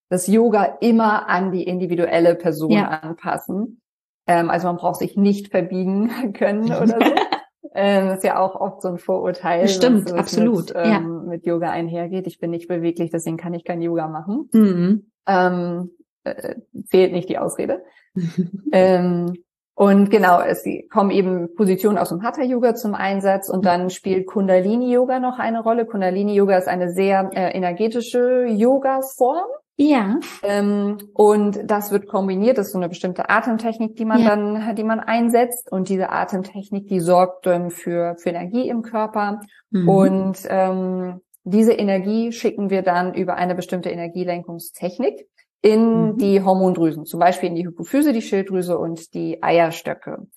das 0.09 0.27
Yoga 0.27 0.77
immer 0.79 1.27
an 1.27 1.51
die 1.51 1.63
individuelle 1.63 2.35
Person 2.35 2.69
ja. 2.69 2.85
anpassen. 2.89 3.81
Ähm, 4.27 4.51
also 4.51 4.67
man 4.67 4.77
braucht 4.77 4.99
sich 4.99 5.17
nicht 5.17 5.47
verbiegen 5.47 6.33
können 6.33 6.65
oder 6.65 6.99
so. 6.99 7.15
ähm, 7.73 8.09
das 8.09 8.17
ist 8.17 8.25
ja 8.25 8.37
auch 8.37 8.53
oft 8.53 8.83
so 8.83 8.89
ein 8.89 8.99
Vorurteil. 8.99 9.67
Stimmt, 9.67 10.05
was, 10.05 10.13
was 10.13 10.19
absolut. 10.19 10.67
Mit, 10.67 10.75
ähm, 10.75 10.91
ja. 10.91 10.99
mit 10.99 11.45
Yoga 11.47 11.71
einhergeht. 11.71 12.27
Ich 12.27 12.37
bin 12.37 12.51
nicht 12.51 12.67
beweglich, 12.67 13.09
deswegen 13.09 13.37
kann 13.37 13.55
ich 13.55 13.63
kein 13.63 13.81
Yoga 13.81 14.07
machen. 14.07 14.49
Mhm. 14.53 15.11
Ähm, 15.25 15.89
äh, 16.25 16.57
fehlt 16.91 17.11
nicht 17.11 17.27
die 17.27 17.39
Ausrede. 17.39 17.81
ähm, 18.71 19.33
und 19.73 20.11
genau, 20.11 20.41
es 20.41 20.63
kommen 20.91 21.11
eben 21.11 21.55
Positionen 21.55 21.97
aus 21.97 22.09
dem 22.09 22.23
Hatha-Yoga 22.23 22.75
zum 22.75 22.93
Einsatz 22.93 23.49
und 23.49 23.65
dann 23.65 23.89
spielt 23.89 24.27
Kundalini-Yoga 24.27 25.19
noch 25.19 25.39
eine 25.39 25.63
Rolle. 25.63 25.85
Kundalini-Yoga 25.85 26.57
ist 26.57 26.67
eine 26.67 26.91
sehr 26.91 27.31
äh, 27.33 27.55
energetische 27.55 28.45
Yoga-Form. 28.47 29.47
Ja. 29.77 30.19
Ähm, 30.43 30.97
und 31.13 31.59
das 31.63 31.91
wird 31.91 32.07
kombiniert, 32.07 32.59
das 32.59 32.67
ist 32.67 32.73
so 32.73 32.77
eine 32.77 32.89
bestimmte 32.89 33.29
Atemtechnik, 33.29 33.95
die 33.95 34.05
man 34.05 34.21
ja. 34.21 34.35
dann, 34.35 34.75
die 34.75 34.83
man 34.83 34.99
einsetzt. 34.99 35.71
Und 35.71 35.89
diese 35.89 36.11
Atemtechnik, 36.11 36.87
die 36.87 36.99
sorgt 36.99 37.47
dann 37.47 37.71
für, 37.71 38.15
für 38.19 38.29
Energie 38.29 38.69
im 38.69 38.83
Körper. 38.83 39.39
Mhm. 39.71 39.89
Und 39.89 40.37
ähm, 40.49 41.21
diese 41.43 41.73
Energie 41.73 42.31
schicken 42.31 42.69
wir 42.69 42.83
dann 42.83 43.15
über 43.15 43.35
eine 43.35 43.55
bestimmte 43.55 43.89
Energielenkungstechnik 43.89 45.27
in 45.61 46.13
mhm. 46.13 46.17
die 46.17 46.43
Hormondrüsen, 46.43 47.05
zum 47.05 47.19
Beispiel 47.19 47.49
in 47.49 47.55
die 47.55 47.65
Hypophyse, 47.65 48.13
die 48.13 48.21
Schilddrüse 48.21 48.77
und 48.77 49.13
die 49.13 49.41
Eierstöcke. 49.43 50.27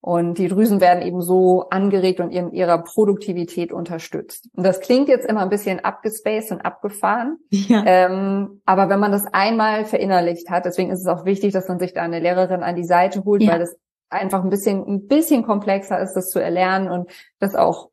Und 0.00 0.38
die 0.38 0.46
Drüsen 0.46 0.80
werden 0.80 1.02
eben 1.02 1.20
so 1.20 1.68
angeregt 1.70 2.20
und 2.20 2.30
in 2.30 2.52
ihrer 2.52 2.78
Produktivität 2.78 3.72
unterstützt. 3.72 4.48
Und 4.54 4.64
das 4.64 4.80
klingt 4.80 5.08
jetzt 5.08 5.26
immer 5.26 5.40
ein 5.40 5.48
bisschen 5.48 5.80
abgespaced 5.80 6.52
und 6.52 6.60
abgefahren. 6.60 7.38
Ja. 7.50 7.82
Ähm, 7.84 8.62
aber 8.64 8.88
wenn 8.88 9.00
man 9.00 9.10
das 9.10 9.26
einmal 9.32 9.84
verinnerlicht 9.84 10.50
hat, 10.50 10.64
deswegen 10.66 10.90
ist 10.90 11.00
es 11.00 11.06
auch 11.08 11.24
wichtig, 11.24 11.52
dass 11.52 11.66
man 11.66 11.80
sich 11.80 11.94
da 11.94 12.02
eine 12.02 12.20
Lehrerin 12.20 12.62
an 12.62 12.76
die 12.76 12.84
Seite 12.84 13.24
holt, 13.24 13.42
ja. 13.42 13.52
weil 13.52 13.58
das 13.58 13.76
einfach 14.08 14.44
ein 14.44 14.50
bisschen, 14.50 14.86
ein 14.86 15.08
bisschen 15.08 15.44
komplexer 15.44 16.00
ist, 16.00 16.14
das 16.14 16.30
zu 16.30 16.38
erlernen 16.38 16.88
und 16.88 17.10
das 17.40 17.56
auch 17.56 17.90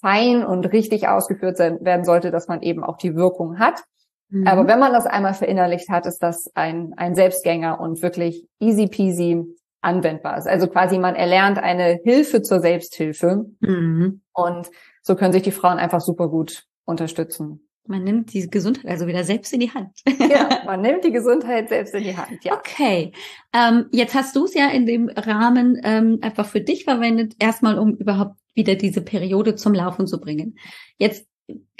fein 0.00 0.44
und 0.44 0.72
richtig 0.72 1.06
ausgeführt 1.06 1.58
werden 1.58 2.04
sollte, 2.04 2.30
dass 2.30 2.48
man 2.48 2.62
eben 2.62 2.82
auch 2.82 2.96
die 2.96 3.14
Wirkung 3.14 3.58
hat. 3.58 3.84
Mhm. 4.32 4.46
Aber 4.46 4.66
wenn 4.66 4.78
man 4.78 4.92
das 4.92 5.06
einmal 5.06 5.34
verinnerlicht 5.34 5.90
hat, 5.90 6.06
ist 6.06 6.20
das 6.20 6.50
ein, 6.54 6.94
ein 6.96 7.14
Selbstgänger 7.14 7.78
und 7.80 8.02
wirklich 8.02 8.48
easy 8.60 8.86
peasy 8.86 9.44
anwendbar 9.82 10.38
ist. 10.38 10.48
Also 10.48 10.68
quasi 10.68 10.98
man 10.98 11.14
erlernt 11.14 11.58
eine 11.58 12.00
Hilfe 12.02 12.42
zur 12.42 12.60
Selbsthilfe 12.60 13.44
mhm. 13.60 14.22
und 14.32 14.70
so 15.02 15.16
können 15.16 15.32
sich 15.32 15.42
die 15.42 15.50
Frauen 15.50 15.78
einfach 15.78 16.00
super 16.00 16.28
gut 16.28 16.64
unterstützen. 16.84 17.68
Man 17.86 18.04
nimmt 18.04 18.32
die 18.32 18.48
Gesundheit 18.48 18.86
also 18.86 19.08
wieder 19.08 19.24
selbst 19.24 19.52
in 19.52 19.60
die 19.60 19.72
Hand. 19.72 19.90
ja, 20.06 20.62
man 20.66 20.80
nimmt 20.80 21.04
die 21.04 21.10
Gesundheit 21.10 21.68
selbst 21.68 21.94
in 21.94 22.04
die 22.04 22.16
Hand. 22.16 22.42
Ja. 22.44 22.54
Okay. 22.54 23.12
Ähm, 23.52 23.86
jetzt 23.90 24.14
hast 24.14 24.36
du 24.36 24.44
es 24.44 24.54
ja 24.54 24.68
in 24.68 24.86
dem 24.86 25.08
Rahmen 25.08 25.78
ähm, 25.82 26.20
einfach 26.22 26.46
für 26.46 26.60
dich 26.60 26.84
verwendet, 26.84 27.34
erstmal 27.40 27.78
um 27.78 27.96
überhaupt 27.96 28.36
wieder 28.54 28.76
diese 28.76 29.02
Periode 29.02 29.56
zum 29.56 29.74
Laufen 29.74 30.06
zu 30.06 30.20
bringen. 30.20 30.56
Jetzt 30.96 31.26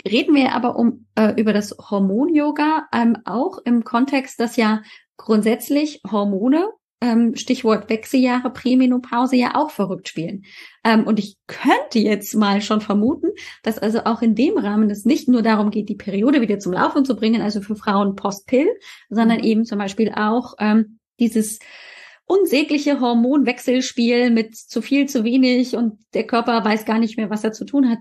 reden 0.06 0.34
wir 0.34 0.52
aber 0.52 0.76
um 0.76 1.06
äh, 1.14 1.40
über 1.40 1.52
das 1.52 1.76
Hormon-Yoga 1.78 2.88
ähm, 2.92 3.16
auch 3.24 3.58
im 3.64 3.84
Kontext, 3.84 4.40
dass 4.40 4.56
ja 4.56 4.82
grundsätzlich 5.16 6.00
Hormone, 6.10 6.68
ähm, 7.00 7.34
Stichwort 7.34 7.90
Wechseljahre, 7.90 8.50
Prämenopause 8.50 9.36
ja 9.36 9.54
auch 9.56 9.70
verrückt 9.70 10.08
spielen. 10.08 10.44
Ähm, 10.84 11.04
und 11.04 11.18
ich 11.18 11.36
könnte 11.46 11.98
jetzt 11.98 12.34
mal 12.34 12.60
schon 12.60 12.80
vermuten, 12.80 13.28
dass 13.62 13.78
also 13.78 14.04
auch 14.04 14.22
in 14.22 14.34
dem 14.34 14.56
Rahmen 14.56 14.88
es 14.90 15.04
nicht 15.04 15.28
nur 15.28 15.42
darum 15.42 15.70
geht, 15.70 15.88
die 15.88 15.96
Periode 15.96 16.40
wieder 16.40 16.58
zum 16.58 16.72
Laufen 16.72 17.04
zu 17.04 17.16
bringen, 17.16 17.42
also 17.42 17.60
für 17.60 17.76
Frauen 17.76 18.14
Postpill, 18.14 18.68
sondern 19.10 19.38
mhm. 19.38 19.44
eben 19.44 19.64
zum 19.64 19.78
Beispiel 19.78 20.12
auch 20.14 20.54
ähm, 20.58 20.98
dieses 21.18 21.58
unsägliche 22.32 23.00
Hormonwechselspiel 23.00 24.30
mit 24.30 24.56
zu 24.56 24.80
viel, 24.80 25.06
zu 25.06 25.24
wenig 25.24 25.76
und 25.76 25.98
der 26.14 26.26
Körper 26.26 26.64
weiß 26.64 26.84
gar 26.84 26.98
nicht 26.98 27.16
mehr, 27.16 27.30
was 27.30 27.44
er 27.44 27.52
zu 27.52 27.64
tun 27.64 27.88
hat. 27.90 27.98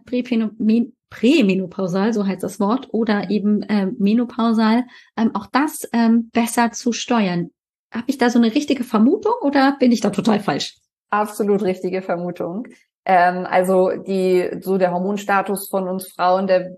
Prämenopausal, 1.10 2.14
so 2.14 2.26
heißt 2.26 2.42
das 2.42 2.60
Wort, 2.60 2.88
oder 2.92 3.30
eben 3.30 3.66
ähm, 3.68 3.98
menopausal, 4.00 4.86
ähm, 5.18 5.36
auch 5.36 5.48
das 5.52 5.88
ähm, 5.92 6.30
besser 6.32 6.72
zu 6.72 6.94
steuern. 6.94 7.52
Habe 7.94 8.06
ich 8.08 8.18
da 8.18 8.30
so 8.30 8.40
eine 8.40 8.56
richtige 8.56 8.86
Vermutung 8.86 9.34
oder 9.42 9.76
bin 9.78 9.92
ich 9.92 10.00
da 10.00 10.10
total 10.10 10.40
falsch? 10.40 10.78
Absolut 11.10 11.64
richtige 11.64 12.02
Vermutung. 12.02 12.68
Ähm, 13.04 13.46
also 13.46 13.92
die 14.08 14.50
so 14.62 14.78
der 14.78 14.92
Hormonstatus 14.92 15.68
von 15.68 15.90
uns 15.90 16.08
Frauen, 16.14 16.48
der 16.48 16.72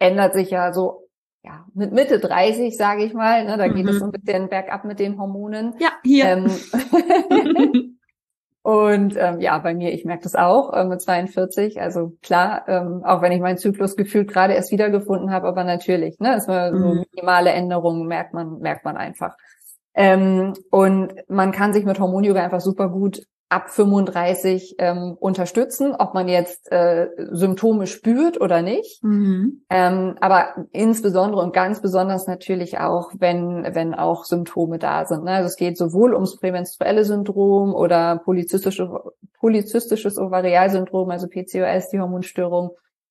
ändert 0.00 0.34
sich 0.34 0.50
ja 0.50 0.72
so 0.72 1.08
ja, 1.42 1.66
mit 1.74 1.92
Mitte 1.92 2.18
30, 2.18 2.76
sage 2.76 3.04
ich 3.04 3.14
mal, 3.14 3.44
ne, 3.44 3.56
da 3.56 3.66
mhm. 3.66 3.74
geht 3.74 3.88
es 3.88 3.94
mhm. 3.94 3.98
so 3.98 4.04
ein 4.06 4.12
bisschen 4.12 4.48
bergab 4.48 4.84
mit 4.84 4.98
den 4.98 5.18
Hormonen. 5.18 5.74
Ja, 5.78 5.90
hier. 6.02 6.26
Ähm, 6.26 6.50
und 8.62 9.16
ähm, 9.16 9.40
ja, 9.40 9.56
bei 9.58 9.74
mir, 9.74 9.92
ich 9.92 10.04
merke 10.04 10.24
das 10.24 10.34
auch 10.34 10.72
äh, 10.72 10.84
mit 10.84 11.00
42. 11.00 11.80
Also 11.80 12.16
klar, 12.22 12.68
ähm, 12.68 13.02
auch 13.04 13.22
wenn 13.22 13.32
ich 13.32 13.40
meinen 13.40 13.58
Zyklus 13.58 13.96
gefühlt 13.96 14.28
gerade 14.28 14.52
erst 14.52 14.70
wiedergefunden 14.70 15.30
habe, 15.30 15.48
aber 15.48 15.64
natürlich, 15.64 16.18
ne, 16.18 16.36
ist 16.36 16.48
mal 16.48 16.76
so 16.76 16.94
mhm. 16.94 17.04
minimale 17.14 17.50
Änderungen 17.50 18.06
merkt 18.06 18.34
man, 18.34 18.58
merkt 18.58 18.84
man 18.84 18.96
einfach. 18.96 19.36
Ähm, 19.94 20.52
und 20.70 21.14
man 21.28 21.52
kann 21.52 21.72
sich 21.72 21.84
mit 21.84 21.98
Hormonyoga 21.98 22.42
einfach 22.42 22.60
super 22.60 22.88
gut 22.90 23.22
ab 23.50 23.68
35 23.70 24.76
ähm, 24.78 25.16
unterstützen, 25.18 25.92
ob 25.98 26.14
man 26.14 26.28
jetzt 26.28 26.70
äh, 26.70 27.08
Symptome 27.32 27.88
spürt 27.88 28.40
oder 28.40 28.62
nicht. 28.62 29.02
Mhm. 29.02 29.64
Ähm, 29.68 30.16
aber 30.20 30.66
insbesondere 30.70 31.42
und 31.42 31.52
ganz 31.52 31.82
besonders 31.82 32.28
natürlich 32.28 32.78
auch, 32.78 33.10
wenn 33.18 33.66
wenn 33.74 33.94
auch 33.94 34.24
Symptome 34.24 34.78
da 34.78 35.04
sind. 35.04 35.24
Ne? 35.24 35.32
Also 35.32 35.48
es 35.48 35.56
geht 35.56 35.76
sowohl 35.76 36.14
ums 36.14 36.36
prämenstruelle 36.36 37.04
Syndrom 37.04 37.74
oder 37.74 38.20
polyzystische, 38.24 38.88
polyzystisches 39.40 40.16
Ovarialsyndrom, 40.16 41.10
also 41.10 41.26
PCOS, 41.26 41.88
die 41.88 41.98
Hormonstörung, 41.98 42.70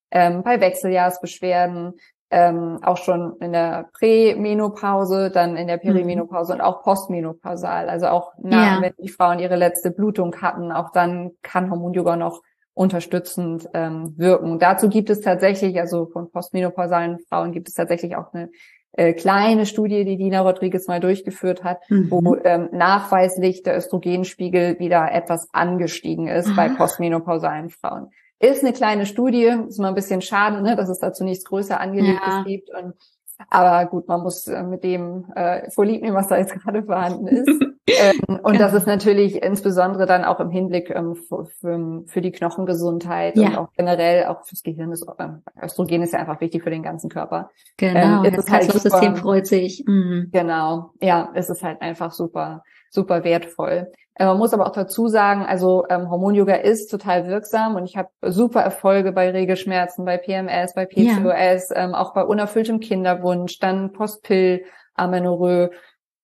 ähm, 0.10 0.42
bei 0.44 0.62
Wechseljahrsbeschwerden, 0.62 1.96
ähm, 2.32 2.80
auch 2.84 2.98
schon 2.98 3.38
in 3.40 3.54
der 3.54 3.90
Prämenopause, 3.94 5.32
dann 5.32 5.58
in 5.58 5.68
der 5.68 5.78
mhm. 5.78 5.82
Perimenopause 5.82 6.54
mhm. 6.54 6.60
und 6.60 6.66
auch 6.66 6.84
postmenopausal. 6.84 7.90
Also 7.90 8.08
auch 8.08 8.34
nach, 8.42 8.78
ja. 8.78 8.82
wenn 8.82 8.94
die 9.02 9.10
Frauen 9.10 9.40
ihre 9.40 9.56
letzte 9.56 9.92
Blutung 9.92 10.36
hatten, 10.42 10.72
auch 10.72 10.92
dann 10.92 11.32
kann 11.42 11.72
Hormon-Yoga 11.72 12.16
noch 12.16 12.42
unterstützend 12.74 13.68
ähm, 13.74 14.14
wirken. 14.18 14.60
Dazu 14.60 14.90
gibt 14.90 15.10
es 15.10 15.22
tatsächlich, 15.22 15.80
also 15.80 16.06
von 16.06 16.32
postmenopausalen 16.32 17.20
Frauen 17.28 17.52
gibt 17.52 17.68
es 17.68 17.74
tatsächlich 17.74 18.16
auch 18.16 18.34
eine 18.34 18.50
äh, 18.94 19.14
kleine 19.14 19.66
Studie, 19.66 20.06
die 20.06 20.18
Dina 20.18 20.42
Rodriguez 20.42 20.88
mal 20.88 21.00
durchgeführt 21.00 21.64
hat, 21.64 21.80
mhm. 21.90 22.10
wo 22.10 22.36
ähm, 22.44 22.70
nachweislich 22.72 23.64
der 23.64 23.78
Östrogenspiegel 23.78 24.80
wieder 24.80 25.12
etwas 25.12 25.50
angestiegen 25.52 26.28
ist 26.28 26.48
Aha. 26.50 26.56
bei 26.56 26.70
postmenopausalen 26.70 27.70
Frauen. 27.70 28.12
Ist 28.40 28.64
eine 28.64 28.74
kleine 28.74 29.06
Studie, 29.06 29.54
ist 29.68 29.80
mal 29.80 29.90
ein 29.90 29.96
bisschen 29.96 30.22
schade, 30.22 30.62
ne, 30.62 30.76
dass 30.76 30.88
es 30.88 31.00
dazu 31.00 31.24
nichts 31.24 31.44
größer 31.44 31.80
angelegtes 31.80 32.28
ja. 32.28 32.44
gibt. 32.44 32.70
Und 32.70 32.94
Aber 33.50 33.86
gut, 33.90 34.08
man 34.08 34.22
muss 34.22 34.48
äh, 34.48 34.64
mit 34.64 34.84
dem 34.84 35.26
äh, 35.36 35.70
vorlieb 35.72 36.02
nehmen, 36.02 36.16
was 36.16 36.28
da 36.28 36.38
jetzt 36.38 36.54
gerade 36.62 36.84
vorhanden 36.84 37.28
ist. 37.28 37.48
ähm, 37.88 38.40
und 38.44 38.54
ja. 38.54 38.60
das 38.60 38.74
ist 38.74 38.88
natürlich 38.88 39.42
insbesondere 39.42 40.06
dann 40.06 40.24
auch 40.24 40.40
im 40.40 40.50
Hinblick 40.52 40.90
ähm, 40.90 41.16
für, 41.16 42.06
für, 42.06 42.22
die 42.22 42.32
Knochengesundheit 42.32 43.36
ja. 43.36 43.48
und 43.48 43.58
auch 43.58 43.74
generell 43.76 44.26
auch 44.28 44.46
fürs 44.46 44.64
Gehirn. 44.64 44.92
Ist, 44.92 45.06
äh, 45.18 45.28
Östrogen 45.62 46.02
ist 46.02 46.14
ja 46.14 46.20
einfach 46.20 46.40
wichtig 46.40 46.64
für 46.64 46.70
den 46.70 46.84
ganzen 46.84 47.10
Körper. 47.10 47.50
Genau, 47.78 48.24
ähm, 48.24 48.34
das 48.36 48.50
Herz-System 48.50 48.92
halt 48.92 49.20
freut 49.20 49.48
sich. 49.48 49.84
Mhm. 49.86 50.30
Genau, 50.32 50.92
ja, 51.02 51.30
es 51.34 51.50
ist 51.50 51.64
halt 51.64 51.82
einfach 51.82 52.12
super, 52.12 52.64
super 52.90 53.24
wertvoll. 53.24 53.92
Äh, 54.20 54.26
man 54.26 54.38
muss 54.38 54.54
aber 54.54 54.68
auch 54.68 54.74
dazu 54.74 55.08
sagen, 55.08 55.46
also 55.46 55.86
ähm, 55.90 56.10
Hormon-Yoga 56.10 56.56
ist 56.56 56.92
total 56.92 57.28
wirksam 57.28 57.76
und 57.76 57.86
ich 57.86 57.96
habe 57.96 58.10
super 58.22 58.62
Erfolge 58.62 59.14
bei 59.14 59.32
Regelschmerzen, 59.32 60.04
bei 60.04 60.18
PMS, 60.18 60.76
bei 60.76 60.86
PCOS, 60.86 61.70
ja. 61.70 61.76
ähm, 61.76 61.96
auch 61.96 62.14
bei 62.14 62.24
unerfülltem 62.24 62.82
Kinderwunsch, 62.82 63.60
dann 63.60 63.94
Postpill, 63.94 64.66
Amenorrhoe. 64.94 65.72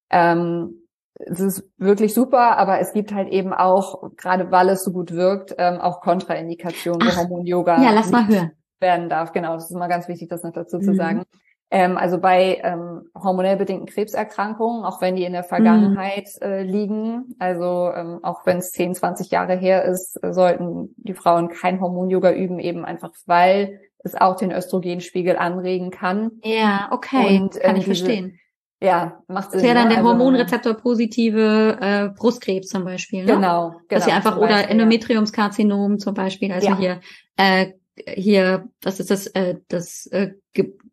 Ähm, 0.09 0.81
es 1.13 1.39
ist 1.39 1.69
wirklich 1.77 2.13
super, 2.13 2.57
aber 2.57 2.79
es 2.81 2.91
gibt 2.91 3.13
halt 3.13 3.29
eben 3.29 3.53
auch, 3.53 4.11
gerade 4.17 4.51
weil 4.51 4.67
es 4.67 4.83
so 4.83 4.91
gut 4.91 5.13
wirkt, 5.13 5.55
ähm, 5.57 5.79
auch 5.79 6.01
Kontraindikationen, 6.01 7.07
wo 7.07 7.15
Hormon-Yoga 7.15 7.81
ja, 7.81 7.91
lass 7.91 8.11
mal 8.11 8.27
hören. 8.27 8.51
werden 8.81 9.07
darf. 9.07 9.31
Genau, 9.31 9.53
das 9.53 9.69
ist 9.69 9.75
immer 9.75 9.87
ganz 9.87 10.09
wichtig, 10.09 10.27
das 10.27 10.43
noch 10.43 10.51
dazu 10.51 10.79
mhm. 10.79 10.83
zu 10.83 10.95
sagen. 10.95 11.23
Ähm, 11.71 11.97
also 11.97 12.19
bei 12.19 12.61
ähm, 12.63 13.09
hormonell 13.15 13.57
bedingten 13.57 13.87
Krebserkrankungen, 13.87 14.85
auch 14.85 15.01
wenn 15.01 15.15
die 15.15 15.23
in 15.23 15.33
der 15.33 15.43
Vergangenheit 15.43 16.29
mhm. 16.39 16.47
äh, 16.47 16.63
liegen, 16.63 17.35
also 17.39 17.91
ähm, 17.95 18.19
auch 18.23 18.45
wenn 18.45 18.57
es 18.57 18.71
10, 18.71 18.93
20 18.95 19.31
Jahre 19.31 19.55
her 19.55 19.83
ist, 19.83 20.23
äh, 20.23 20.31
sollten 20.31 20.93
die 20.97 21.15
Frauen 21.15 21.49
kein 21.49 21.81
Hormon-Yoga 21.81 22.33
üben, 22.33 22.59
eben 22.59 22.85
einfach 22.85 23.11
weil 23.25 23.79
es 24.03 24.13
auch 24.13 24.35
den 24.35 24.51
Östrogenspiegel 24.51 25.35
anregen 25.35 25.89
kann. 25.89 26.33
Ja, 26.43 26.89
okay, 26.91 27.39
Und, 27.39 27.59
kann 27.59 27.71
ähm, 27.71 27.77
ich 27.77 27.85
diese, 27.85 28.05
verstehen. 28.05 28.39
Ja, 28.79 29.23
macht 29.27 29.49
Sinn. 29.51 29.61
Das 29.61 29.63
wäre 29.63 29.75
dann 29.75 29.87
ne? 29.87 29.95
der 29.95 30.03
also, 30.03 30.09
Hormonrezeptor-positive 30.11 31.77
äh, 31.81 32.09
Brustkrebs 32.15 32.67
zum 32.67 32.83
Beispiel, 32.85 33.21
ne? 33.21 33.33
Genau, 33.33 33.69
genau. 33.69 33.81
Dass 33.89 34.05
sie 34.05 34.11
einfach, 34.11 34.37
oder 34.37 34.69
Endometriumskarzinom 34.69 35.97
zum 35.97 36.13
Beispiel, 36.13 36.51
also 36.51 36.67
ja. 36.67 36.77
hier 36.77 36.99
äh, 37.37 37.71
hier, 38.15 38.69
was 38.81 38.99
ist 38.99 39.11
das, 39.11 39.27
äh, 39.27 39.55
das, 39.67 40.07
äh, 40.07 40.31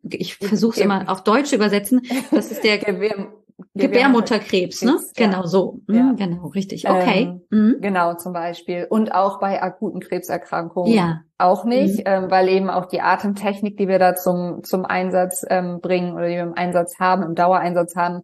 ich 0.09 0.35
versuche 0.35 0.75
es 0.75 0.81
immer 0.81 1.09
auf 1.09 1.23
Deutsch 1.23 1.53
übersetzen, 1.53 2.01
das 2.31 2.51
ist 2.51 2.63
der 2.63 2.77
Gebär, 2.79 3.31
Gebärmutterkrebs, 3.75 4.83
ne? 4.83 4.97
Ja. 5.15 5.27
Genau 5.27 5.45
so. 5.45 5.81
Mhm, 5.87 5.95
ja. 5.95 6.13
Genau, 6.17 6.47
richtig. 6.47 6.89
Okay. 6.89 7.21
Ähm, 7.21 7.41
mhm. 7.49 7.81
Genau, 7.81 8.15
zum 8.15 8.33
Beispiel. 8.33 8.87
Und 8.89 9.13
auch 9.13 9.39
bei 9.39 9.61
akuten 9.61 9.99
Krebserkrankungen. 9.99 10.93
Ja. 10.93 11.21
Auch 11.37 11.65
nicht, 11.65 11.99
mhm. 11.99 12.03
ähm, 12.05 12.31
weil 12.31 12.49
eben 12.49 12.69
auch 12.69 12.85
die 12.85 13.01
Atemtechnik, 13.01 13.77
die 13.77 13.87
wir 13.87 13.99
da 13.99 14.15
zum, 14.15 14.63
zum 14.63 14.85
Einsatz 14.85 15.45
ähm, 15.49 15.79
bringen 15.81 16.13
oder 16.13 16.27
die 16.27 16.35
wir 16.35 16.43
im 16.43 16.53
Einsatz 16.53 16.99
haben, 16.99 17.23
im 17.23 17.35
Dauereinsatz 17.35 17.95
haben, 17.95 18.21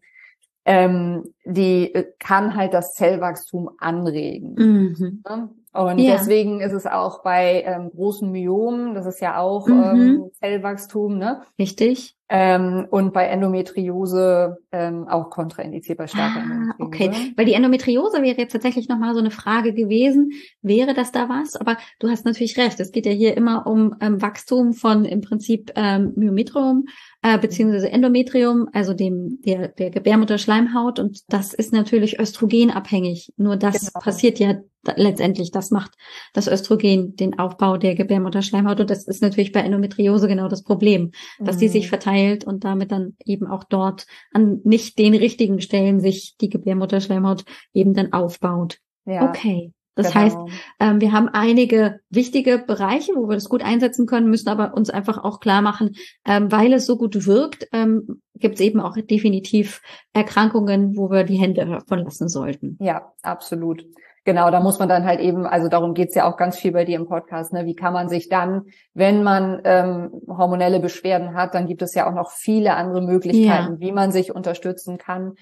ähm, 0.65 1.23
die 1.45 1.93
äh, 1.93 2.05
kann 2.19 2.55
halt 2.55 2.73
das 2.73 2.93
Zellwachstum 2.93 3.69
anregen. 3.79 4.53
Mhm. 4.55 5.23
Und 5.71 5.99
ja. 5.99 6.13
deswegen 6.13 6.61
ist 6.61 6.73
es 6.73 6.87
auch 6.87 7.21
bei 7.21 7.63
ähm, 7.65 7.91
großen 7.91 8.31
Myomen, 8.31 8.95
das 8.95 9.05
ist 9.05 9.21
ja 9.21 9.37
auch 9.37 9.67
mhm. 9.67 9.83
ähm, 9.83 10.31
Zellwachstum, 10.39 11.17
ne? 11.17 11.43
Richtig. 11.59 12.15
Ähm, 12.31 12.87
und 12.91 13.11
bei 13.11 13.25
Endometriose 13.25 14.57
ähm, 14.71 15.07
auch 15.07 15.31
kontraindiziert 15.31 15.97
bei 15.97 16.05
starker 16.05 16.43
ah, 16.43 16.75
Okay, 16.77 17.11
weil 17.35 17.45
die 17.45 17.53
Endometriose 17.53 18.21
wäre 18.21 18.37
jetzt 18.37 18.51
tatsächlich 18.51 18.87
nochmal 18.87 19.15
so 19.15 19.19
eine 19.19 19.31
Frage 19.31 19.73
gewesen, 19.73 20.31
wäre 20.61 20.93
das 20.93 21.11
da 21.11 21.27
was? 21.27 21.55
Aber 21.55 21.77
du 21.99 22.07
hast 22.07 22.25
natürlich 22.25 22.55
recht, 22.57 22.79
es 22.79 22.91
geht 22.91 23.07
ja 23.07 23.11
hier 23.11 23.35
immer 23.35 23.65
um 23.65 23.95
ähm, 23.99 24.21
Wachstum 24.21 24.73
von 24.73 25.05
im 25.05 25.21
Prinzip 25.21 25.71
ähm, 25.75 26.13
Myometrium 26.15 26.85
äh, 27.21 27.37
beziehungsweise 27.37 27.91
Endometrium, 27.91 28.69
also 28.71 28.93
dem 28.93 29.41
der, 29.41 29.69
der 29.69 29.89
Gebärmutterschleimhaut 29.89 30.99
und 30.99 31.21
das 31.27 31.53
ist 31.53 31.73
natürlich 31.73 32.19
östrogenabhängig. 32.19 33.33
Nur 33.35 33.57
das 33.57 33.91
genau. 33.91 33.99
passiert 33.99 34.39
ja 34.39 34.61
letztendlich, 34.95 35.51
das 35.51 35.71
macht 35.71 35.95
das 36.33 36.47
Östrogen 36.47 37.17
den 37.17 37.37
Aufbau 37.37 37.75
der 37.75 37.95
Gebärmutterschleimhaut 37.95 38.79
und 38.79 38.89
das 38.89 39.05
ist 39.05 39.21
natürlich 39.21 39.51
bei 39.51 39.59
Endometriose 39.59 40.29
genau 40.29 40.47
das 40.47 40.63
Problem, 40.63 41.11
dass 41.39 41.57
mhm. 41.57 41.59
die 41.59 41.67
sich 41.67 41.89
verteilt 41.89 42.45
und 42.45 42.63
damit 42.63 42.91
dann 42.91 43.17
eben 43.25 43.47
auch 43.47 43.65
dort 43.65 44.05
an 44.31 44.61
nicht 44.63 44.97
den 44.97 45.13
richtigen 45.13 45.59
Stellen 45.59 45.99
sich 45.99 46.37
die 46.39 46.49
Gebärmutterschleimhaut 46.49 47.43
eben 47.73 47.93
dann 47.93 48.13
aufbaut. 48.13 48.77
Ja. 49.05 49.27
Okay. 49.27 49.73
Das 49.99 50.13
genau. 50.13 50.23
heißt, 50.23 50.37
ähm, 50.79 51.01
wir 51.01 51.11
haben 51.11 51.27
einige 51.27 51.99
wichtige 52.09 52.57
Bereiche, 52.57 53.11
wo 53.15 53.27
wir 53.27 53.35
das 53.35 53.49
gut 53.49 53.61
einsetzen 53.61 54.05
können, 54.05 54.29
müssen 54.29 54.47
aber 54.47 54.73
uns 54.73 54.89
einfach 54.89 55.21
auch 55.21 55.41
klar 55.41 55.61
machen, 55.61 55.97
ähm, 56.25 56.49
weil 56.53 56.71
es 56.71 56.85
so 56.85 56.97
gut 56.97 57.25
wirkt, 57.27 57.67
ähm, 57.73 58.21
gibt 58.35 58.55
es 58.55 58.61
eben 58.61 58.79
auch 58.79 58.95
definitiv 58.95 59.81
Erkrankungen, 60.13 60.95
wo 60.95 61.11
wir 61.11 61.25
die 61.25 61.35
Hände 61.35 61.65
davon 61.65 61.99
lassen 61.99 62.29
sollten. 62.29 62.77
Ja, 62.79 63.11
absolut. 63.23 63.85
Genau, 64.23 64.49
da 64.51 64.61
muss 64.61 64.79
man 64.79 64.87
dann 64.87 65.03
halt 65.03 65.19
eben, 65.19 65.45
also 65.45 65.67
darum 65.67 65.93
geht's 65.93 66.15
ja 66.15 66.31
auch 66.31 66.37
ganz 66.37 66.57
viel 66.57 66.71
bei 66.71 66.85
dir 66.85 66.97
im 66.97 67.07
Podcast, 67.07 67.51
ne? 67.51 67.65
wie 67.65 67.75
kann 67.75 67.91
man 67.91 68.07
sich 68.07 68.29
dann, 68.29 68.67
wenn 68.93 69.21
man 69.21 69.59
ähm, 69.65 70.11
hormonelle 70.29 70.79
Beschwerden 70.79 71.33
hat, 71.33 71.55
dann 71.55 71.67
gibt 71.67 71.81
es 71.81 71.93
ja 71.93 72.09
auch 72.09 72.13
noch 72.13 72.31
viele 72.31 72.75
andere 72.75 73.01
Möglichkeiten, 73.01 73.73
ja. 73.73 73.79
wie 73.79 73.91
man 73.91 74.13
sich 74.13 74.33
unterstützen 74.33 74.97
kann 74.97 75.33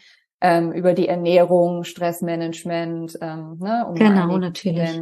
ähm, 0.41 0.71
über 0.71 0.93
die 0.93 1.08
Ernährung, 1.08 1.84
Stressmanagement. 1.84 3.17
Ähm, 3.21 3.58
ne, 3.60 3.86
um 3.88 3.95
genau, 3.95 4.38
natürlich. 4.38 5.02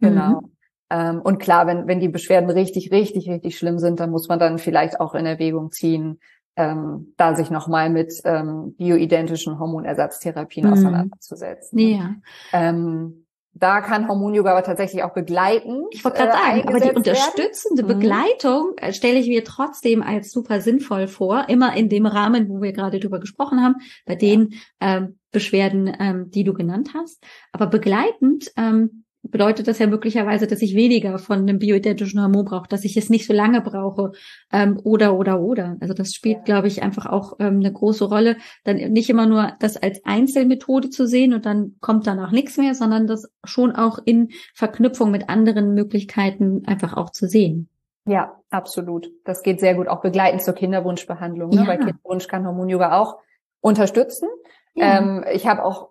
Genau. 0.00 0.40
Mhm. 0.40 0.52
Ähm, 0.90 1.20
und 1.22 1.38
klar, 1.38 1.66
wenn, 1.66 1.86
wenn 1.86 2.00
die 2.00 2.08
Beschwerden 2.08 2.50
richtig, 2.50 2.90
richtig, 2.90 3.28
richtig 3.28 3.56
schlimm 3.56 3.78
sind, 3.78 4.00
dann 4.00 4.10
muss 4.10 4.28
man 4.28 4.38
dann 4.38 4.58
vielleicht 4.58 5.00
auch 5.00 5.14
in 5.14 5.26
Erwägung 5.26 5.70
ziehen, 5.70 6.18
ähm, 6.56 7.14
da 7.16 7.34
sich 7.34 7.50
nochmal 7.50 7.90
mit 7.90 8.12
ähm, 8.24 8.74
bioidentischen 8.76 9.58
Hormonersatztherapien 9.58 10.66
mhm. 10.66 10.72
auseinanderzusetzen. 10.72 11.78
Ja. 11.78 12.14
Ähm, 12.52 13.26
da 13.52 13.80
kann 13.80 14.08
Hormon-Yoga 14.08 14.52
aber 14.52 14.62
tatsächlich 14.62 15.02
auch 15.02 15.12
begleiten. 15.12 15.84
Ich 15.90 16.04
wollte 16.04 16.18
gerade 16.18 16.32
äh, 16.32 16.34
sagen, 16.34 16.68
aber 16.68 16.80
die 16.80 16.90
unterstützende 16.90 17.82
werden. 17.82 17.96
Mhm. 17.96 18.00
Begleitung 18.00 18.72
äh, 18.76 18.92
stelle 18.92 19.18
ich 19.18 19.28
mir 19.28 19.44
trotzdem 19.44 20.02
als 20.02 20.30
super 20.30 20.60
sinnvoll 20.60 21.08
vor, 21.08 21.48
immer 21.48 21.76
in 21.76 21.88
dem 21.88 22.06
Rahmen, 22.06 22.48
wo 22.48 22.62
wir 22.62 22.72
gerade 22.72 23.00
drüber 23.00 23.18
gesprochen 23.18 23.62
haben, 23.62 23.76
bei 24.06 24.14
den 24.14 24.54
ähm, 24.80 25.18
Beschwerden, 25.32 25.94
ähm, 25.98 26.30
die 26.30 26.44
du 26.44 26.54
genannt 26.54 26.90
hast. 26.94 27.22
Aber 27.52 27.66
begleitend 27.66 28.52
ähm, 28.56 29.04
bedeutet 29.22 29.68
das 29.68 29.78
ja 29.78 29.86
möglicherweise, 29.86 30.46
dass 30.46 30.62
ich 30.62 30.74
weniger 30.74 31.18
von 31.18 31.40
einem 31.40 31.58
bioidentischen 31.58 32.20
Hormon 32.20 32.44
brauche, 32.44 32.68
dass 32.68 32.84
ich 32.84 32.96
es 32.96 33.10
nicht 33.10 33.26
so 33.26 33.32
lange 33.32 33.60
brauche 33.60 34.12
ähm, 34.52 34.80
oder 34.82 35.16
oder 35.16 35.40
oder. 35.40 35.76
Also 35.80 35.94
das 35.94 36.14
spielt, 36.14 36.38
ja. 36.38 36.42
glaube 36.44 36.68
ich, 36.68 36.82
einfach 36.82 37.06
auch 37.06 37.34
ähm, 37.38 37.60
eine 37.60 37.72
große 37.72 38.04
Rolle, 38.04 38.36
dann 38.64 38.76
nicht 38.76 39.10
immer 39.10 39.26
nur 39.26 39.52
das 39.60 39.76
als 39.76 40.04
Einzelmethode 40.04 40.90
zu 40.90 41.06
sehen 41.06 41.34
und 41.34 41.46
dann 41.46 41.76
kommt 41.80 42.06
danach 42.06 42.32
nichts 42.32 42.56
mehr, 42.56 42.74
sondern 42.74 43.06
das 43.06 43.30
schon 43.44 43.72
auch 43.72 43.98
in 44.04 44.30
Verknüpfung 44.54 45.10
mit 45.10 45.28
anderen 45.28 45.74
Möglichkeiten 45.74 46.62
einfach 46.66 46.96
auch 46.96 47.10
zu 47.10 47.26
sehen. 47.26 47.68
Ja, 48.06 48.40
absolut. 48.48 49.10
Das 49.24 49.42
geht 49.42 49.60
sehr 49.60 49.74
gut 49.74 49.88
auch 49.88 50.00
begleitend 50.00 50.42
zur 50.42 50.54
Kinderwunschbehandlung. 50.54 51.50
Ne? 51.50 51.56
Ja. 51.56 51.64
Bei 51.64 51.76
Kinderwunsch 51.76 52.26
kann 52.26 52.46
Hormon-Yoga 52.46 52.98
auch 52.98 53.18
unterstützen. 53.60 54.28
Ja. 54.74 54.98
Ähm, 54.98 55.24
ich 55.32 55.46
habe 55.46 55.62
auch 55.62 55.90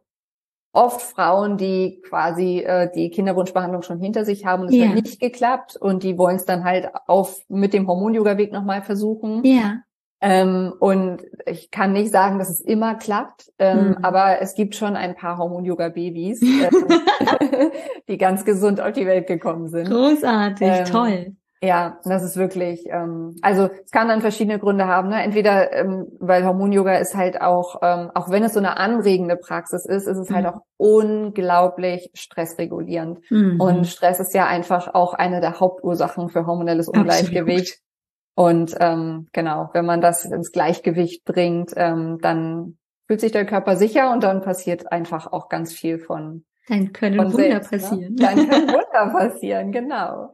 oft 0.72 1.02
Frauen, 1.02 1.58
die 1.58 2.02
quasi 2.08 2.60
äh, 2.60 2.90
die 2.94 3.10
Kinderwunschbehandlung 3.10 3.82
schon 3.82 4.00
hinter 4.00 4.26
sich 4.26 4.46
haben 4.46 4.64
und 4.64 4.70
es 4.70 4.76
ja. 4.76 4.88
hat 4.88 4.96
nicht 4.96 5.20
geklappt 5.20 5.76
und 5.76 6.04
die 6.04 6.18
wollen 6.18 6.36
es 6.36 6.46
dann 6.46 6.64
halt 6.64 6.90
auf 7.08 7.42
mit 7.48 7.74
dem 7.74 7.88
Hormon-Yoga-Weg 7.88 8.52
nochmal 8.52 8.82
versuchen. 8.82 9.44
Ja. 9.44 9.80
Ähm, 10.22 10.74
und 10.80 11.22
ich 11.46 11.72
kann 11.72 11.94
nicht 11.94 12.12
sagen, 12.12 12.40
dass 12.40 12.50
es 12.50 12.60
immer 12.60 12.96
klappt, 12.96 13.52
ähm, 13.58 13.90
mhm. 13.90 13.98
aber 14.02 14.42
es 14.42 14.54
gibt 14.54 14.76
schon 14.76 14.98
ein 14.98 15.16
paar 15.16 15.38
Hormon-Yoga-Babys, 15.38 16.42
äh, 16.44 17.70
die 18.10 18.18
ganz 18.18 18.44
gesund 18.44 18.82
auf 18.82 18.92
die 18.92 19.06
Welt 19.06 19.28
gekommen 19.28 19.70
sind. 19.70 19.90
Großartig, 19.90 20.68
ähm, 20.68 20.86
toll. 20.86 21.36
Ja, 21.62 22.00
das 22.06 22.24
ist 22.24 22.38
wirklich, 22.38 22.86
ähm, 22.88 23.36
also 23.42 23.70
es 23.84 23.92
kann 23.92 24.08
dann 24.08 24.22
verschiedene 24.22 24.60
Gründe 24.60 24.88
haben. 24.88 25.10
Ne? 25.10 25.22
Entweder, 25.22 25.74
ähm, 25.74 26.08
weil 26.20 26.46
Hormon-Yoga 26.46 26.96
ist 26.96 27.16
halt 27.16 27.42
auch, 27.42 27.82
ähm, 27.82 28.12
auch 28.16 28.30
wenn 28.30 28.44
es 28.44 28.54
so 28.54 28.60
eine 28.60 28.78
anregende 28.78 29.36
Praxis 29.36 29.86
ist, 29.86 30.08
ist 30.08 30.18
es 30.18 30.30
halt 30.30 30.44
mhm. 30.44 30.48
halt 30.48 30.56
auch 30.56 30.62
unglaublich 30.78 32.12
stressregulierend. 32.14 33.20
Mhm. 33.30 33.60
Und 33.60 33.88
Stress 33.88 34.22
ist 34.22 34.34
ja 34.34 34.48
einfach 34.48 34.94
auch 34.94 35.14
eine 35.14 35.42
der 35.42 35.60
Hauptursachen 35.60 36.30
für 36.30 36.46
hormonelles 36.46 36.88
Ungleichgewicht. 36.88 37.82
Absolut. 37.82 37.90
Und 38.36 38.76
ähm, 38.80 39.28
genau, 39.34 39.70
wenn 39.74 39.86
man 39.86 40.00
das 40.00 40.24
ins 40.24 40.54
Gleichgewicht 40.54 41.26
bringt, 41.26 41.74
ähm, 41.76 42.20
dann 42.22 42.78
fühlt 43.06 43.20
sich 43.20 43.34
der 43.34 43.46
Körper 43.46 43.76
sicher 43.76 44.14
und 44.14 44.24
dann 44.24 44.42
passiert 44.42 44.94
einfach 44.94 45.34
auch 45.34 45.50
ganz 45.50 45.74
viel 45.74 46.00
von 46.00 46.46
dann 46.70 46.94
können 46.94 47.18
Wunder 47.18 47.62
selbst, 47.64 47.72
ne? 47.72 47.78
passieren. 47.80 48.14
Ne? 48.14 48.22
Dann 48.22 48.36
können 48.50 48.68
Wunder 48.68 49.12
passieren, 49.12 49.72
genau. 49.72 50.34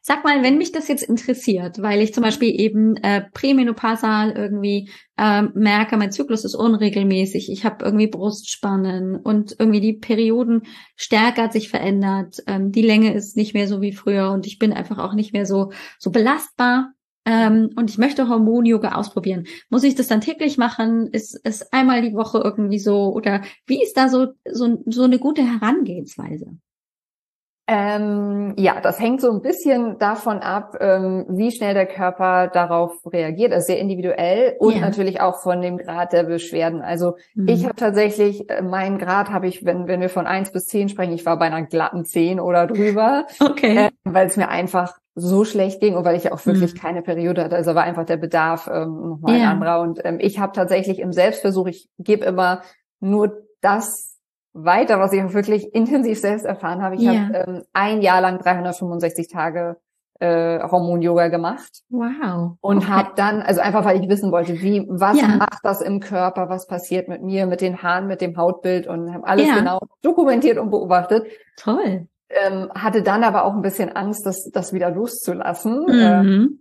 Sag 0.00 0.24
mal, 0.24 0.42
wenn 0.42 0.56
mich 0.56 0.72
das 0.72 0.88
jetzt 0.88 1.02
interessiert, 1.02 1.82
weil 1.82 2.00
ich 2.00 2.14
zum 2.14 2.22
Beispiel 2.22 2.58
eben 2.58 2.96
äh, 2.96 3.22
prämenopausal 3.32 4.32
irgendwie 4.32 4.90
äh, 5.18 5.42
merke, 5.42 5.96
mein 5.96 6.12
Zyklus 6.12 6.44
ist 6.44 6.54
unregelmäßig, 6.54 7.50
ich 7.50 7.64
habe 7.64 7.84
irgendwie 7.84 8.06
Brustspannen 8.06 9.16
und 9.16 9.56
irgendwie 9.58 9.80
die 9.80 9.94
Perioden 9.94 10.62
stärker 10.96 11.44
hat 11.44 11.52
sich 11.52 11.68
verändert, 11.68 12.42
ähm, 12.46 12.72
die 12.72 12.82
Länge 12.82 13.14
ist 13.14 13.36
nicht 13.36 13.52
mehr 13.52 13.68
so 13.68 13.80
wie 13.80 13.92
früher 13.92 14.30
und 14.30 14.46
ich 14.46 14.58
bin 14.58 14.72
einfach 14.72 14.98
auch 14.98 15.14
nicht 15.14 15.32
mehr 15.32 15.44
so 15.44 15.72
so 15.98 16.10
belastbar 16.10 16.92
ähm, 17.26 17.70
und 17.76 17.90
ich 17.90 17.98
möchte 17.98 18.28
Hormon-Yoga 18.28 18.94
ausprobieren. 18.94 19.46
Muss 19.68 19.82
ich 19.82 19.96
das 19.96 20.06
dann 20.06 20.20
täglich 20.20 20.56
machen? 20.56 21.08
Ist 21.08 21.38
es 21.42 21.72
einmal 21.72 22.00
die 22.00 22.14
Woche 22.14 22.38
irgendwie 22.38 22.78
so? 22.78 23.12
Oder 23.12 23.42
wie 23.66 23.82
ist 23.82 23.96
da 23.96 24.08
so, 24.08 24.28
so, 24.48 24.78
so 24.86 25.02
eine 25.02 25.18
gute 25.18 25.42
Herangehensweise? 25.42 26.46
Ähm, 27.68 28.54
ja, 28.56 28.80
das 28.80 29.00
hängt 29.00 29.20
so 29.20 29.32
ein 29.32 29.42
bisschen 29.42 29.98
davon 29.98 30.38
ab, 30.38 30.76
ähm, 30.78 31.26
wie 31.28 31.50
schnell 31.50 31.74
der 31.74 31.86
Körper 31.86 32.46
darauf 32.46 32.92
reagiert. 33.12 33.50
Das 33.50 33.62
ist 33.62 33.66
sehr 33.66 33.80
individuell 33.80 34.54
und 34.60 34.76
ja. 34.76 34.80
natürlich 34.80 35.20
auch 35.20 35.42
von 35.42 35.60
dem 35.60 35.78
Grad 35.78 36.12
der 36.12 36.22
Beschwerden. 36.22 36.80
Also 36.80 37.16
mhm. 37.34 37.48
ich 37.48 37.64
habe 37.64 37.74
tatsächlich, 37.74 38.48
äh, 38.48 38.62
meinen 38.62 38.98
Grad 38.98 39.30
habe 39.30 39.48
ich, 39.48 39.64
wenn, 39.64 39.88
wenn 39.88 40.00
wir 40.00 40.10
von 40.10 40.28
eins 40.28 40.52
bis 40.52 40.66
zehn 40.66 40.88
sprechen, 40.88 41.12
ich 41.12 41.26
war 41.26 41.40
bei 41.40 41.46
einer 41.46 41.66
glatten 41.66 42.04
zehn 42.04 42.38
oder 42.38 42.68
drüber. 42.68 43.26
Okay. 43.40 43.86
Äh, 43.86 43.90
weil 44.04 44.28
es 44.28 44.36
mir 44.36 44.48
einfach 44.48 44.96
so 45.18 45.44
schlecht 45.46 45.80
ging 45.80 45.96
und 45.96 46.04
weil 46.04 46.16
ich 46.16 46.30
auch 46.30 46.44
wirklich 46.44 46.74
mhm. 46.74 46.78
keine 46.78 47.02
Periode 47.02 47.42
hatte. 47.42 47.56
Also 47.56 47.74
war 47.74 47.84
einfach 47.84 48.04
der 48.04 48.18
Bedarf 48.18 48.68
ähm, 48.70 49.08
nochmal 49.08 49.38
ja. 49.38 49.44
ein 49.44 49.48
anderer. 49.48 49.80
Und 49.80 50.00
ähm, 50.04 50.18
ich 50.20 50.38
habe 50.38 50.52
tatsächlich 50.52 50.98
im 50.98 51.12
Selbstversuch, 51.12 51.66
ich 51.66 51.88
gebe 51.98 52.26
immer 52.26 52.60
nur 53.00 53.32
das 53.62 54.18
weiter, 54.52 55.00
was 55.00 55.14
ich 55.14 55.22
auch 55.22 55.32
wirklich 55.32 55.74
intensiv 55.74 56.20
selbst 56.20 56.44
erfahren 56.44 56.82
habe. 56.82 56.96
Ich 56.96 57.02
ja. 57.02 57.12
habe 57.12 57.34
ähm, 57.34 57.62
ein 57.72 58.02
Jahr 58.02 58.20
lang 58.20 58.38
365 58.38 59.28
Tage 59.28 59.78
äh, 60.20 60.60
Hormon-Yoga 60.60 61.28
gemacht. 61.28 61.82
Wow. 61.88 62.58
Und 62.60 62.78
okay. 62.78 62.86
habe 62.86 63.10
dann, 63.16 63.40
also 63.40 63.62
einfach 63.62 63.86
weil 63.86 64.02
ich 64.02 64.10
wissen 64.10 64.30
wollte, 64.32 64.60
wie, 64.60 64.86
was 64.86 65.18
ja. 65.18 65.28
macht 65.28 65.60
das 65.62 65.80
im 65.80 66.00
Körper, 66.00 66.50
was 66.50 66.66
passiert 66.66 67.08
mit 67.08 67.22
mir, 67.22 67.46
mit 67.46 67.62
den 67.62 67.82
Haaren, 67.82 68.06
mit 68.06 68.20
dem 68.20 68.36
Hautbild 68.36 68.86
und 68.86 69.14
habe 69.14 69.26
alles 69.26 69.46
ja. 69.46 69.56
genau 69.56 69.78
dokumentiert 70.02 70.58
und 70.58 70.70
beobachtet. 70.70 71.26
Toll. 71.56 72.06
Ähm, 72.44 72.70
hatte 72.74 73.02
dann 73.02 73.24
aber 73.24 73.44
auch 73.44 73.54
ein 73.54 73.62
bisschen 73.62 73.94
Angst, 73.94 74.26
das, 74.26 74.50
das 74.52 74.72
wieder 74.72 74.90
loszulassen. 74.90 75.84
Mhm. 75.86 75.92
Ähm, 75.92 76.60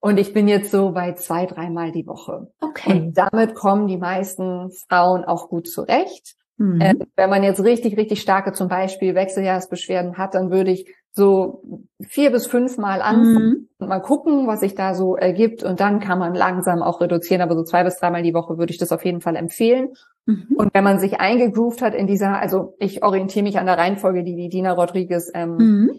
und 0.00 0.18
ich 0.18 0.32
bin 0.32 0.48
jetzt 0.48 0.70
so 0.70 0.92
bei 0.92 1.12
zwei, 1.12 1.46
dreimal 1.46 1.92
die 1.92 2.06
Woche. 2.06 2.50
Okay. 2.60 2.92
Und 2.92 3.18
damit 3.18 3.54
kommen 3.54 3.86
die 3.86 3.98
meisten 3.98 4.70
Frauen 4.88 5.24
auch 5.24 5.48
gut 5.48 5.68
zurecht. 5.68 6.36
Mhm. 6.56 6.80
Äh, 6.80 6.94
wenn 7.16 7.30
man 7.30 7.42
jetzt 7.42 7.62
richtig, 7.62 7.96
richtig 7.96 8.20
starke 8.20 8.52
zum 8.52 8.68
Beispiel 8.68 9.14
Wechseljahresbeschwerden 9.14 10.18
hat, 10.18 10.34
dann 10.34 10.50
würde 10.50 10.70
ich 10.70 10.86
so 11.12 11.62
vier 12.00 12.30
bis 12.30 12.46
fünf 12.46 12.78
Mal 12.78 13.02
anfangen 13.02 13.48
mhm. 13.48 13.68
und 13.78 13.88
mal 13.88 14.00
gucken, 14.00 14.46
was 14.46 14.60
sich 14.60 14.74
da 14.74 14.94
so 14.94 15.16
ergibt. 15.16 15.62
Und 15.62 15.80
dann 15.80 16.00
kann 16.00 16.18
man 16.18 16.34
langsam 16.34 16.82
auch 16.82 17.00
reduzieren. 17.00 17.42
Aber 17.42 17.54
so 17.54 17.64
zwei 17.64 17.84
bis 17.84 17.98
dreimal 17.98 18.22
die 18.22 18.34
Woche 18.34 18.58
würde 18.58 18.72
ich 18.72 18.78
das 18.78 18.92
auf 18.92 19.04
jeden 19.04 19.20
Fall 19.20 19.36
empfehlen. 19.36 19.90
Mhm. 20.26 20.46
Und 20.56 20.74
wenn 20.74 20.84
man 20.84 20.98
sich 20.98 21.20
eingegroovt 21.20 21.82
hat 21.82 21.94
in 21.94 22.06
dieser, 22.06 22.38
also 22.38 22.74
ich 22.78 23.02
orientiere 23.02 23.42
mich 23.42 23.58
an 23.58 23.66
der 23.66 23.78
Reihenfolge, 23.78 24.24
die 24.24 24.36
die 24.36 24.48
Dina 24.48 24.72
Rodriguez 24.72 25.30
ähm, 25.34 25.56
mhm. 25.56 25.90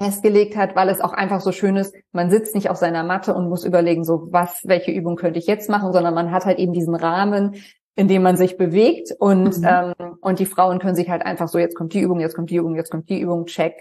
festgelegt 0.00 0.56
hat, 0.56 0.76
weil 0.76 0.88
es 0.88 1.00
auch 1.00 1.12
einfach 1.12 1.40
so 1.40 1.52
schön 1.52 1.76
ist. 1.76 1.94
Man 2.12 2.30
sitzt 2.30 2.54
nicht 2.54 2.70
auf 2.70 2.76
seiner 2.76 3.02
Matte 3.02 3.34
und 3.34 3.48
muss 3.48 3.64
überlegen, 3.64 4.04
so 4.04 4.28
was, 4.30 4.62
welche 4.64 4.92
Übung 4.92 5.16
könnte 5.16 5.38
ich 5.38 5.46
jetzt 5.46 5.68
machen, 5.68 5.92
sondern 5.92 6.14
man 6.14 6.30
hat 6.30 6.44
halt 6.44 6.58
eben 6.58 6.72
diesen 6.72 6.94
Rahmen, 6.94 7.56
in 7.96 8.08
dem 8.08 8.22
man 8.22 8.36
sich 8.36 8.56
bewegt 8.56 9.12
und 9.18 9.58
mhm. 9.58 9.66
ähm, 9.66 10.16
und 10.20 10.38
die 10.38 10.46
Frauen 10.46 10.78
können 10.78 10.94
sich 10.94 11.10
halt 11.10 11.22
einfach 11.22 11.48
so 11.48 11.58
jetzt 11.58 11.74
kommt 11.74 11.92
die 11.92 12.00
Übung, 12.00 12.20
jetzt 12.20 12.34
kommt 12.34 12.50
die 12.50 12.56
Übung, 12.56 12.76
jetzt 12.76 12.90
kommt 12.90 13.08
die 13.08 13.20
Übung, 13.20 13.46
check, 13.46 13.74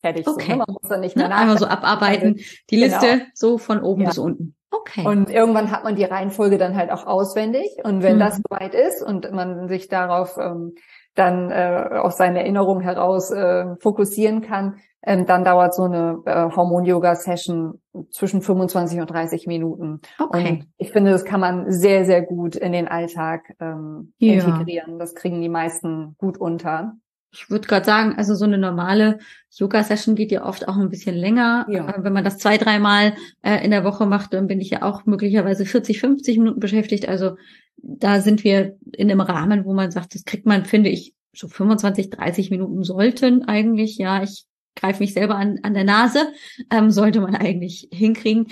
fertig. 0.00 0.26
Okay. 0.26 0.42
So, 0.44 0.52
ne? 0.52 0.56
Man 0.58 0.76
muss 0.80 0.88
dann 0.88 1.00
nicht 1.00 1.16
mehr 1.16 1.28
ne? 1.28 1.34
Einfach 1.34 1.58
so 1.58 1.66
abarbeiten, 1.66 2.40
die 2.70 2.80
genau. 2.80 3.00
Liste 3.00 3.26
so 3.34 3.58
von 3.58 3.80
oben 3.80 4.02
ja. 4.02 4.08
bis 4.08 4.18
unten. 4.18 4.56
Okay. 4.72 5.06
Und 5.06 5.30
irgendwann 5.30 5.70
hat 5.70 5.84
man 5.84 5.96
die 5.96 6.04
Reihenfolge 6.04 6.56
dann 6.56 6.76
halt 6.76 6.90
auch 6.90 7.06
auswendig 7.06 7.76
und 7.84 8.02
wenn 8.02 8.16
mhm. 8.16 8.20
das 8.20 8.40
soweit 8.48 8.74
ist 8.74 9.02
und 9.02 9.30
man 9.32 9.68
sich 9.68 9.88
darauf 9.88 10.38
ähm, 10.38 10.74
dann 11.14 11.50
äh, 11.50 11.88
aus 12.00 12.16
seinen 12.16 12.36
Erinnerungen 12.36 12.82
heraus 12.82 13.30
äh, 13.30 13.76
fokussieren 13.80 14.40
kann, 14.40 14.76
ähm, 15.04 15.26
dann 15.26 15.44
dauert 15.44 15.74
so 15.74 15.84
eine 15.84 16.22
äh, 16.24 16.48
Hormon-Yoga-Session 16.54 17.80
zwischen 18.10 18.40
25 18.40 19.00
und 19.00 19.10
30 19.10 19.46
Minuten. 19.46 20.00
Okay. 20.18 20.48
Und 20.48 20.66
ich 20.78 20.92
finde, 20.92 21.10
das 21.10 21.24
kann 21.24 21.40
man 21.40 21.70
sehr, 21.70 22.04
sehr 22.04 22.22
gut 22.22 22.56
in 22.56 22.72
den 22.72 22.88
Alltag 22.88 23.54
ähm, 23.60 24.14
ja. 24.18 24.34
integrieren. 24.34 24.98
Das 24.98 25.14
kriegen 25.14 25.42
die 25.42 25.48
meisten 25.48 26.14
gut 26.18 26.38
unter. 26.38 26.94
Ich 27.32 27.48
würde 27.48 27.66
gerade 27.66 27.86
sagen, 27.86 28.14
also 28.16 28.34
so 28.34 28.44
eine 28.44 28.58
normale 28.58 29.18
Yoga-Session 29.50 30.14
geht 30.14 30.30
ja 30.30 30.44
oft 30.44 30.68
auch 30.68 30.76
ein 30.76 30.90
bisschen 30.90 31.16
länger. 31.16 31.66
Ja. 31.68 31.88
Äh, 31.88 32.04
wenn 32.04 32.12
man 32.12 32.24
das 32.24 32.38
zwei, 32.38 32.58
dreimal 32.58 33.14
äh, 33.42 33.64
in 33.64 33.70
der 33.70 33.84
Woche 33.84 34.04
macht, 34.04 34.34
dann 34.34 34.46
bin 34.46 34.60
ich 34.60 34.70
ja 34.70 34.82
auch 34.82 35.06
möglicherweise 35.06 35.64
40, 35.64 35.98
50 35.98 36.38
Minuten 36.38 36.60
beschäftigt. 36.60 37.08
Also 37.08 37.36
da 37.78 38.20
sind 38.20 38.44
wir 38.44 38.76
in 38.92 39.10
einem 39.10 39.22
Rahmen, 39.22 39.64
wo 39.64 39.72
man 39.72 39.90
sagt, 39.90 40.14
das 40.14 40.24
kriegt 40.24 40.44
man, 40.44 40.66
finde 40.66 40.90
ich, 40.90 41.14
so 41.34 41.48
25, 41.48 42.10
30 42.10 42.50
Minuten 42.50 42.82
sollten 42.82 43.44
eigentlich. 43.44 43.96
Ja, 43.96 44.22
ich 44.22 44.44
greife 44.76 45.02
mich 45.02 45.14
selber 45.14 45.36
an, 45.36 45.58
an 45.62 45.74
der 45.74 45.84
Nase, 45.84 46.32
ähm, 46.70 46.90
sollte 46.90 47.20
man 47.20 47.34
eigentlich 47.34 47.88
hinkriegen. 47.92 48.48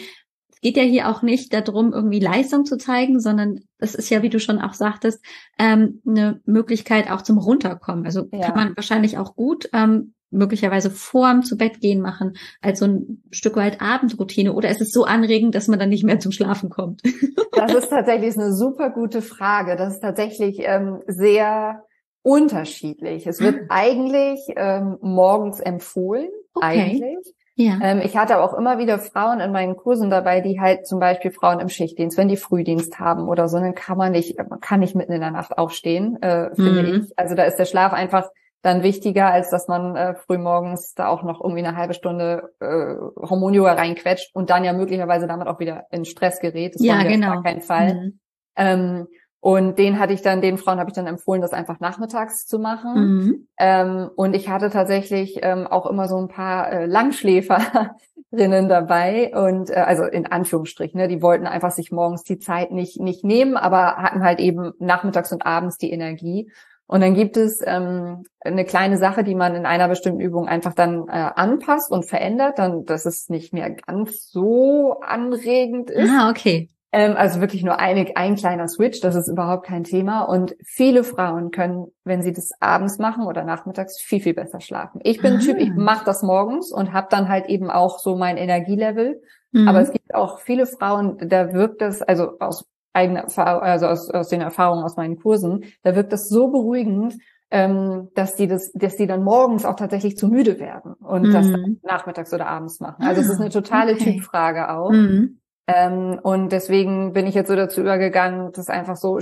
Es 0.62 0.68
geht 0.68 0.77
ja 0.77 0.83
hier 0.83 1.09
auch 1.09 1.23
nicht 1.23 1.55
darum, 1.55 1.92
irgendwie 1.92 2.20
Leistung 2.20 2.66
zu 2.66 2.77
zeigen, 2.77 3.18
sondern 3.18 3.61
das 3.79 3.94
ist 3.94 4.11
ja, 4.11 4.23
wie 4.23 4.29
du 4.29 4.38
schon 4.38 4.59
auch 4.59 4.75
sagtest, 4.75 5.25
ähm, 5.59 6.03
eine 6.07 6.40
Möglichkeit 6.44 7.11
auch 7.11 7.23
zum 7.23 7.38
Runterkommen. 7.38 8.05
Also 8.05 8.29
ja. 8.31 8.40
kann 8.46 8.55
man 8.55 8.77
wahrscheinlich 8.77 9.16
auch 9.16 9.37
gut 9.37 9.70
ähm, 9.73 10.12
möglicherweise 10.31 10.90
vorm 10.90 11.42
zu 11.42 11.57
Bett 11.57 11.81
gehen 11.81 12.01
machen, 12.01 12.37
als 12.61 12.81
so 12.81 12.87
ein 12.87 13.23
Stück 13.31 13.57
weit 13.57 13.81
Abendroutine? 13.81 14.53
Oder 14.53 14.70
ist 14.70 14.81
es 14.81 14.92
so 14.92 15.05
anregend, 15.05 15.55
dass 15.55 15.68
man 15.68 15.79
dann 15.79 15.88
nicht 15.88 16.05
mehr 16.05 16.20
zum 16.20 16.33
Schlafen 16.33 16.70
kommt? 16.70 17.03
das 17.53 17.75
ist 17.75 17.88
tatsächlich 17.88 18.37
eine 18.37 18.53
super 18.53 18.90
gute 18.90 19.23
Frage. 19.23 19.77
Das 19.77 19.94
ist 19.94 20.01
tatsächlich 20.01 20.59
ähm, 20.61 21.01
sehr 21.07 21.85
unterschiedlich. 22.23 23.27
Es 23.27 23.40
wird 23.40 23.62
ah. 23.62 23.66
eigentlich 23.70 24.40
ähm, 24.57 24.99
morgens 25.01 25.59
empfohlen, 25.61 26.29
okay. 26.55 26.66
eigentlich. 26.66 27.35
Ja. 27.54 27.78
Ähm, 27.82 28.00
ich 28.02 28.16
hatte 28.16 28.40
auch 28.40 28.54
immer 28.54 28.78
wieder 28.78 28.98
Frauen 28.98 29.40
in 29.40 29.52
meinen 29.52 29.76
Kursen 29.76 30.08
dabei, 30.08 30.40
die 30.40 30.60
halt 30.60 30.86
zum 30.86 30.98
Beispiel 30.98 31.30
Frauen 31.30 31.60
im 31.60 31.68
Schichtdienst, 31.68 32.16
wenn 32.16 32.28
die 32.28 32.36
Frühdienst 32.36 32.98
haben 32.98 33.28
oder 33.28 33.48
so, 33.48 33.58
dann 33.58 33.74
kann 33.74 33.98
man 33.98 34.12
nicht, 34.12 34.38
man 34.38 34.60
kann 34.60 34.80
nicht 34.80 34.94
mitten 34.94 35.12
in 35.12 35.20
der 35.20 35.30
Nacht 35.30 35.58
aufstehen, 35.58 36.20
äh, 36.22 36.54
finde 36.54 36.82
mhm. 36.82 36.94
ich. 36.94 37.18
Also 37.18 37.34
da 37.34 37.44
ist 37.44 37.56
der 37.56 37.66
Schlaf 37.66 37.92
einfach 37.92 38.28
dann 38.62 38.82
wichtiger, 38.82 39.32
als 39.32 39.50
dass 39.50 39.68
man 39.68 39.96
äh, 39.96 40.14
frühmorgens 40.14 40.94
da 40.94 41.08
auch 41.08 41.22
noch 41.22 41.40
irgendwie 41.40 41.64
eine 41.64 41.76
halbe 41.76 41.94
Stunde 41.94 42.52
äh, 42.60 42.94
Hormonyoga 43.26 43.72
reinquetscht 43.72 44.34
und 44.34 44.50
dann 44.50 44.64
ja 44.64 44.72
möglicherweise 44.72 45.26
damit 45.26 45.48
auch 45.48 45.60
wieder 45.60 45.86
in 45.90 46.04
Stress 46.04 46.40
gerät. 46.40 46.74
Das 46.74 46.82
ja, 46.82 47.02
genau. 47.02 47.38
auf 47.38 47.42
keinen 47.42 47.62
Fall. 47.62 47.94
Mhm. 47.94 48.20
Ähm, 48.56 49.06
und 49.40 49.79
den 49.79 49.98
hatte 49.98 50.12
ich 50.12 50.20
dann, 50.20 50.42
den 50.42 50.59
Frauen 50.59 50.79
habe 50.79 50.90
ich 50.90 50.94
dann 50.94 51.07
empfohlen, 51.07 51.40
das 51.40 51.53
einfach 51.53 51.81
nachmittags 51.81 52.46
zu 52.46 52.59
machen. 52.59 52.94
Mhm. 52.94 53.48
Ähm, 53.59 54.11
und 54.14 54.37
ich 54.37 54.50
hatte 54.50 54.68
tatsächlich 54.68 55.38
ähm, 55.42 55.66
auch 55.66 55.87
immer 55.87 56.09
so 56.09 56.18
ein 56.18 56.29
paar 56.29 56.70
äh, 56.70 56.87
Langschläferinnen 56.87 58.68
dabei 58.68 59.35
und 59.35 59.70
äh, 59.70 59.76
also 59.76 60.05
in 60.05 60.26
Anführungsstrichen, 60.26 61.00
ne, 61.00 61.09
die 61.09 61.22
wollten 61.22 61.46
einfach 61.46 61.70
sich 61.70 61.90
morgens 61.90 62.22
die 62.22 62.38
Zeit 62.38 62.70
nicht 62.70 63.00
nicht 63.00 63.24
nehmen, 63.24 63.57
aber 63.57 63.96
hatten 63.96 64.22
halt 64.22 64.40
eben 64.40 64.72
nachmittags 64.79 65.33
und 65.33 65.46
abends 65.46 65.79
die 65.79 65.90
Energie. 65.90 66.50
Und 66.87 67.03
dann 67.03 67.14
gibt 67.14 67.37
es 67.37 67.62
ähm, 67.64 68.24
eine 68.40 68.64
kleine 68.64 68.98
Sache, 68.98 69.22
die 69.22 69.37
man 69.37 69.55
in 69.55 69.64
einer 69.64 69.87
bestimmten 69.87 70.20
Übung 70.20 70.48
einfach 70.48 70.74
dann 70.74 71.07
äh, 71.09 71.31
anpasst 71.35 71.92
und 71.92 72.05
verändert, 72.05 72.59
dann, 72.59 72.85
dass 72.85 73.07
es 73.07 73.29
nicht 73.29 73.55
mehr 73.55 73.70
ganz 73.70 74.29
so 74.29 74.98
anregend 75.00 75.88
ist. 75.88 76.11
Ah, 76.11 76.31
okay. 76.31 76.68
Ähm, 76.92 77.14
also 77.16 77.40
wirklich 77.40 77.62
nur 77.62 77.79
eine, 77.79 78.16
ein 78.16 78.35
kleiner 78.35 78.66
Switch, 78.66 79.00
das 79.00 79.14
ist 79.14 79.29
überhaupt 79.29 79.66
kein 79.66 79.85
Thema. 79.85 80.22
Und 80.22 80.57
viele 80.64 81.05
Frauen 81.05 81.50
können, 81.50 81.87
wenn 82.05 82.22
sie 82.22 82.33
das 82.33 82.50
abends 82.61 82.98
machen 82.98 83.26
oder 83.26 83.44
nachmittags, 83.44 84.00
viel, 84.00 84.20
viel 84.20 84.35
besser 84.35 84.61
schlafen. 84.61 85.00
Ich 85.05 85.20
bin 85.20 85.37
ah. 85.37 85.38
Typ, 85.38 85.59
ich 85.59 85.72
mache 85.74 86.05
das 86.05 86.22
morgens 86.22 86.72
und 86.72 86.92
habe 86.92 87.07
dann 87.11 87.29
halt 87.29 87.46
eben 87.46 87.70
auch 87.70 87.98
so 88.00 88.16
mein 88.16 88.37
Energielevel. 88.37 89.22
Mhm. 89.53 89.68
Aber 89.68 89.81
es 89.81 89.92
gibt 89.92 90.14
auch 90.14 90.40
viele 90.40 90.66
Frauen, 90.66 91.16
da 91.29 91.53
wirkt 91.53 91.81
das, 91.81 92.03
also 92.03 92.38
aus 92.40 92.66
eigener 92.92 93.26
also 93.37 93.87
aus, 93.87 94.11
aus 94.11 94.29
den 94.29 94.40
Erfahrungen 94.40 94.85
aus 94.85 94.96
meinen 94.96 95.16
Kursen, 95.16 95.64
da 95.83 95.94
wirkt 95.94 96.12
das 96.12 96.29
so 96.29 96.48
beruhigend, 96.48 97.14
ähm, 97.53 98.09
dass 98.14 98.37
die 98.37 98.46
das, 98.46 98.70
dass 98.72 98.96
die 98.96 99.07
dann 99.07 99.24
morgens 99.24 99.64
auch 99.64 99.74
tatsächlich 99.74 100.16
zu 100.16 100.29
müde 100.29 100.59
werden 100.59 100.94
und 100.94 101.29
mhm. 101.29 101.33
das 101.33 101.46
nachmittags 101.83 102.33
oder 102.33 102.46
abends 102.46 102.81
machen. 102.81 103.05
Also 103.05 103.20
es 103.20 103.29
ist 103.29 103.40
eine 103.40 103.50
totale 103.50 103.92
okay. 103.94 104.16
Typfrage 104.16 104.70
auch. 104.70 104.90
Mhm. 104.90 105.39
Ähm, 105.74 106.18
und 106.22 106.52
deswegen 106.52 107.12
bin 107.12 107.26
ich 107.26 107.35
jetzt 107.35 107.48
so 107.48 107.56
dazu 107.56 107.80
übergegangen, 107.80 108.52
das 108.52 108.68
einfach 108.68 108.96
so, 108.96 109.18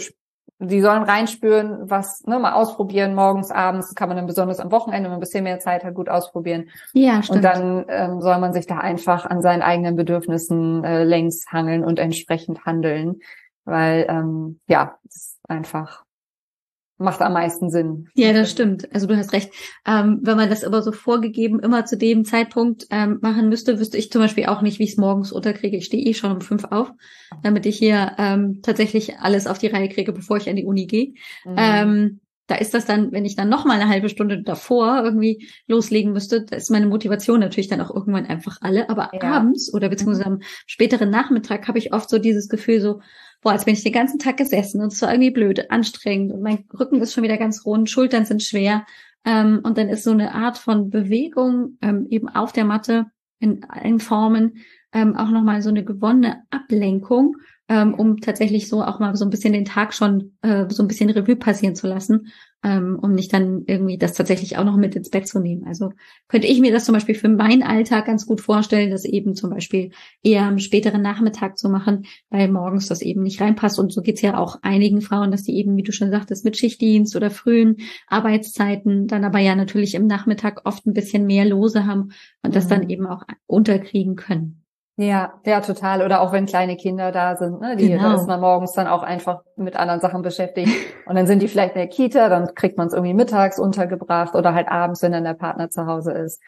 die 0.58 0.80
sollen 0.80 1.02
reinspüren, 1.02 1.90
was, 1.90 2.24
ne, 2.26 2.38
mal 2.38 2.52
ausprobieren, 2.52 3.14
morgens, 3.14 3.50
abends, 3.50 3.94
kann 3.94 4.08
man 4.08 4.16
dann 4.16 4.26
besonders 4.26 4.61
am 4.61 4.72
Wochenende, 4.72 5.04
wenn 5.04 5.11
man 5.11 5.18
ein 5.18 5.20
bisschen 5.20 5.44
mehr 5.44 5.61
Zeit 5.61 5.84
hat, 5.84 5.94
gut 5.94 6.08
ausprobieren. 6.08 6.70
Ja, 6.94 7.22
stimmt. 7.22 7.37
Und 7.37 7.44
dann 7.44 7.84
ähm, 7.88 8.20
soll 8.20 8.38
man 8.38 8.52
sich 8.52 8.66
da 8.66 8.78
einfach 8.78 9.24
an 9.26 9.40
seinen 9.40 9.62
eigenen 9.62 9.94
Bedürfnissen 9.94 10.82
äh, 10.84 11.04
längs 11.04 11.46
hangeln 11.52 11.84
und 11.84 11.98
entsprechend 11.98 12.64
handeln. 12.64 13.20
Weil, 13.64 14.06
ähm, 14.08 14.61
ja, 14.66 14.96
es 15.06 15.16
ist 15.16 15.38
einfach 15.48 16.04
macht 16.98 17.22
am 17.22 17.32
meisten 17.32 17.70
Sinn. 17.70 18.08
Ja, 18.14 18.32
das 18.32 18.50
stimmt. 18.50 18.92
Also 18.92 19.06
du 19.06 19.16
hast 19.16 19.32
recht. 19.32 19.50
Ähm, 19.87 20.18
wenn 20.22 20.37
man 20.37 20.50
das 20.50 20.64
aber 20.64 20.82
so 20.82 20.92
vorgegeben 20.92 21.61
immer 21.61 21.84
zu 21.84 21.96
dem 21.96 22.24
Zeitpunkt 22.24 22.87
ähm, 22.90 23.18
machen 23.22 23.48
müsste, 23.48 23.78
wüsste 23.78 23.96
ich 23.96 24.11
zum 24.11 24.20
Beispiel 24.20 24.46
auch 24.46 24.62
nicht, 24.62 24.78
wie 24.78 24.84
ich 24.84 24.92
es 24.92 24.96
morgens 24.96 25.32
unterkriege. 25.32 25.76
Ich 25.76 25.87
stehe 25.87 26.04
eh 26.04 26.14
schon 26.14 26.32
um 26.32 26.40
fünf 26.40 26.64
auf, 26.64 26.90
damit 27.42 27.66
ich 27.66 27.78
hier 27.78 28.12
ähm, 28.18 28.61
tatsächlich 28.62 29.18
alles 29.20 29.46
auf 29.46 29.58
die 29.58 29.68
Reihe 29.68 29.88
kriege, 29.88 30.12
bevor 30.12 30.37
ich 30.37 30.48
an 30.48 30.56
die 30.56 30.64
Uni 30.64 30.87
gehe. 30.87 31.14
Mhm. 31.44 31.56
Ähm, 31.56 32.20
da 32.48 32.54
ist 32.54 32.72
das 32.72 32.87
dann, 32.87 33.12
wenn 33.12 33.26
ich 33.26 33.37
dann 33.37 33.50
noch 33.50 33.66
mal 33.66 33.78
eine 33.78 33.90
halbe 33.90 34.08
Stunde 34.08 34.42
davor 34.42 35.02
irgendwie 35.04 35.48
loslegen 35.66 36.12
müsste, 36.12 36.44
da 36.44 36.56
ist 36.56 36.70
meine 36.70 36.87
Motivation 36.87 37.40
natürlich 37.40 37.68
dann 37.68 37.82
auch 37.82 37.94
irgendwann 37.94 38.26
einfach 38.26 38.56
alle. 38.62 38.88
Aber 38.88 39.11
ja. 39.12 39.20
abends 39.20 39.72
oder 39.72 39.90
beziehungsweise 39.90 40.26
am 40.26 40.40
späteren 40.66 41.11
Nachmittag 41.11 41.68
habe 41.68 41.78
ich 41.78 41.92
oft 41.92 42.08
so 42.08 42.18
dieses 42.18 42.48
Gefühl 42.48 42.80
so, 42.80 43.00
boah, 43.40 43.53
als 43.53 43.64
bin 43.64 43.74
ich 43.74 43.83
den 43.83 43.92
ganzen 43.92 44.18
Tag 44.18 44.37
gesessen 44.37 44.81
und 44.81 44.92
es 44.92 45.03
war 45.03 45.12
irgendwie 45.12 45.31
blöd, 45.31 45.70
anstrengend 45.70 46.33
und 46.33 46.42
mein 46.42 46.64
Rücken 46.79 47.01
ist 47.01 47.12
schon 47.12 47.24
wieder 47.24 47.38
ganz 47.38 47.64
rund, 47.64 47.90
Schultern 47.90 48.24
sind 48.24 48.42
schwer. 48.42 48.87
Ähm, 49.24 49.61
und 49.62 49.79
dann 49.79 49.88
ist 49.88 50.05
so 50.05 50.11
eine 50.11 50.35
Art 50.35 50.59
von 50.59 50.90
Bewegung 50.90 51.79
ähm, 51.83 52.07
eben 52.11 52.29
auf 52.29 52.53
der 52.53 52.64
Matte 52.64 53.07
in 53.40 53.64
allen 53.64 54.01
Formen 54.01 54.59
ähm, 54.92 55.16
auch 55.16 55.31
nochmal 55.31 55.62
so 55.62 55.68
eine 55.68 55.85
gewonnene 55.85 56.42
Ablenkung 56.51 57.37
ähm, 57.68 57.94
um 57.94 58.20
tatsächlich 58.20 58.68
so 58.68 58.83
auch 58.83 58.98
mal 58.98 59.14
so 59.14 59.24
ein 59.24 59.31
bisschen 59.31 59.53
den 59.53 59.66
Tag 59.66 59.94
schon 59.94 60.33
äh, 60.42 60.66
so 60.70 60.83
ein 60.83 60.88
bisschen 60.88 61.11
Revue 61.11 61.37
passieren 61.37 61.74
zu 61.74 61.87
lassen, 61.87 62.29
ähm, 62.64 62.98
um 63.00 63.12
nicht 63.12 63.32
dann 63.32 63.62
irgendwie 63.66 63.98
das 63.98 64.14
tatsächlich 64.14 64.56
auch 64.56 64.64
noch 64.64 64.76
mit 64.76 64.96
ins 64.96 65.10
Bett 65.10 65.28
zu 65.28 65.38
nehmen. 65.38 65.64
Also 65.64 65.92
könnte 66.26 66.48
ich 66.48 66.60
mir 66.60 66.72
das 66.72 66.84
zum 66.84 66.92
Beispiel 66.92 67.14
für 67.14 67.28
meinen 67.28 67.62
Alltag 67.62 68.06
ganz 68.06 68.26
gut 68.26 68.40
vorstellen, 68.40 68.90
das 68.90 69.04
eben 69.04 69.34
zum 69.34 69.50
Beispiel 69.50 69.90
eher 70.22 70.42
am 70.42 70.58
späteren 70.58 71.00
Nachmittag 71.00 71.56
zu 71.56 71.68
machen, 71.68 72.06
weil 72.30 72.50
morgens 72.50 72.88
das 72.88 73.00
eben 73.00 73.22
nicht 73.22 73.40
reinpasst. 73.40 73.78
Und 73.78 73.92
so 73.92 74.02
geht's 74.02 74.22
ja 74.22 74.36
auch 74.36 74.58
einigen 74.62 75.00
Frauen, 75.00 75.30
dass 75.30 75.44
die 75.44 75.56
eben, 75.56 75.76
wie 75.76 75.84
du 75.84 75.92
schon 75.92 76.10
sagtest, 76.10 76.44
mit 76.44 76.56
Schichtdienst 76.56 77.14
oder 77.14 77.30
frühen 77.30 77.76
Arbeitszeiten 78.08 79.06
dann 79.06 79.24
aber 79.24 79.38
ja 79.38 79.54
natürlich 79.54 79.94
im 79.94 80.06
Nachmittag 80.06 80.62
oft 80.64 80.86
ein 80.86 80.94
bisschen 80.94 81.26
mehr 81.26 81.44
Lose 81.44 81.86
haben 81.86 82.10
und 82.42 82.56
das 82.56 82.66
dann 82.66 82.84
mhm. 82.84 82.90
eben 82.90 83.06
auch 83.06 83.22
unterkriegen 83.46 84.16
können. 84.16 84.64
Ja, 85.00 85.34
ja, 85.46 85.61
total. 85.61 86.02
Oder 86.04 86.20
auch 86.20 86.32
wenn 86.32 86.46
kleine 86.46 86.76
Kinder 86.76 87.12
da 87.12 87.37
sind, 87.37 87.61
ne? 87.61 87.76
Die, 87.76 87.87
genau. 87.87 88.02
da 88.02 88.14
ist 88.16 88.26
man 88.26 88.40
morgens 88.40 88.72
dann 88.72 88.88
auch 88.88 89.04
einfach 89.04 89.42
mit 89.54 89.76
anderen 89.76 90.00
Sachen 90.00 90.22
beschäftigt. 90.22 90.72
Und 91.06 91.14
dann 91.14 91.28
sind 91.28 91.40
die 91.40 91.46
vielleicht 91.46 91.76
in 91.76 91.78
der 91.78 91.88
Kita, 91.88 92.28
dann 92.28 92.52
kriegt 92.56 92.76
man 92.76 92.88
es 92.88 92.94
irgendwie 92.94 93.14
mittags 93.14 93.61
untergebracht 93.61 94.34
oder 94.34 94.54
halt 94.54 94.66
abends, 94.66 95.00
wenn 95.02 95.12
dann 95.12 95.22
der 95.22 95.34
Partner 95.34 95.70
zu 95.70 95.87
Hause 95.87 96.11
ist 96.12 96.42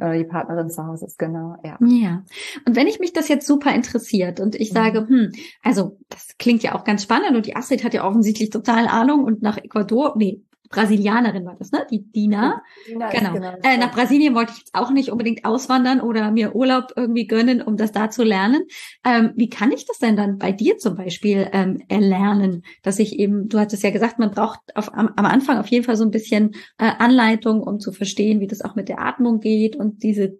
oder 0.00 0.12
die 0.12 0.24
Partnerin 0.24 0.70
zu 0.70 0.86
Hause 0.86 1.06
ist, 1.06 1.18
genau, 1.18 1.56
ja. 1.64 1.78
Ja. 1.80 2.22
Und 2.66 2.76
wenn 2.76 2.86
ich 2.86 3.00
mich 3.00 3.12
das 3.12 3.28
jetzt 3.28 3.46
super 3.46 3.74
interessiert 3.74 4.40
und 4.40 4.54
ich 4.54 4.70
sage, 4.70 5.00
mhm. 5.00 5.08
hm, 5.08 5.32
also 5.62 5.98
das 6.10 6.36
klingt 6.38 6.62
ja 6.62 6.74
auch 6.74 6.84
ganz 6.84 7.02
spannend 7.02 7.34
und 7.34 7.46
die 7.46 7.56
Astrid 7.56 7.82
hat 7.82 7.94
ja 7.94 8.04
offensichtlich 8.04 8.50
total 8.50 8.88
Ahnung 8.88 9.24
und 9.24 9.42
nach 9.42 9.56
Ecuador, 9.56 10.14
nee, 10.16 10.42
Brasilianerin 10.68 11.44
war 11.44 11.56
das, 11.56 11.72
ne? 11.72 11.86
Die 11.90 12.10
Dina. 12.10 12.62
Dina 12.88 13.10
genau. 13.10 13.32
genau 13.32 13.52
äh, 13.62 13.76
nach 13.78 13.92
Brasilien 13.92 14.34
wollte 14.34 14.52
ich 14.52 14.58
jetzt 14.58 14.74
auch 14.74 14.90
nicht 14.90 15.10
unbedingt 15.10 15.44
auswandern 15.44 16.00
oder 16.00 16.30
mir 16.30 16.54
Urlaub 16.54 16.92
irgendwie 16.96 17.26
gönnen, 17.26 17.62
um 17.62 17.76
das 17.76 17.92
da 17.92 18.10
zu 18.10 18.22
lernen. 18.22 18.64
Ähm, 19.04 19.32
wie 19.36 19.48
kann 19.48 19.72
ich 19.72 19.86
das 19.86 19.98
denn 19.98 20.16
dann 20.16 20.38
bei 20.38 20.52
dir 20.52 20.78
zum 20.78 20.96
Beispiel 20.96 21.48
ähm, 21.52 21.82
erlernen, 21.88 22.62
dass 22.82 22.98
ich 22.98 23.18
eben, 23.18 23.48
du 23.48 23.58
hattest 23.58 23.82
ja 23.82 23.90
gesagt, 23.90 24.18
man 24.18 24.30
braucht 24.30 24.60
auf, 24.74 24.92
am, 24.94 25.10
am 25.16 25.26
Anfang 25.26 25.58
auf 25.58 25.68
jeden 25.68 25.84
Fall 25.84 25.96
so 25.96 26.04
ein 26.04 26.10
bisschen 26.10 26.52
äh, 26.78 26.90
Anleitung, 26.98 27.62
um 27.62 27.80
zu 27.80 27.92
verstehen, 27.92 28.40
wie 28.40 28.46
das 28.46 28.62
auch 28.62 28.74
mit 28.74 28.88
der 28.88 29.00
Atmung 29.00 29.40
geht 29.40 29.76
und 29.76 30.02
diese 30.02 30.38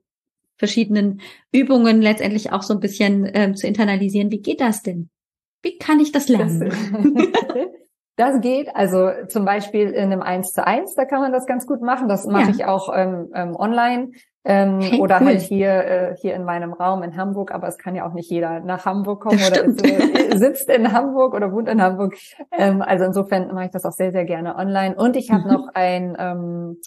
verschiedenen 0.56 1.20
Übungen 1.52 2.00
letztendlich 2.00 2.52
auch 2.52 2.62
so 2.62 2.74
ein 2.74 2.80
bisschen 2.80 3.30
ähm, 3.34 3.54
zu 3.54 3.66
internalisieren. 3.66 4.30
Wie 4.30 4.40
geht 4.40 4.60
das 4.60 4.82
denn? 4.82 5.10
Wie 5.62 5.78
kann 5.78 6.00
ich 6.00 6.12
das 6.12 6.28
lernen? 6.28 6.60
Das 6.60 6.74
Das 8.16 8.40
geht, 8.40 8.74
also 8.74 9.11
zum 9.29 9.44
Beispiel 9.44 9.90
in 9.90 10.11
einem 10.11 10.22
1 10.22 10.52
zu 10.52 10.66
1, 10.66 10.94
da 10.94 11.05
kann 11.05 11.20
man 11.20 11.33
das 11.33 11.46
ganz 11.46 11.66
gut 11.66 11.83
machen. 11.83 12.09
Das 12.09 12.26
mache 12.26 12.44
ja. 12.44 12.50
ich 12.50 12.64
auch 12.64 12.90
ähm, 12.94 13.31
ähm, 13.35 13.55
online 13.55 14.12
ähm, 14.42 14.81
hey, 14.81 15.00
oder 15.00 15.20
cool. 15.20 15.26
halt 15.26 15.40
hier 15.42 15.85
äh, 15.85 16.16
hier 16.16 16.35
in 16.35 16.44
meinem 16.44 16.72
Raum 16.72 17.02
in 17.02 17.14
Hamburg. 17.16 17.52
Aber 17.52 17.68
es 17.68 17.76
kann 17.76 17.94
ja 17.94 18.09
auch 18.09 18.14
nicht 18.14 18.31
jeder 18.31 18.61
nach 18.61 18.87
Hamburg 18.87 19.20
kommen 19.20 19.38
das 19.38 19.50
oder 19.50 19.64
ist, 19.64 19.85
äh, 19.85 20.37
sitzt 20.38 20.70
in 20.70 20.92
Hamburg 20.92 21.35
oder 21.35 21.52
wohnt 21.52 21.68
in 21.68 21.83
Hamburg. 21.83 22.14
Ähm, 22.52 22.81
also 22.81 23.05
insofern 23.05 23.52
mache 23.52 23.66
ich 23.66 23.70
das 23.72 23.85
auch 23.85 23.92
sehr 23.92 24.12
sehr 24.12 24.24
gerne 24.24 24.57
online. 24.57 24.94
Und 24.94 25.14
ich 25.16 25.31
habe 25.31 25.44
mhm. 25.44 25.52
noch 25.52 25.68
ein 25.74 26.16
ähm, 26.18 26.81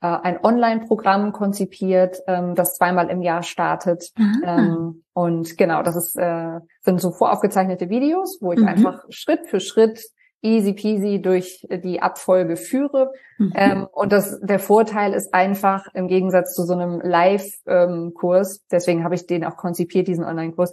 äh, 0.00 0.06
ein 0.06 0.38
Online-Programm 0.44 1.32
konzipiert, 1.32 2.18
ähm, 2.28 2.54
das 2.54 2.76
zweimal 2.76 3.10
im 3.10 3.20
Jahr 3.20 3.42
startet. 3.42 4.12
Ähm, 4.44 5.02
und 5.12 5.58
genau, 5.58 5.82
das 5.82 5.96
ist, 5.96 6.16
äh, 6.16 6.60
sind 6.82 7.00
so 7.00 7.10
voraufgezeichnete 7.10 7.88
Videos, 7.88 8.38
wo 8.40 8.52
ich 8.52 8.60
mhm. 8.60 8.68
einfach 8.68 9.04
Schritt 9.08 9.48
für 9.48 9.58
Schritt 9.58 10.00
easy 10.42 10.72
peasy 10.72 11.20
durch 11.20 11.66
die 11.70 12.00
Abfolge 12.00 12.56
führe. 12.56 13.12
Mhm. 13.38 13.52
Ähm, 13.54 13.86
und 13.92 14.12
das, 14.12 14.40
der 14.40 14.58
Vorteil 14.58 15.12
ist 15.12 15.34
einfach 15.34 15.86
im 15.94 16.08
Gegensatz 16.08 16.54
zu 16.54 16.62
so 16.64 16.74
einem 16.74 17.00
Live-Kurs, 17.00 18.64
deswegen 18.70 19.04
habe 19.04 19.14
ich 19.14 19.26
den 19.26 19.44
auch 19.44 19.56
konzipiert, 19.56 20.08
diesen 20.08 20.24
Online-Kurs, 20.24 20.72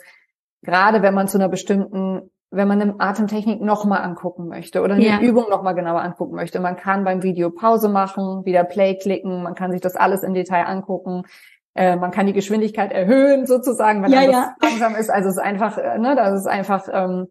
gerade 0.61 1.01
wenn 1.01 1.13
man 1.13 1.27
zu 1.27 1.37
einer 1.37 1.49
bestimmten, 1.49 2.31
wenn 2.51 2.67
man 2.67 2.81
eine 2.81 2.95
Atemtechnik 2.99 3.61
nochmal 3.61 4.01
angucken 4.01 4.47
möchte 4.47 4.81
oder 4.81 4.95
eine 4.95 5.05
ja. 5.05 5.19
Übung 5.19 5.49
nochmal 5.49 5.75
genauer 5.75 6.01
angucken 6.01 6.35
möchte, 6.35 6.59
man 6.59 6.75
kann 6.75 7.03
beim 7.03 7.23
Video 7.23 7.49
Pause 7.49 7.89
machen, 7.89 8.45
wieder 8.45 8.63
Play 8.63 8.97
klicken, 8.97 9.43
man 9.43 9.55
kann 9.55 9.71
sich 9.71 9.81
das 9.81 9.95
alles 9.95 10.23
im 10.23 10.33
Detail 10.33 10.65
angucken. 10.65 11.23
Äh, 11.77 11.97
man 11.97 12.11
kann 12.11 12.25
die 12.25 12.31
Geschwindigkeit 12.31 12.93
erhöhen 12.93 13.45
sozusagen, 13.45 14.01
wenn 14.01 14.09
ja, 14.09 14.21
ja. 14.21 14.55
langsam 14.61 14.95
ist. 14.95 15.09
Also 15.09 15.27
es 15.27 15.35
ist 15.35 15.43
einfach, 15.43 15.77
äh, 15.77 15.97
ne, 15.97 16.15
das 16.15 16.39
ist 16.39 16.47
einfach 16.47 16.87
ähm, 16.89 17.27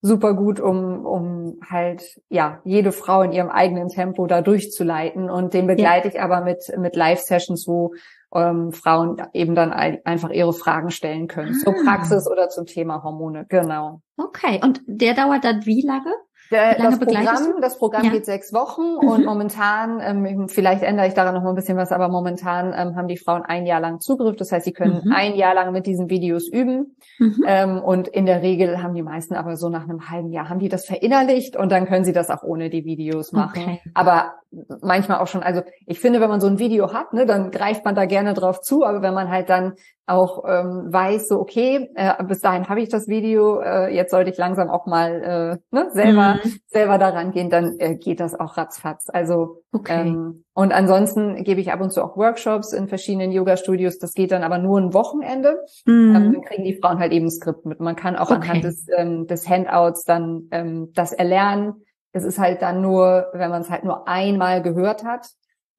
super 0.00 0.34
gut, 0.34 0.60
um, 0.60 1.04
um 1.04 1.60
halt, 1.68 2.20
ja, 2.28 2.60
jede 2.64 2.92
Frau 2.92 3.22
in 3.22 3.32
ihrem 3.32 3.50
eigenen 3.50 3.88
Tempo 3.88 4.26
da 4.26 4.42
durchzuleiten. 4.42 5.28
Und 5.30 5.54
den 5.54 5.66
begleite 5.66 6.08
ja. 6.08 6.14
ich 6.14 6.20
aber 6.20 6.40
mit, 6.42 6.72
mit 6.78 6.96
Live-Sessions, 6.96 7.66
wo 7.66 7.94
ähm, 8.34 8.72
Frauen 8.72 9.22
eben 9.32 9.54
dann 9.54 9.72
einfach 9.72 10.30
ihre 10.30 10.52
Fragen 10.52 10.90
stellen 10.90 11.26
können. 11.26 11.56
Ah. 11.56 11.64
Zur 11.64 11.74
Praxis 11.84 12.28
oder 12.30 12.48
zum 12.48 12.66
Thema 12.66 13.02
Hormone, 13.02 13.46
genau. 13.48 14.02
Okay. 14.16 14.60
Und 14.62 14.82
der 14.86 15.14
dauert 15.14 15.44
dann 15.44 15.64
wie 15.66 15.82
lange? 15.82 16.12
Der, 16.50 16.76
das 16.76 16.98
Programm, 16.98 17.60
das 17.60 17.78
Programm 17.78 18.04
ja. 18.04 18.10
geht 18.10 18.24
sechs 18.24 18.52
Wochen 18.52 19.04
mhm. 19.04 19.08
und 19.08 19.24
momentan, 19.24 20.00
ähm, 20.00 20.48
vielleicht 20.48 20.82
ändere 20.82 21.06
ich 21.06 21.14
daran 21.14 21.34
noch 21.34 21.42
mal 21.42 21.50
ein 21.50 21.54
bisschen 21.54 21.76
was, 21.76 21.92
aber 21.92 22.08
momentan 22.08 22.72
ähm, 22.76 22.96
haben 22.96 23.08
die 23.08 23.18
Frauen 23.18 23.42
ein 23.42 23.66
Jahr 23.66 23.80
lang 23.80 24.00
Zugriff. 24.00 24.36
Das 24.36 24.50
heißt, 24.50 24.64
sie 24.64 24.72
können 24.72 25.02
mhm. 25.04 25.12
ein 25.12 25.34
Jahr 25.34 25.54
lang 25.54 25.72
mit 25.72 25.86
diesen 25.86 26.08
Videos 26.08 26.48
üben. 26.48 26.96
Mhm. 27.18 27.44
Ähm, 27.46 27.82
und 27.82 28.08
in 28.08 28.24
der 28.24 28.42
Regel 28.42 28.82
haben 28.82 28.94
die 28.94 29.02
meisten 29.02 29.34
aber 29.34 29.56
so 29.56 29.68
nach 29.68 29.84
einem 29.84 30.08
halben 30.10 30.30
Jahr 30.30 30.48
haben 30.48 30.58
die 30.58 30.68
das 30.68 30.86
verinnerlicht 30.86 31.56
und 31.56 31.70
dann 31.70 31.86
können 31.86 32.04
sie 32.04 32.12
das 32.12 32.30
auch 32.30 32.42
ohne 32.42 32.70
die 32.70 32.84
Videos 32.84 33.32
machen. 33.32 33.62
Okay. 33.62 33.80
Aber 33.94 34.34
manchmal 34.80 35.18
auch 35.18 35.26
schon, 35.26 35.42
also 35.42 35.62
ich 35.86 36.00
finde, 36.00 36.20
wenn 36.20 36.30
man 36.30 36.40
so 36.40 36.46
ein 36.46 36.58
Video 36.58 36.92
hat, 36.92 37.12
ne, 37.12 37.26
dann 37.26 37.50
greift 37.50 37.84
man 37.84 37.94
da 37.94 38.06
gerne 38.06 38.32
drauf 38.32 38.60
zu, 38.60 38.84
aber 38.84 39.02
wenn 39.02 39.14
man 39.14 39.28
halt 39.28 39.50
dann 39.50 39.74
auch 40.08 40.44
ähm, 40.46 40.92
weiß, 40.92 41.28
so 41.28 41.38
okay, 41.38 41.90
äh, 41.94 42.22
bis 42.24 42.40
dahin 42.40 42.68
habe 42.68 42.80
ich 42.80 42.88
das 42.88 43.08
Video, 43.08 43.60
äh, 43.60 43.94
jetzt 43.94 44.10
sollte 44.10 44.30
ich 44.30 44.38
langsam 44.38 44.70
auch 44.70 44.86
mal 44.86 45.60
äh, 45.70 45.74
ne, 45.74 45.88
selber 45.92 46.40
mhm. 46.42 46.52
selber 46.66 46.98
daran 46.98 47.32
gehen, 47.32 47.50
dann 47.50 47.78
äh, 47.78 47.96
geht 47.96 48.20
das 48.20 48.38
auch 48.38 48.56
ratzfatz. 48.56 49.08
Also 49.12 49.62
okay. 49.72 50.08
ähm, 50.08 50.44
und 50.54 50.72
ansonsten 50.72 51.42
gebe 51.44 51.60
ich 51.60 51.72
ab 51.72 51.80
und 51.80 51.92
zu 51.92 52.02
auch 52.02 52.16
Workshops 52.16 52.72
in 52.72 52.88
verschiedenen 52.88 53.32
Yoga-Studios. 53.32 53.98
Das 53.98 54.12
geht 54.14 54.32
dann 54.32 54.42
aber 54.42 54.58
nur 54.58 54.80
ein 54.80 54.94
Wochenende. 54.94 55.64
Mhm. 55.86 56.16
Ähm, 56.16 56.32
dann 56.32 56.42
kriegen 56.42 56.64
die 56.64 56.78
Frauen 56.80 56.98
halt 56.98 57.12
eben 57.12 57.26
ein 57.26 57.30
Skript 57.30 57.66
mit. 57.66 57.80
Man 57.80 57.96
kann 57.96 58.16
auch 58.16 58.30
okay. 58.30 58.40
anhand 58.40 58.64
des, 58.64 58.86
ähm, 58.96 59.26
des 59.26 59.48
Handouts 59.48 60.04
dann 60.04 60.48
ähm, 60.50 60.92
das 60.94 61.12
erlernen 61.12 61.84
es 62.12 62.24
ist 62.24 62.38
halt 62.38 62.62
dann 62.62 62.80
nur, 62.80 63.28
wenn 63.32 63.50
man 63.50 63.62
es 63.62 63.70
halt 63.70 63.84
nur 63.84 64.08
einmal 64.08 64.62
gehört 64.62 65.04
hat, 65.04 65.28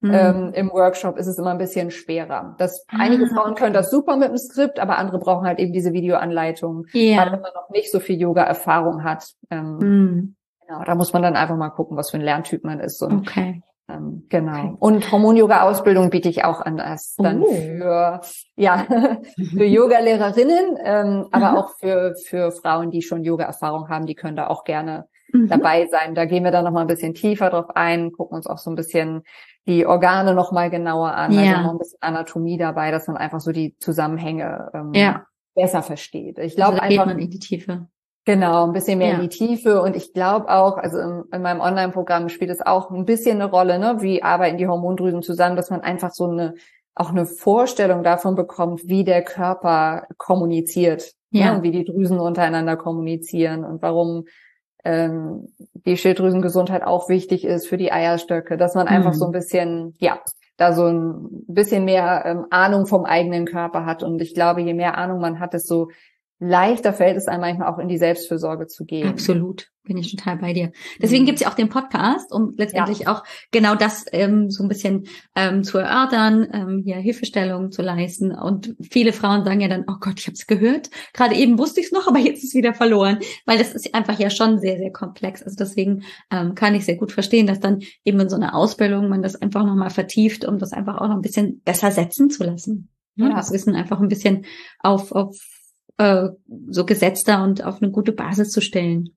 mhm. 0.00 0.14
ähm, 0.14 0.52
im 0.54 0.70
Workshop 0.70 1.16
ist 1.16 1.26
es 1.26 1.38
immer 1.38 1.50
ein 1.50 1.58
bisschen 1.58 1.90
schwerer. 1.90 2.54
Das, 2.58 2.84
ah. 2.88 2.96
Einige 2.98 3.26
Frauen 3.26 3.54
können 3.54 3.74
das 3.74 3.90
super 3.90 4.16
mit 4.16 4.28
dem 4.28 4.38
Skript, 4.38 4.78
aber 4.78 4.98
andere 4.98 5.18
brauchen 5.18 5.46
halt 5.46 5.58
eben 5.58 5.72
diese 5.72 5.92
Videoanleitung, 5.92 6.86
yeah. 6.94 7.22
weil 7.22 7.30
man 7.32 7.52
noch 7.54 7.70
nicht 7.70 7.90
so 7.90 8.00
viel 8.00 8.20
Yoga-Erfahrung 8.20 9.04
hat. 9.04 9.24
Ähm, 9.50 9.78
mhm. 9.78 10.36
Genau, 10.66 10.84
da 10.84 10.94
muss 10.94 11.12
man 11.12 11.22
dann 11.22 11.36
einfach 11.36 11.56
mal 11.56 11.70
gucken, 11.70 11.96
was 11.96 12.10
für 12.10 12.18
ein 12.18 12.22
Lerntyp 12.22 12.64
man 12.64 12.80
ist. 12.80 13.02
Und, 13.02 13.28
okay. 13.28 13.62
Ähm, 13.88 14.26
genau. 14.28 14.52
Okay. 14.52 14.76
Und 14.78 15.10
Hormon-Yoga-Ausbildung 15.10 16.10
biete 16.10 16.28
ich 16.28 16.44
auch 16.44 16.60
an, 16.60 16.76
das 16.76 17.16
dann 17.16 17.42
oh. 17.42 17.52
für, 17.52 18.20
ja, 18.56 18.86
für 19.50 19.64
Yoga-Lehrerinnen, 19.64 20.78
ähm, 20.84 21.26
aber 21.32 21.58
auch 21.58 21.70
für, 21.78 22.14
für 22.14 22.52
Frauen, 22.52 22.90
die 22.90 23.02
schon 23.02 23.24
Yoga-Erfahrung 23.24 23.88
haben, 23.88 24.06
die 24.06 24.14
können 24.14 24.36
da 24.36 24.46
auch 24.46 24.64
gerne 24.64 25.08
mhm. 25.32 25.48
dabei 25.48 25.86
sein. 25.86 26.14
Da 26.14 26.24
gehen 26.24 26.44
wir 26.44 26.50
dann 26.50 26.64
noch 26.64 26.72
mal 26.72 26.82
ein 26.82 26.86
bisschen 26.86 27.14
tiefer 27.14 27.50
drauf 27.50 27.66
ein, 27.74 28.12
gucken 28.12 28.36
uns 28.36 28.46
auch 28.46 28.58
so 28.58 28.70
ein 28.70 28.76
bisschen 28.76 29.22
die 29.66 29.86
Organe 29.86 30.34
noch 30.34 30.52
mal 30.52 30.70
genauer 30.70 31.12
an, 31.12 31.32
ja. 31.32 31.52
also 31.52 31.62
noch 31.62 31.72
ein 31.72 31.78
bisschen 31.78 31.98
Anatomie 32.00 32.58
dabei, 32.58 32.90
dass 32.90 33.06
man 33.06 33.16
einfach 33.16 33.40
so 33.40 33.52
die 33.52 33.76
Zusammenhänge 33.78 34.70
ähm, 34.74 34.92
ja. 34.94 35.26
besser 35.54 35.82
versteht. 35.82 36.38
Ich 36.38 36.56
glaube 36.56 36.82
also 36.82 37.00
einfach 37.00 37.16
in 37.16 37.30
die 37.30 37.38
Tiefe. 37.38 37.86
Genau, 38.26 38.66
ein 38.66 38.72
bisschen 38.72 38.98
mehr 38.98 39.08
ja. 39.08 39.14
in 39.14 39.22
die 39.22 39.28
Tiefe. 39.28 39.82
Und 39.82 39.96
ich 39.96 40.12
glaube 40.12 40.50
auch, 40.50 40.76
also 40.76 40.98
in, 40.98 41.24
in 41.32 41.42
meinem 41.42 41.60
Online-Programm 41.60 42.28
spielt 42.28 42.50
es 42.50 42.64
auch 42.64 42.90
ein 42.90 43.04
bisschen 43.04 43.40
eine 43.40 43.50
Rolle, 43.50 43.78
ne? 43.78 43.96
wie 44.00 44.22
arbeiten 44.22 44.58
die 44.58 44.68
Hormondrüsen 44.68 45.22
zusammen, 45.22 45.56
dass 45.56 45.70
man 45.70 45.80
einfach 45.80 46.10
so 46.12 46.30
eine 46.30 46.54
auch 46.94 47.10
eine 47.10 47.24
Vorstellung 47.24 48.02
davon 48.02 48.34
bekommt, 48.34 48.82
wie 48.84 49.04
der 49.04 49.22
Körper 49.22 50.06
kommuniziert, 50.18 51.14
ne? 51.30 51.40
ja. 51.40 51.56
Ne? 51.56 51.62
wie 51.62 51.70
die 51.70 51.84
Drüsen 51.84 52.18
untereinander 52.18 52.76
kommunizieren 52.76 53.64
und 53.64 53.80
warum 53.80 54.24
ähm, 54.84 55.48
die 55.86 55.96
Schilddrüsengesundheit 55.96 56.82
auch 56.82 57.08
wichtig 57.08 57.44
ist 57.44 57.66
für 57.66 57.76
die 57.76 57.92
Eierstöcke, 57.92 58.56
dass 58.56 58.74
man 58.74 58.88
einfach 58.88 59.12
mhm. 59.12 59.18
so 59.18 59.26
ein 59.26 59.32
bisschen, 59.32 59.94
ja, 59.98 60.20
da 60.56 60.72
so 60.74 60.86
ein 60.86 61.44
bisschen 61.48 61.84
mehr 61.84 62.22
ähm, 62.26 62.46
Ahnung 62.50 62.86
vom 62.86 63.04
eigenen 63.04 63.46
Körper 63.46 63.86
hat. 63.86 64.02
Und 64.02 64.20
ich 64.20 64.34
glaube, 64.34 64.60
je 64.60 64.74
mehr 64.74 64.98
Ahnung 64.98 65.20
man 65.20 65.40
hat, 65.40 65.54
desto 65.54 65.88
leichter 66.40 66.94
fällt 66.94 67.18
es 67.18 67.28
einem 67.28 67.42
manchmal 67.42 67.68
auch 67.68 67.78
in 67.78 67.88
die 67.88 67.98
Selbstfürsorge 67.98 68.66
zu 68.66 68.86
gehen. 68.86 69.08
Absolut, 69.08 69.68
bin 69.84 69.98
ich 69.98 70.10
total 70.10 70.38
bei 70.38 70.54
dir. 70.54 70.72
Deswegen 71.00 71.24
mhm. 71.24 71.26
gibt's 71.26 71.42
ja 71.42 71.50
auch 71.50 71.54
den 71.54 71.68
Podcast, 71.68 72.32
um 72.32 72.54
letztendlich 72.56 73.00
ja. 73.00 73.12
auch 73.12 73.24
genau 73.52 73.74
das 73.74 74.06
ähm, 74.12 74.50
so 74.50 74.62
ein 74.62 74.68
bisschen 74.68 75.04
ähm, 75.36 75.62
zu 75.62 75.76
erörtern, 75.76 76.48
ähm, 76.52 76.82
hier 76.82 76.96
Hilfestellungen 76.96 77.70
zu 77.70 77.82
leisten. 77.82 78.32
Und 78.32 78.74
viele 78.80 79.12
Frauen 79.12 79.44
sagen 79.44 79.60
ja 79.60 79.68
dann, 79.68 79.84
oh 79.86 79.96
Gott, 80.00 80.18
ich 80.18 80.26
habe 80.26 80.34
es 80.34 80.46
gehört. 80.46 80.88
Gerade 81.12 81.34
eben 81.34 81.58
wusste 81.58 81.80
ich 81.80 81.86
es 81.86 81.92
noch, 81.92 82.06
aber 82.08 82.18
jetzt 82.18 82.38
ist 82.38 82.50
es 82.50 82.54
wieder 82.54 82.72
verloren, 82.72 83.18
weil 83.44 83.58
das 83.58 83.74
ist 83.74 83.94
einfach 83.94 84.18
ja 84.18 84.30
schon 84.30 84.58
sehr, 84.58 84.78
sehr 84.78 84.92
komplex. 84.92 85.42
Also 85.42 85.56
deswegen 85.58 86.04
ähm, 86.30 86.54
kann 86.54 86.74
ich 86.74 86.86
sehr 86.86 86.96
gut 86.96 87.12
verstehen, 87.12 87.46
dass 87.46 87.60
dann 87.60 87.80
eben 88.02 88.18
in 88.18 88.30
so 88.30 88.36
einer 88.36 88.54
Ausbildung 88.54 89.10
man 89.10 89.22
das 89.22 89.36
einfach 89.36 89.66
nochmal 89.66 89.90
vertieft, 89.90 90.46
um 90.46 90.58
das 90.58 90.72
einfach 90.72 90.96
auch 90.96 91.08
noch 91.08 91.16
ein 91.16 91.22
bisschen 91.22 91.60
besser 91.60 91.90
setzen 91.90 92.30
zu 92.30 92.44
lassen. 92.44 92.88
Ja, 93.16 93.28
ja. 93.28 93.36
Das 93.36 93.52
Wissen 93.52 93.74
einfach 93.74 94.00
ein 94.00 94.08
bisschen 94.08 94.46
auf, 94.78 95.12
auf 95.12 95.36
äh, 96.00 96.30
so 96.68 96.86
gesetzter 96.86 97.42
und 97.42 97.64
auf 97.64 97.82
eine 97.82 97.90
gute 97.90 98.12
Basis 98.12 98.50
zu 98.50 98.60
stellen. 98.60 99.10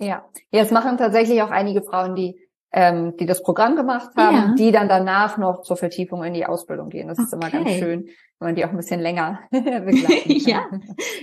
Ja, 0.00 0.24
es 0.50 0.70
machen 0.70 0.96
tatsächlich 0.96 1.42
auch 1.42 1.50
einige 1.50 1.82
Frauen, 1.82 2.14
die 2.14 2.40
ähm, 2.70 3.16
die 3.16 3.26
das 3.26 3.42
Programm 3.42 3.76
gemacht 3.76 4.10
haben, 4.16 4.36
ja. 4.36 4.54
die 4.58 4.72
dann 4.72 4.88
danach 4.88 5.38
noch 5.38 5.62
zur 5.62 5.76
Vertiefung 5.76 6.22
in 6.24 6.34
die 6.34 6.44
Ausbildung 6.44 6.90
gehen. 6.90 7.08
Das 7.08 7.18
okay. 7.18 7.24
ist 7.26 7.32
immer 7.32 7.50
ganz 7.50 7.70
schön, 7.70 8.08
man 8.40 8.54
die 8.54 8.64
auch 8.64 8.70
ein 8.70 8.76
bisschen 8.76 9.00
länger 9.00 9.40
begleiten 9.50 10.28
ja, 10.48 10.66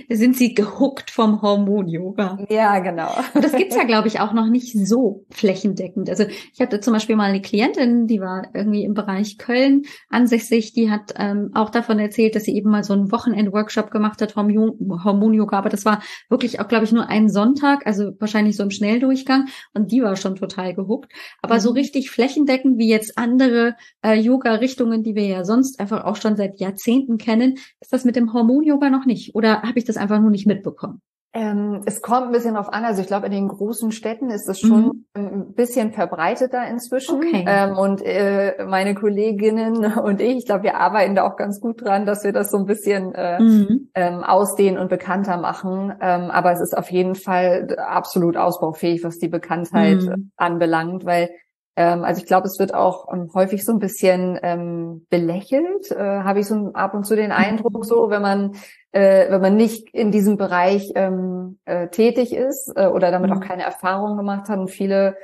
da 0.08 0.14
sind 0.14 0.36
sie 0.36 0.54
gehuckt 0.54 1.10
vom 1.10 1.42
Hormon-Yoga. 1.42 2.38
Ja, 2.48 2.78
genau. 2.78 3.10
Und 3.34 3.44
das 3.44 3.52
gibt's 3.52 3.76
ja, 3.76 3.84
glaube 3.86 4.08
ich, 4.08 4.20
auch 4.20 4.32
noch 4.32 4.48
nicht 4.48 4.72
so 4.86 5.24
flächendeckend. 5.30 6.10
Also 6.10 6.24
ich 6.52 6.60
hatte 6.60 6.80
zum 6.80 6.92
Beispiel 6.92 7.16
mal 7.16 7.30
eine 7.30 7.40
Klientin, 7.40 8.06
die 8.06 8.20
war 8.20 8.48
irgendwie 8.54 8.84
im 8.84 8.94
Bereich 8.94 9.38
Köln 9.38 9.82
ansässig, 10.10 10.72
die 10.72 10.90
hat 10.90 11.14
ähm, 11.16 11.50
auch 11.54 11.70
davon 11.70 11.98
erzählt, 11.98 12.34
dass 12.34 12.44
sie 12.44 12.56
eben 12.56 12.70
mal 12.70 12.84
so 12.84 12.92
einen 12.92 13.10
Wochenend-Workshop 13.10 13.90
gemacht 13.90 14.20
hat, 14.22 14.36
Hormon-Yoga, 14.36 15.58
aber 15.58 15.68
das 15.68 15.84
war 15.84 16.02
wirklich 16.28 16.60
auch, 16.60 16.68
glaube 16.68 16.84
ich, 16.84 16.92
nur 16.92 17.08
einen 17.08 17.28
Sonntag, 17.28 17.86
also 17.86 18.12
wahrscheinlich 18.18 18.56
so 18.56 18.62
im 18.62 18.70
Schnelldurchgang 18.70 19.46
und 19.74 19.90
die 19.90 20.02
war 20.02 20.16
schon 20.16 20.36
total 20.36 20.74
gehuckt. 20.74 21.12
Aber 21.42 21.56
mhm. 21.56 21.60
so 21.60 21.70
richtig 21.70 22.10
flächendeckend 22.10 22.78
wie 22.78 22.88
jetzt 22.88 23.18
andere 23.18 23.74
äh, 24.02 24.14
Yoga-Richtungen, 24.14 25.02
die 25.02 25.14
wir 25.14 25.26
ja 25.26 25.44
sonst 25.44 25.80
einfach 25.80 26.04
auch 26.04 26.16
schon 26.16 26.36
seit 26.36 26.60
Jahrzehnten 26.60 27.05
Jahrzehnten 27.06 27.18
kennen, 27.18 27.58
ist 27.80 27.92
das 27.92 28.04
mit 28.04 28.16
dem 28.16 28.32
Hormon-Yoga 28.32 28.90
noch 28.90 29.06
nicht? 29.06 29.34
Oder 29.34 29.62
habe 29.62 29.78
ich 29.78 29.84
das 29.84 29.96
einfach 29.96 30.20
nur 30.20 30.30
nicht 30.30 30.46
mitbekommen? 30.46 31.00
Ähm, 31.32 31.82
es 31.84 32.00
kommt 32.00 32.28
ein 32.28 32.32
bisschen 32.32 32.54
drauf 32.54 32.72
an. 32.72 32.84
Also 32.84 33.02
ich 33.02 33.08
glaube, 33.08 33.26
in 33.26 33.32
den 33.32 33.48
großen 33.48 33.92
Städten 33.92 34.30
ist 34.30 34.48
es 34.48 34.58
schon 34.58 34.84
mhm. 34.84 35.04
ein 35.14 35.52
bisschen 35.52 35.92
verbreiteter 35.92 36.66
inzwischen. 36.66 37.16
Okay. 37.16 37.44
Ähm, 37.46 37.76
und 37.76 38.00
äh, 38.00 38.64
meine 38.66 38.94
Kolleginnen 38.94 39.84
und 39.98 40.22
ich, 40.22 40.38
ich 40.38 40.46
glaube, 40.46 40.62
wir 40.62 40.76
arbeiten 40.76 41.14
da 41.14 41.26
auch 41.26 41.36
ganz 41.36 41.60
gut 41.60 41.84
dran, 41.84 42.06
dass 42.06 42.24
wir 42.24 42.32
das 42.32 42.50
so 42.50 42.56
ein 42.56 42.64
bisschen 42.64 43.14
äh, 43.14 43.38
mhm. 43.38 43.90
ähm, 43.94 44.24
ausdehnen 44.24 44.78
und 44.78 44.88
bekannter 44.88 45.36
machen. 45.36 45.92
Ähm, 46.00 46.30
aber 46.30 46.52
es 46.52 46.60
ist 46.60 46.76
auf 46.76 46.90
jeden 46.90 47.14
Fall 47.14 47.76
absolut 47.76 48.38
ausbaufähig, 48.38 49.04
was 49.04 49.18
die 49.18 49.28
Bekanntheit 49.28 50.00
mhm. 50.00 50.30
anbelangt, 50.38 51.04
weil 51.04 51.28
ähm, 51.76 52.04
also 52.04 52.20
ich 52.20 52.26
glaube, 52.26 52.46
es 52.46 52.58
wird 52.58 52.74
auch 52.74 53.12
ähm, 53.12 53.30
häufig 53.34 53.64
so 53.64 53.72
ein 53.72 53.78
bisschen 53.78 54.38
ähm, 54.42 55.06
belächelt, 55.10 55.90
äh, 55.90 55.98
habe 55.98 56.40
ich 56.40 56.46
so 56.46 56.72
ab 56.72 56.94
und 56.94 57.04
zu 57.04 57.14
den 57.14 57.32
Eindruck, 57.32 57.84
so 57.84 58.10
wenn 58.10 58.22
man 58.22 58.56
äh, 58.92 59.30
wenn 59.30 59.42
man 59.42 59.56
nicht 59.56 59.94
in 59.94 60.10
diesem 60.10 60.38
Bereich 60.38 60.92
ähm, 60.94 61.58
äh, 61.66 61.88
tätig 61.88 62.34
ist 62.34 62.72
äh, 62.76 62.86
oder 62.86 63.10
damit 63.10 63.30
mhm. 63.30 63.36
auch 63.36 63.40
keine 63.40 63.62
Erfahrung 63.62 64.16
gemacht 64.16 64.48
hat 64.48 64.58
und 64.58 64.70
viele 64.70 65.16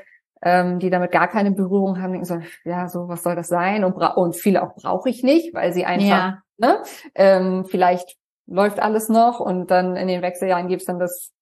ähm, 0.42 0.78
die 0.78 0.90
damit 0.90 1.12
gar 1.12 1.28
keine 1.28 1.52
Berührung 1.52 2.02
haben, 2.02 2.12
denken 2.12 2.26
so, 2.26 2.40
ja, 2.64 2.88
so 2.88 3.08
was 3.08 3.22
soll 3.22 3.36
das 3.36 3.48
sein? 3.48 3.84
Und, 3.84 3.94
und 3.94 4.36
viele 4.36 4.62
auch 4.62 4.74
brauche 4.74 5.08
ich 5.08 5.22
nicht, 5.22 5.54
weil 5.54 5.72
sie 5.72 5.84
einfach, 5.84 6.06
ja. 6.06 6.42
ne, 6.58 6.82
ähm, 7.14 7.64
vielleicht 7.64 8.16
läuft 8.46 8.80
alles 8.80 9.08
noch 9.08 9.40
und 9.40 9.70
dann 9.70 9.96
in 9.96 10.08
den 10.08 10.20
Wechseljahren 10.20 10.68
gibt's 10.68 10.86
dann 10.86 10.98
das 10.98 11.32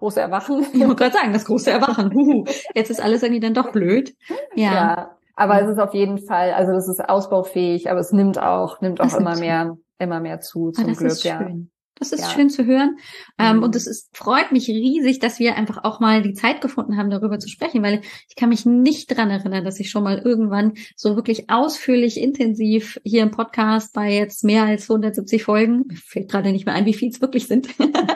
große 0.00 0.20
Erwachen. 0.20 0.66
Ich 0.72 0.80
wollte 0.80 0.96
gerade 0.96 1.14
sagen, 1.14 1.32
das 1.32 1.44
große 1.44 1.70
Erwachen. 1.70 2.12
Huhu. 2.14 2.44
Jetzt 2.74 2.90
ist 2.90 3.00
alles 3.00 3.22
irgendwie 3.22 3.40
dann 3.40 3.54
doch 3.54 3.70
blöd. 3.70 4.16
Ja. 4.54 4.72
ja. 4.72 5.16
Aber 5.36 5.62
es 5.62 5.70
ist 5.70 5.78
auf 5.78 5.94
jeden 5.94 6.18
Fall, 6.18 6.52
also 6.52 6.72
das 6.72 6.88
ist 6.88 7.06
ausbaufähig, 7.06 7.90
aber 7.90 8.00
es 8.00 8.12
nimmt 8.12 8.38
auch, 8.38 8.80
nimmt 8.80 9.00
auch 9.00 9.14
immer 9.14 9.38
mehr, 9.38 9.76
immer 9.98 10.20
mehr 10.20 10.40
zu, 10.40 10.70
zum 10.70 10.88
ah, 10.88 10.92
Glück, 10.92 11.22
ja. 11.22 11.38
Schön. 11.38 11.70
Das 12.00 12.12
ist 12.12 12.22
ja. 12.22 12.30
schön 12.30 12.48
zu 12.48 12.64
hören. 12.64 12.96
Ähm, 13.38 13.58
mhm. 13.58 13.62
und 13.62 13.76
es 13.76 13.86
ist, 13.86 14.16
freut 14.16 14.52
mich 14.52 14.68
riesig, 14.68 15.18
dass 15.18 15.38
wir 15.38 15.56
einfach 15.56 15.84
auch 15.84 16.00
mal 16.00 16.22
die 16.22 16.32
Zeit 16.32 16.62
gefunden 16.62 16.96
haben, 16.96 17.10
darüber 17.10 17.38
zu 17.38 17.48
sprechen, 17.48 17.82
weil 17.82 18.00
ich 18.26 18.36
kann 18.36 18.48
mich 18.48 18.64
nicht 18.64 19.14
dran 19.14 19.28
erinnern, 19.28 19.64
dass 19.64 19.78
ich 19.80 19.90
schon 19.90 20.02
mal 20.02 20.18
irgendwann 20.18 20.72
so 20.96 21.14
wirklich 21.14 21.50
ausführlich, 21.50 22.18
intensiv 22.18 22.98
hier 23.04 23.22
im 23.22 23.30
Podcast 23.30 23.92
bei 23.92 24.14
jetzt 24.14 24.44
mehr 24.44 24.64
als 24.64 24.90
170 24.90 25.44
Folgen, 25.44 25.84
mir 25.88 25.96
fällt 25.96 26.30
gerade 26.30 26.52
nicht 26.52 26.64
mehr 26.64 26.74
ein, 26.74 26.86
wie 26.86 26.94
viel 26.94 27.10
es 27.10 27.20
wirklich 27.20 27.46
sind, 27.46 27.68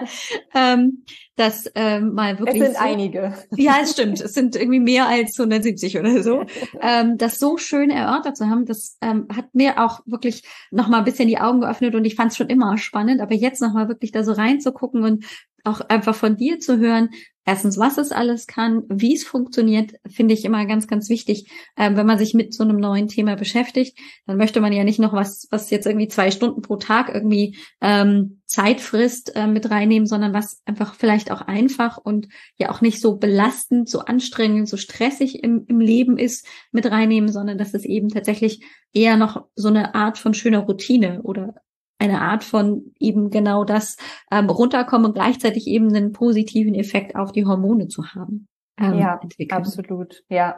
ähm, 0.55 1.05
dass 1.37 1.71
ähm, 1.75 2.15
mal 2.15 2.39
wirklich. 2.39 2.61
Es 2.61 2.67
sind 2.69 2.77
so, 2.77 2.85
einige. 2.85 3.35
Ja, 3.57 3.79
es 3.83 3.93
stimmt. 3.93 4.21
Es 4.21 4.35
sind 4.35 4.57
irgendwie 4.57 4.81
mehr 4.81 5.09
als 5.09 5.39
170 5.39 5.99
oder 5.99 6.23
so. 6.23 6.45
ähm, 6.81 7.19
das 7.19 7.39
so 7.39 7.57
schön 7.57 7.91
erörtert 7.91 8.37
zu 8.37 8.49
haben, 8.49 8.67
das 8.67 8.97
ähm, 9.01 9.27
hat 9.35 9.55
mir 9.55 9.83
auch 9.85 10.01
wirklich 10.07 10.45
noch 10.71 10.89
mal 10.89 10.99
ein 10.99 11.05
bisschen 11.05 11.29
die 11.29 11.39
Augen 11.39 11.61
geöffnet 11.61 11.95
und 11.95 12.05
ich 12.05 12.15
fand 12.15 12.31
es 12.31 12.37
schon 12.37 12.49
immer 12.49 12.79
spannend, 12.79 13.21
aber 13.21 13.35
jetzt 13.35 13.61
noch 13.61 13.73
mal 13.73 13.89
wirklich 13.89 14.13
da 14.13 14.23
so 14.23 14.33
reinzugucken 14.33 15.03
und 15.03 15.25
auch 15.65 15.81
einfach 15.81 16.15
von 16.15 16.37
dir 16.37 16.61
zu 16.61 16.79
hören, 16.79 17.11
erstens, 17.45 17.79
was 17.79 17.99
es 17.99 18.13
alles 18.13 18.47
kann, 18.47 18.85
wie 18.89 19.15
es 19.15 19.25
funktioniert, 19.25 19.93
finde 20.07 20.35
ich 20.35 20.45
immer 20.45 20.67
ganz, 20.67 20.87
ganz 20.87 21.09
wichtig. 21.09 21.51
Ähm, 21.77 21.97
wenn 21.97 22.07
man 22.07 22.19
sich 22.19 22.35
mit 22.35 22.55
so 22.55 22.65
einem 22.65 22.77
neuen 22.77 23.09
Thema 23.09 23.37
beschäftigt, 23.37 23.99
dann 24.27 24.37
möchte 24.37 24.61
man 24.61 24.73
ja 24.73 24.85
nicht 24.85 24.99
noch 24.99 25.13
was, 25.13 25.49
was 25.51 25.71
jetzt 25.71 25.87
irgendwie 25.87 26.09
zwei 26.09 26.31
Stunden 26.31 26.63
pro 26.63 26.77
Tag 26.77 27.11
irgendwie 27.13 27.57
ähm, 27.81 28.41
Zeit 28.47 28.81
frisst, 28.81 29.35
äh, 29.35 29.47
mit 29.47 29.71
reinnehmen, 29.71 30.07
sondern 30.07 30.33
was 30.33 30.63
einfach 30.65 30.95
vielleicht 30.95 31.31
auch 31.31 31.41
einfach 31.41 31.99
und 31.99 32.29
ja 32.57 32.71
auch 32.71 32.81
nicht 32.81 33.01
so 33.01 33.17
belastend, 33.17 33.89
so 33.89 34.01
anstrengend, 34.01 34.69
so 34.69 34.77
stressig 34.77 35.43
im, 35.43 35.65
im 35.69 35.81
Leben 35.81 36.19
ist, 36.19 36.47
mit 36.71 36.91
reinnehmen, 36.91 37.31
sondern 37.31 37.59
dass 37.59 37.75
es 37.75 37.85
eben 37.85 38.09
tatsächlich 38.09 38.65
eher 38.93 39.17
noch 39.17 39.47
so 39.57 39.69
eine 39.69 39.95
Art 39.95 40.19
von 40.19 40.35
schöner 40.35 40.61
Routine 40.61 41.23
oder 41.23 41.55
eine 42.05 42.21
Art 42.21 42.45
von 42.45 42.93
eben 42.99 43.31
genau 43.31 43.65
das 43.65 43.97
ähm, 44.31 44.51
runterkommen 44.51 45.07
und 45.07 45.15
gleichzeitig 45.15 45.67
eben 45.67 45.89
einen 45.95 46.13
positiven 46.13 46.75
Effekt 46.75 47.17
auf 47.17 47.33
die 47.33 47.45
Hormone 47.45 47.89
zu 47.89 48.05
haben. 48.15 48.49
Ähm, 48.79 48.99
ja, 48.99 49.19
entwickeln. 49.23 49.59
absolut. 49.59 50.23
Ja. 50.29 50.57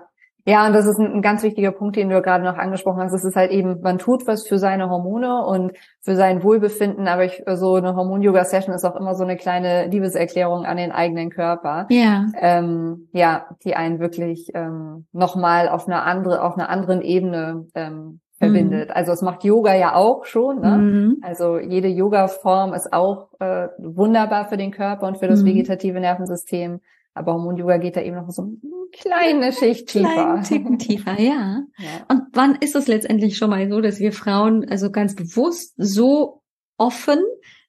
Ja, 0.48 0.64
und 0.64 0.74
das 0.74 0.86
ist 0.86 1.00
ein, 1.00 1.12
ein, 1.12 1.22
ganz 1.22 1.42
wichtiger 1.42 1.72
Punkt, 1.72 1.96
den 1.96 2.08
du 2.08 2.22
gerade 2.22 2.44
noch 2.44 2.56
angesprochen 2.56 3.02
hast. 3.02 3.12
Es 3.12 3.24
ist 3.24 3.34
halt 3.34 3.50
eben, 3.50 3.80
man 3.80 3.98
tut 3.98 4.28
was 4.28 4.46
für 4.46 4.60
seine 4.60 4.88
Hormone 4.88 5.44
und 5.44 5.72
für 6.02 6.14
sein 6.14 6.44
Wohlbefinden, 6.44 7.08
aber 7.08 7.24
ich, 7.24 7.42
so 7.54 7.74
eine 7.74 7.96
Hormon-Yoga-Session 7.96 8.72
ist 8.72 8.84
auch 8.84 8.94
immer 8.94 9.16
so 9.16 9.24
eine 9.24 9.36
kleine 9.36 9.88
Liebeserklärung 9.88 10.64
an 10.64 10.76
den 10.76 10.92
eigenen 10.92 11.30
Körper. 11.30 11.86
Ja. 11.90 12.26
Ähm, 12.36 13.08
ja, 13.12 13.46
die 13.64 13.74
einen 13.74 13.98
wirklich 13.98 14.52
ähm, 14.54 15.08
nochmal 15.10 15.68
auf 15.68 15.88
einer 15.88 16.04
andere, 16.04 16.40
auf 16.44 16.56
einer 16.56 16.68
anderen 16.68 17.02
Ebene 17.02 17.66
ähm, 17.74 18.20
verbindet. 18.38 18.88
Mhm. 18.88 18.94
Also 18.94 19.12
es 19.12 19.22
macht 19.22 19.44
Yoga 19.44 19.74
ja 19.74 19.94
auch 19.94 20.24
schon. 20.24 20.60
Ne? 20.60 20.76
Mhm. 20.76 21.16
Also 21.22 21.58
jede 21.58 21.88
Yoga-Form 21.88 22.74
ist 22.74 22.92
auch 22.92 23.28
äh, 23.40 23.68
wunderbar 23.78 24.48
für 24.48 24.56
den 24.56 24.70
Körper 24.70 25.06
und 25.06 25.18
für 25.18 25.28
das 25.28 25.42
mhm. 25.42 25.46
vegetative 25.46 26.00
Nervensystem. 26.00 26.80
Aber 27.14 27.32
Hormon-Yoga 27.32 27.78
geht 27.78 27.96
da 27.96 28.02
eben 28.02 28.16
noch 28.16 28.30
so 28.30 28.42
eine 28.42 28.56
kleine 28.92 29.52
Schicht 29.52 29.88
tiefer. 29.88 30.42
Ticken 30.46 30.78
tiefer, 30.78 31.18
ja. 31.18 31.62
ja. 31.78 32.06
Und 32.08 32.24
wann 32.34 32.56
ist 32.56 32.76
es 32.76 32.88
letztendlich 32.88 33.38
schon 33.38 33.50
mal 33.50 33.68
so, 33.70 33.80
dass 33.80 34.00
wir 34.00 34.12
Frauen 34.12 34.66
also 34.68 34.90
ganz 34.90 35.14
bewusst 35.14 35.74
so 35.78 36.42
offen 36.76 37.18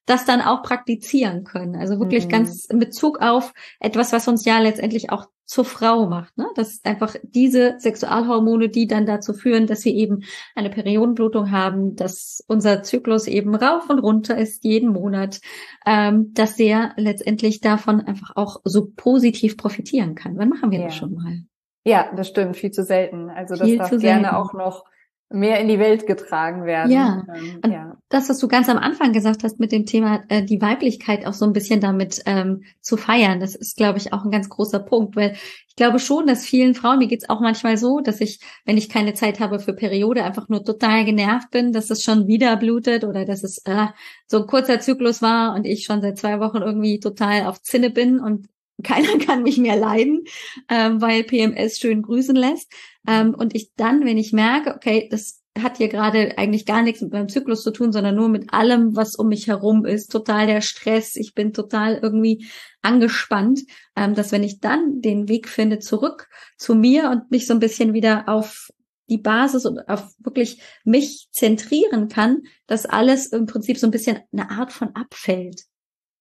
das 0.08 0.26
dann 0.26 0.42
auch 0.42 0.64
praktizieren 0.64 1.44
können. 1.44 1.76
Also 1.76 2.00
wirklich 2.00 2.26
mhm. 2.26 2.30
ganz 2.30 2.66
in 2.66 2.80
Bezug 2.80 3.20
auf 3.20 3.54
etwas, 3.80 4.14
was 4.14 4.28
uns 4.28 4.46
ja 4.46 4.58
letztendlich 4.58 5.12
auch 5.12 5.28
zur 5.48 5.64
Frau 5.64 6.08
macht. 6.08 6.38
Ne? 6.38 6.46
Das 6.56 6.74
ist 6.74 6.86
einfach 6.86 7.16
diese 7.24 7.76
Sexualhormone, 7.80 8.68
die 8.68 8.86
dann 8.86 9.06
dazu 9.06 9.34
führen, 9.34 9.66
dass 9.66 9.86
wir 9.86 9.94
eben 9.94 10.24
eine 10.56 10.70
Periodenblutung 10.70 11.52
haben, 11.52 11.96
dass 11.96 12.44
unser 12.48 12.84
Zyklus 12.84 13.28
eben 13.28 13.56
rauf 13.56 13.90
und 13.90 14.00
runter 14.00 14.38
ist 14.38 14.66
jeden 14.66 14.92
Monat, 14.92 15.40
ähm, 15.86 16.34
dass 16.34 16.58
der 16.58 16.92
letztendlich 16.98 17.62
davon 17.62 18.02
einfach 18.02 18.36
auch 18.36 18.60
so 18.66 18.92
positiv 18.94 19.56
profitieren 19.56 20.16
kann. 20.16 20.38
Wann 20.38 20.50
machen 20.50 20.70
wir 20.70 20.80
ja. 20.80 20.86
das 20.86 20.96
schon 20.96 21.14
mal? 21.14 21.42
Ja, 21.86 22.12
das 22.14 22.28
stimmt, 22.28 22.58
viel 22.58 22.72
zu 22.72 22.84
selten. 22.84 23.30
Also 23.30 23.56
das 23.56 23.66
viel 23.66 23.78
darf 23.78 23.98
gerne 23.98 24.38
auch 24.38 24.52
noch 24.52 24.84
mehr 25.30 25.60
in 25.60 25.68
die 25.68 25.80
Welt 25.80 26.08
getragen 26.08 26.66
werden. 26.66 26.92
Ja. 26.92 27.24
Ähm, 27.36 27.60
und 27.64 27.72
ja. 27.72 27.98
das, 28.08 28.30
was 28.30 28.40
du 28.40 28.48
ganz 28.48 28.70
am 28.70 28.78
Anfang 28.78 29.12
gesagt 29.12 29.44
hast 29.44 29.60
mit 29.60 29.74
dem 29.74 29.86
Thema, 29.86 30.24
äh, 30.30 30.44
die 30.44 30.62
Weiblichkeit 30.62 31.26
auch 31.26 31.34
so 31.34 31.46
ein 31.46 31.52
bisschen 31.52 31.82
damit 31.82 32.22
ähm, 32.26 32.64
zu 32.80 32.96
feiern, 32.96 33.40
das 33.42 33.54
ist, 33.54 33.76
glaube 33.76 33.98
ich, 33.98 34.14
auch 34.14 34.24
ein 34.24 34.32
ganz 34.32 34.48
großer 34.48 34.80
Punkt, 34.80 35.18
weil 35.18 35.36
ich 35.68 35.76
glaube 35.76 36.00
schon, 36.00 36.28
dass 36.28 36.46
vielen 36.46 36.76
Frauen, 36.76 37.00
mir 37.00 37.08
geht's 37.08 37.30
auch 37.30 37.42
manchmal 37.42 37.78
so, 37.78 38.00
dass 38.00 38.22
ich, 38.22 38.40
wenn 38.66 38.78
ich 38.78 38.90
keine 38.90 39.14
Zeit 39.14 39.42
habe 39.42 39.60
für 39.60 39.74
Periode, 39.74 40.24
einfach 40.24 40.48
nur 40.48 40.64
total 40.64 41.04
genervt 41.04 41.52
bin, 41.52 41.74
dass 41.74 41.90
es 41.90 42.04
schon 42.04 42.28
wieder 42.28 42.56
blutet 42.56 43.04
oder 43.04 43.26
dass 43.26 43.44
es 43.44 43.58
äh, 43.66 43.88
so 44.28 44.42
ein 44.42 44.48
kurzer 44.48 44.80
Zyklus 44.80 45.22
war 45.22 45.56
und 45.56 45.66
ich 45.66 45.84
schon 45.84 46.02
seit 46.02 46.18
zwei 46.18 46.40
Wochen 46.40 46.62
irgendwie 46.62 47.00
total 47.00 47.48
auf 47.48 47.62
Zinne 47.62 47.90
bin 47.90 48.20
und 48.20 48.48
keiner 48.84 49.18
kann 49.26 49.44
mich 49.44 49.58
mehr 49.58 49.76
leiden, 49.76 50.24
ähm, 50.70 51.02
weil 51.02 51.24
PMS 51.24 51.80
schön 51.80 52.02
grüßen 52.02 52.36
lässt. 52.36 52.72
Ähm, 53.08 53.34
und 53.34 53.56
ich 53.56 53.74
dann, 53.76 54.06
wenn 54.06 54.18
ich 54.18 54.34
merke, 54.34 54.76
okay, 54.76 55.08
das 55.10 55.42
hat 55.64 55.78
hier 55.78 55.88
gerade 55.88 56.38
eigentlich 56.38 56.66
gar 56.66 56.82
nichts 56.82 57.02
mit 57.02 57.12
meinem 57.12 57.30
Zyklus 57.30 57.64
zu 57.64 57.72
tun, 57.72 57.92
sondern 57.92 58.16
nur 58.16 58.30
mit 58.30 58.54
allem, 58.54 58.96
was 58.96 59.16
um 59.16 59.28
mich 59.30 59.48
herum 59.48 59.86
ist. 59.86 60.12
Total 60.12 60.48
der 60.48 60.62
Stress. 60.62 61.16
Ich 61.16 61.34
bin 61.34 61.54
total 61.54 62.00
irgendwie 62.02 62.48
angespannt, 62.82 63.62
ähm, 63.96 64.16
dass 64.16 64.32
wenn 64.32 64.44
ich 64.44 64.60
dann 64.60 65.02
den 65.02 65.28
Weg 65.28 65.48
finde 65.48 65.80
zurück 65.80 66.28
zu 66.58 66.76
mir 66.76 67.10
und 67.10 67.32
mich 67.32 67.48
so 67.48 67.54
ein 67.54 67.60
bisschen 67.60 67.94
wieder 67.94 68.30
auf 68.30 68.70
die 69.10 69.18
Basis 69.18 69.66
und 69.66 69.88
auf 69.88 70.14
wirklich 70.20 70.62
mich 70.84 71.30
zentrieren 71.32 72.10
kann, 72.10 72.44
dass 72.68 72.86
alles 72.86 73.28
im 73.28 73.46
Prinzip 73.46 73.78
so 73.78 73.88
ein 73.88 73.92
bisschen 73.92 74.20
eine 74.32 74.50
Art 74.50 74.74
von 74.74 74.96
abfällt. 74.96 75.64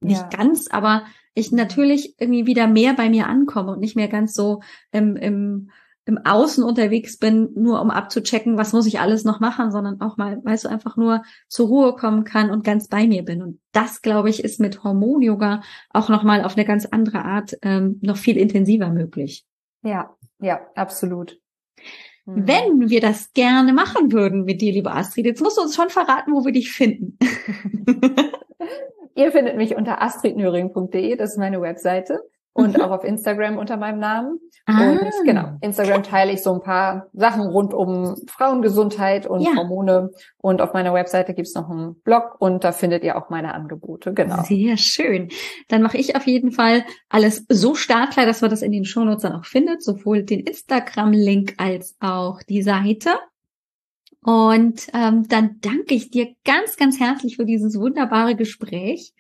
Nicht 0.00 0.20
ja. 0.20 0.28
ganz, 0.28 0.68
aber 0.68 1.04
ich 1.34 1.52
natürlich 1.52 2.14
irgendwie 2.18 2.46
wieder 2.46 2.66
mehr 2.66 2.94
bei 2.94 3.10
mir 3.10 3.26
ankomme 3.26 3.72
und 3.72 3.80
nicht 3.80 3.96
mehr 3.96 4.08
ganz 4.08 4.34
so 4.34 4.62
im, 4.90 5.16
im, 5.16 5.70
im 6.06 6.18
Außen 6.24 6.64
unterwegs 6.64 7.18
bin, 7.18 7.50
nur 7.54 7.82
um 7.82 7.90
abzuchecken, 7.90 8.56
was 8.56 8.72
muss 8.72 8.86
ich 8.86 9.00
alles 9.00 9.24
noch 9.24 9.40
machen, 9.40 9.70
sondern 9.70 10.00
auch 10.00 10.16
mal, 10.16 10.42
weißt 10.42 10.64
du, 10.64 10.68
einfach 10.68 10.96
nur 10.96 11.22
zur 11.48 11.68
Ruhe 11.68 11.94
kommen 11.94 12.24
kann 12.24 12.50
und 12.50 12.64
ganz 12.64 12.88
bei 12.88 13.06
mir 13.06 13.22
bin. 13.22 13.42
Und 13.42 13.60
das, 13.72 14.00
glaube 14.00 14.30
ich, 14.30 14.42
ist 14.42 14.60
mit 14.60 14.82
Hormon-Yoga 14.82 15.62
auch 15.90 16.08
nochmal 16.08 16.42
auf 16.42 16.56
eine 16.56 16.64
ganz 16.64 16.86
andere 16.86 17.24
Art 17.24 17.58
ähm, 17.62 17.98
noch 18.02 18.16
viel 18.16 18.38
intensiver 18.38 18.88
möglich. 18.88 19.44
Ja, 19.82 20.16
ja, 20.40 20.60
absolut. 20.74 21.38
Mhm. 22.24 22.48
Wenn 22.48 22.88
wir 22.88 23.00
das 23.00 23.32
gerne 23.32 23.72
machen 23.72 24.12
würden 24.12 24.44
mit 24.44 24.60
dir, 24.60 24.72
liebe 24.72 24.92
Astrid, 24.92 25.26
jetzt 25.26 25.42
musst 25.42 25.58
du 25.58 25.62
uns 25.62 25.74
schon 25.74 25.90
verraten, 25.90 26.32
wo 26.32 26.44
wir 26.44 26.52
dich 26.52 26.72
finden. 26.72 27.18
Ihr 29.16 29.32
findet 29.32 29.56
mich 29.56 29.74
unter 29.74 30.02
astridnöring.de, 30.02 31.16
das 31.16 31.32
ist 31.32 31.38
meine 31.38 31.60
Webseite 31.60 32.20
und 32.56 32.76
mhm. 32.76 32.82
auch 32.82 32.90
auf 32.90 33.04
Instagram 33.04 33.58
unter 33.58 33.76
meinem 33.76 33.98
Namen. 33.98 34.40
Ah. 34.64 34.90
Und 34.90 35.00
genau, 35.24 35.52
Instagram 35.60 36.02
teile 36.02 36.32
ich 36.32 36.42
so 36.42 36.54
ein 36.54 36.62
paar 36.62 37.08
Sachen 37.12 37.42
rund 37.42 37.74
um 37.74 38.16
Frauengesundheit 38.26 39.26
und 39.26 39.42
ja. 39.42 39.54
Hormone. 39.54 40.10
Und 40.38 40.62
auf 40.62 40.72
meiner 40.72 40.94
Webseite 40.94 41.34
gibt's 41.34 41.54
noch 41.54 41.68
einen 41.68 42.00
Blog 42.00 42.36
und 42.38 42.64
da 42.64 42.72
findet 42.72 43.04
ihr 43.04 43.16
auch 43.16 43.28
meine 43.28 43.54
Angebote. 43.54 44.14
Genau. 44.14 44.42
Sehr 44.42 44.76
schön. 44.78 45.28
Dann 45.68 45.82
mache 45.82 45.98
ich 45.98 46.16
auf 46.16 46.26
jeden 46.26 46.50
Fall 46.50 46.84
alles 47.10 47.44
so 47.48 47.74
startklar, 47.74 48.26
dass 48.26 48.40
man 48.40 48.50
das 48.50 48.62
in 48.62 48.72
den 48.72 48.84
Shownotes 48.84 49.22
dann 49.22 49.34
auch 49.34 49.44
findet, 49.44 49.82
sowohl 49.82 50.22
den 50.22 50.40
Instagram-Link 50.40 51.54
als 51.58 51.96
auch 52.00 52.42
die 52.42 52.62
Seite. 52.62 53.10
Und 54.26 54.88
ähm, 54.92 55.28
dann 55.28 55.60
danke 55.60 55.94
ich 55.94 56.10
dir 56.10 56.34
ganz, 56.44 56.76
ganz 56.76 56.98
herzlich 56.98 57.36
für 57.36 57.44
dieses 57.44 57.78
wunderbare 57.78 58.34
Gespräch 58.34 59.14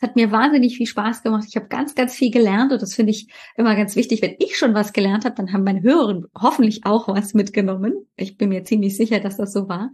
hat 0.00 0.16
mir 0.16 0.32
wahnsinnig 0.32 0.76
viel 0.76 0.86
Spaß 0.86 1.22
gemacht. 1.22 1.44
Ich 1.48 1.54
habe 1.54 1.68
ganz, 1.68 1.94
ganz 1.94 2.14
viel 2.14 2.32
gelernt 2.32 2.72
und 2.72 2.82
das 2.82 2.94
finde 2.94 3.12
ich 3.12 3.28
immer 3.56 3.76
ganz 3.76 3.94
wichtig. 3.94 4.20
Wenn 4.20 4.34
ich 4.40 4.56
schon 4.56 4.74
was 4.74 4.92
gelernt 4.92 5.24
habe, 5.24 5.36
dann 5.36 5.52
haben 5.52 5.62
meine 5.62 5.82
Hörerinnen 5.82 6.26
hoffentlich 6.36 6.84
auch 6.84 7.06
was 7.06 7.34
mitgenommen. 7.34 8.08
Ich 8.16 8.36
bin 8.36 8.48
mir 8.48 8.64
ziemlich 8.64 8.96
sicher, 8.96 9.20
dass 9.20 9.36
das 9.36 9.52
so 9.52 9.68
war. 9.68 9.92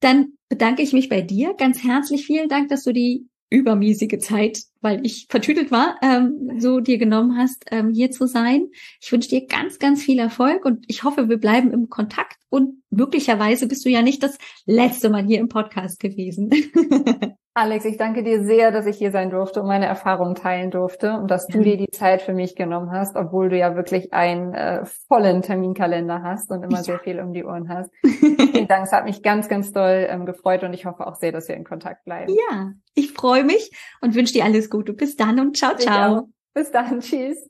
Dann 0.00 0.32
bedanke 0.48 0.82
ich 0.82 0.94
mich 0.94 1.10
bei 1.10 1.20
dir 1.20 1.54
ganz 1.54 1.84
herzlich. 1.84 2.24
Vielen 2.24 2.48
Dank, 2.48 2.68
dass 2.68 2.84
du 2.84 2.92
die 2.92 3.28
übermäßige 3.50 4.18
Zeit, 4.18 4.62
weil 4.80 5.04
ich 5.06 5.26
vertüdelt 5.28 5.70
war, 5.70 5.96
ähm, 6.02 6.58
so 6.58 6.80
dir 6.80 6.98
genommen 6.98 7.36
hast, 7.38 7.64
ähm, 7.70 7.92
hier 7.92 8.10
zu 8.10 8.26
sein. 8.26 8.68
Ich 9.00 9.10
wünsche 9.12 9.28
dir 9.28 9.46
ganz, 9.46 9.78
ganz 9.78 10.02
viel 10.02 10.18
Erfolg 10.18 10.64
und 10.64 10.84
ich 10.88 11.04
hoffe, 11.04 11.28
wir 11.28 11.38
bleiben 11.38 11.72
im 11.72 11.88
Kontakt 11.88 12.36
und 12.48 12.82
möglicherweise 12.90 13.68
bist 13.68 13.84
du 13.84 13.88
ja 13.88 14.02
nicht 14.02 14.22
das 14.22 14.38
letzte 14.64 15.10
Mal 15.10 15.24
hier 15.24 15.38
im 15.38 15.48
Podcast 15.48 16.00
gewesen. 16.00 16.50
Alex, 17.56 17.86
ich 17.86 17.96
danke 17.96 18.22
dir 18.22 18.44
sehr, 18.44 18.70
dass 18.70 18.84
ich 18.84 18.98
hier 18.98 19.10
sein 19.10 19.30
durfte 19.30 19.62
und 19.62 19.66
meine 19.66 19.86
Erfahrungen 19.86 20.34
teilen 20.34 20.70
durfte 20.70 21.14
und 21.14 21.30
dass 21.30 21.46
du 21.46 21.62
dir 21.62 21.78
die 21.78 21.88
Zeit 21.90 22.20
für 22.20 22.34
mich 22.34 22.54
genommen 22.54 22.90
hast, 22.90 23.16
obwohl 23.16 23.48
du 23.48 23.56
ja 23.56 23.74
wirklich 23.74 24.12
einen 24.12 24.52
äh, 24.52 24.84
vollen 25.08 25.40
Terminkalender 25.40 26.22
hast 26.22 26.50
und 26.50 26.62
immer 26.62 26.76
ja. 26.76 26.82
sehr 26.82 26.98
viel 26.98 27.18
um 27.18 27.32
die 27.32 27.46
Ohren 27.46 27.70
hast. 27.70 27.90
Vielen 28.04 28.68
Dank, 28.68 28.84
es 28.84 28.92
hat 28.92 29.06
mich 29.06 29.22
ganz, 29.22 29.48
ganz 29.48 29.72
doll 29.72 30.06
ähm, 30.10 30.26
gefreut 30.26 30.64
und 30.64 30.74
ich 30.74 30.84
hoffe 30.84 31.06
auch 31.06 31.14
sehr, 31.14 31.32
dass 31.32 31.48
wir 31.48 31.56
in 31.56 31.64
Kontakt 31.64 32.04
bleiben. 32.04 32.30
Ja, 32.30 32.72
ich 32.92 33.12
freue 33.12 33.42
mich 33.42 33.70
und 34.02 34.14
wünsche 34.14 34.34
dir 34.34 34.44
alles 34.44 34.68
Gute. 34.68 34.92
Bis 34.92 35.16
dann 35.16 35.40
und 35.40 35.56
ciao, 35.56 35.74
ciao. 35.76 36.28
Bis 36.52 36.70
dann, 36.70 37.00
tschüss. 37.00 37.48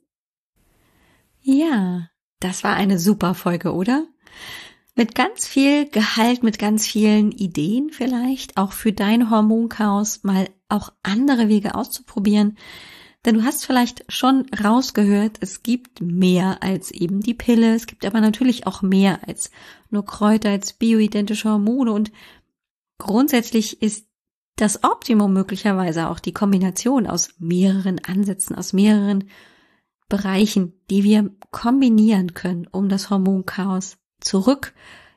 Ja, 1.41 2.07
das 2.39 2.63
war 2.63 2.75
eine 2.77 2.97
super 2.97 3.33
Folge, 3.33 3.73
oder? 3.73 4.05
Mit 4.97 5.13
ganz 5.13 5.47
viel 5.47 5.87
Gehalt, 5.87 6.41
mit 6.41 6.57
ganz 6.57 6.87
vielen 6.87 7.31
Ideen 7.31 7.91
vielleicht, 7.91 8.57
auch 8.57 8.71
für 8.71 8.91
dein 8.91 9.29
Hormonchaos 9.29 10.23
mal 10.23 10.49
auch 10.69 10.91
andere 11.03 11.47
Wege 11.49 11.75
auszuprobieren. 11.75 12.57
Denn 13.23 13.35
du 13.35 13.43
hast 13.43 13.65
vielleicht 13.65 14.11
schon 14.11 14.47
rausgehört, 14.63 15.37
es 15.41 15.61
gibt 15.61 16.01
mehr 16.01 16.63
als 16.63 16.89
eben 16.91 17.19
die 17.21 17.35
Pille, 17.35 17.75
es 17.75 17.85
gibt 17.85 18.05
aber 18.05 18.21
natürlich 18.21 18.65
auch 18.65 18.81
mehr 18.81 19.27
als 19.27 19.51
nur 19.91 20.03
Kräuter, 20.03 20.49
als 20.49 20.73
bioidentische 20.73 21.49
Hormone 21.49 21.91
und 21.91 22.11
grundsätzlich 22.97 23.81
ist 23.81 24.07
das 24.55 24.83
Optimum 24.83 25.31
möglicherweise 25.31 26.09
auch 26.09 26.19
die 26.19 26.33
Kombination 26.33 27.05
aus 27.05 27.35
mehreren 27.37 28.03
Ansätzen, 28.03 28.55
aus 28.55 28.73
mehreren 28.73 29.29
Bereichen, 30.09 30.73
die 30.89 31.03
wir 31.03 31.29
kombinieren 31.51 32.33
können, 32.33 32.65
um 32.71 32.89
das 32.89 33.11
Hormonchaos 33.11 33.97
zurück 34.19 34.73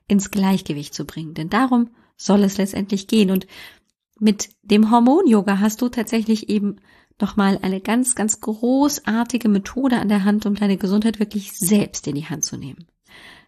ins 0.09 0.31
Gleichgewicht 0.31 0.95
zu 0.95 1.05
bringen. 1.05 1.35
Denn 1.35 1.51
darum 1.51 1.91
soll 2.17 2.43
es 2.45 2.59
letztendlich 2.59 3.07
gehen. 3.07 3.31
Und 3.31 3.47
mit 4.19 4.51
dem 4.63 4.91
Hormon-Yoga 4.91 5.59
hast 5.59 5.83
du 5.83 5.89
tatsächlich 5.89 6.49
eben 6.49 6.77
nochmal 7.21 7.59
eine 7.63 7.81
ganz, 7.81 8.15
ganz 8.15 8.41
großartige 8.41 9.49
Methode 9.49 9.99
an 9.99 10.09
der 10.09 10.25
Hand, 10.25 10.47
um 10.47 10.55
deine 10.55 10.77
Gesundheit 10.77 11.19
wirklich 11.19 11.53
selbst 11.53 12.07
in 12.07 12.15
die 12.15 12.27
Hand 12.27 12.45
zu 12.45 12.57
nehmen. 12.57 12.87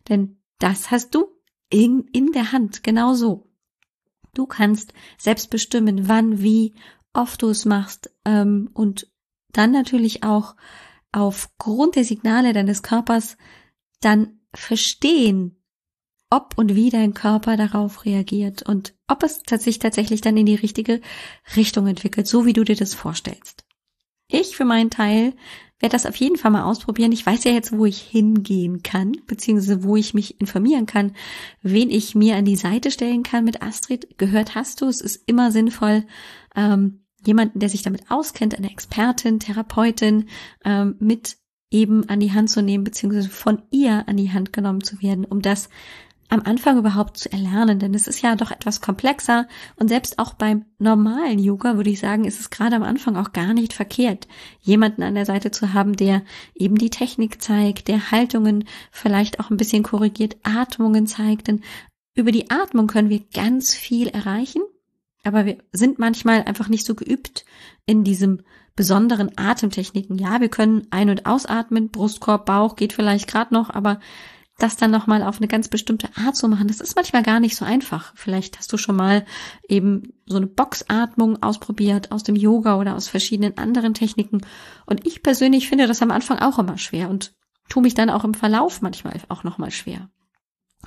Denn 0.09 0.39
das 0.59 0.91
hast 0.91 1.15
du 1.15 1.27
in, 1.71 2.09
in 2.13 2.33
der 2.33 2.53
Hand, 2.53 2.83
genau 2.83 3.15
so. 3.15 3.51
Du 4.35 4.47
kannst 4.47 4.93
selbst 5.19 5.51
bestimmen, 5.51 6.09
wann, 6.09 6.43
wie, 6.43 6.75
oft 7.13 7.43
du 7.43 7.49
es 7.49 7.65
machst 7.65 8.11
ähm, 8.25 8.71
und 8.73 9.11
dann 9.53 9.71
natürlich 9.71 10.23
auch 10.23 10.57
aufgrund 11.13 11.97
der 11.97 12.05
Signale 12.05 12.53
deines 12.53 12.83
Körpers 12.83 13.37
dann 14.01 14.41
verstehen, 14.55 15.63
ob 16.31 16.57
und 16.57 16.75
wie 16.75 16.91
dein 16.91 17.13
Körper 17.13 17.57
darauf 17.57 18.05
reagiert 18.05 18.63
und 18.63 18.95
ob 19.07 19.23
es 19.23 19.43
sich 19.63 19.79
tatsächlich 19.79 20.23
dann 20.23 20.37
in 20.37 20.47
die 20.47 20.55
richtige 20.55 21.01
Richtung 21.57 21.87
entwickelt, 21.87 22.27
so 22.27 22.47
wie 22.47 22.55
du 22.55 22.65
dir 22.65 22.77
das 22.77 22.95
vorstellst. 22.95 23.65
Ich 24.29 24.57
für 24.57 24.65
meinen 24.65 24.89
Teil 24.89 25.35
werde 25.79 25.93
das 25.93 26.07
auf 26.07 26.17
jeden 26.17 26.37
Fall 26.37 26.53
mal 26.53 26.63
ausprobieren. 26.63 27.13
Ich 27.13 27.27
weiß 27.27 27.45
ja 27.45 27.53
jetzt, 27.53 27.77
wo 27.77 27.85
ich 27.85 28.01
hingehen 28.01 28.83
kann, 28.83 29.17
beziehungsweise 29.27 29.83
wo 29.83 29.97
ich 29.97 30.15
mich 30.15 30.41
informieren 30.41 30.87
kann, 30.87 31.15
wen 31.61 31.91
ich 31.91 32.15
mir 32.15 32.37
an 32.37 32.45
die 32.45 32.57
Seite 32.57 32.91
stellen 32.91 33.25
kann 33.25 33.45
mit 33.45 33.63
Astrid. 33.63 34.17
Gehört 34.17 34.55
hast 34.55 34.81
du, 34.81 34.87
es 34.87 35.01
ist 35.01 35.25
immer 35.27 35.51
sinnvoll, 35.51 36.05
ähm, 36.55 37.05
jemanden, 37.27 37.59
der 37.59 37.69
sich 37.69 37.83
damit 37.83 38.11
auskennt, 38.11 38.57
eine 38.57 38.71
Expertin, 38.71 39.41
Therapeutin, 39.41 40.29
ähm, 40.65 40.97
mit 41.01 41.37
eben 41.73 42.09
an 42.09 42.21
die 42.21 42.33
Hand 42.33 42.51
zu 42.51 42.63
nehmen, 42.63 42.85
beziehungsweise 42.85 43.31
von 43.31 43.63
ihr 43.71 44.05
an 44.07 44.17
die 44.17 44.31
Hand 44.31 44.53
genommen 44.53 44.83
zu 44.83 45.01
werden, 45.03 45.25
um 45.25 45.43
das 45.43 45.69
am 46.33 46.41
Anfang 46.47 46.79
überhaupt 46.79 47.19
zu 47.19 47.31
erlernen, 47.31 47.79
denn 47.79 47.93
es 47.93 48.07
ist 48.07 48.23
ja 48.23 48.37
doch 48.37 48.51
etwas 48.51 48.81
komplexer. 48.81 49.47
Und 49.77 49.89
selbst 49.89 50.19
auch 50.19 50.33
beim 50.33 50.65
normalen 50.79 51.39
Yoga 51.39 51.77
würde 51.77 51.91
ich 51.91 52.01
sagen, 52.01 52.25
ist 52.25 52.41
es 52.41 52.49
gerade 52.49 52.75
am 52.75 52.83
Anfang 52.83 53.17
auch 53.17 53.33
gar 53.33 53.53
nicht 53.53 53.75
verkehrt, 53.75 54.29
jemanden 54.63 55.03
an 55.03 55.15
der 55.15 55.27
Seite 55.27 55.51
zu 55.51 55.75
haben, 55.75 55.95
der 55.95 56.23
eben 56.55 56.77
die 56.77 56.89
Technik 56.89 57.43
zeigt, 57.43 57.89
der 57.89 58.11
Haltungen 58.11 58.65
vielleicht 58.91 59.41
auch 59.41 59.51
ein 59.51 59.59
bisschen 59.59 59.83
korrigiert, 59.83 60.39
Atmungen 60.43 61.07
zeigt, 61.07 61.49
denn 61.49 61.61
über 62.15 62.33
die 62.33 62.51
Atmung 62.51 62.87
können 62.87 63.11
wir 63.11 63.21
ganz 63.35 63.75
viel 63.75 64.09
erreichen, 64.09 64.63
aber 65.25 65.45
wir 65.45 65.59
sind 65.73 65.99
manchmal 65.99 66.45
einfach 66.45 66.69
nicht 66.69 66.87
so 66.87 66.95
geübt 66.95 67.45
in 67.85 68.05
diesem 68.05 68.41
besonderen 68.77 69.33
Atemtechniken. 69.37 70.19
Ja, 70.19 70.41
wir 70.41 70.49
können 70.49 70.87
ein- 70.91 71.11
und 71.11 71.27
ausatmen, 71.27 71.91
Brustkorb, 71.91 72.47
Bauch 72.47 72.77
geht 72.77 72.93
vielleicht 72.93 73.29
gerade 73.29 73.53
noch, 73.53 73.71
aber 73.71 74.01
das 74.59 74.77
dann 74.77 74.91
nochmal 74.91 75.23
auf 75.23 75.39
eine 75.39 75.49
ganz 75.49 75.69
bestimmte 75.69 76.09
Art 76.17 76.37
zu 76.37 76.47
machen, 76.47 76.69
das 76.69 76.81
ist 76.81 76.95
manchmal 76.95 77.23
gar 77.23 77.41
nicht 77.41 77.57
so 77.57 77.65
einfach. 77.65 78.13
Vielleicht 78.15 78.59
hast 78.59 78.73
du 78.73 78.77
schon 78.77 78.97
mal 78.97 79.25
eben 79.69 80.13
so 80.27 80.37
eine 80.37 80.47
Boxatmung 80.47 81.43
ausprobiert 81.43 82.13
aus 82.13 82.23
dem 82.23 82.37
Yoga 82.37 82.79
oder 82.79 82.95
aus 82.95 83.09
verschiedenen 83.09 83.59
anderen 83.59 83.95
Techniken. 83.95 84.43
Und 84.87 85.07
ich 85.07 85.23
persönlich 85.23 85.69
finde 85.69 85.87
das 85.87 86.03
am 86.03 86.11
Anfang 86.11 86.39
auch 86.39 86.59
immer 86.59 86.79
schwer 86.79 87.09
und 87.09 87.35
tue 87.69 87.83
mich 87.83 87.95
dann 87.95 88.11
auch 88.11 88.25
im 88.25 88.35
Verlauf 88.35 88.83
manchmal 88.83 89.21
auch 89.29 89.43
nochmal 89.43 89.71
schwer. 89.71 90.11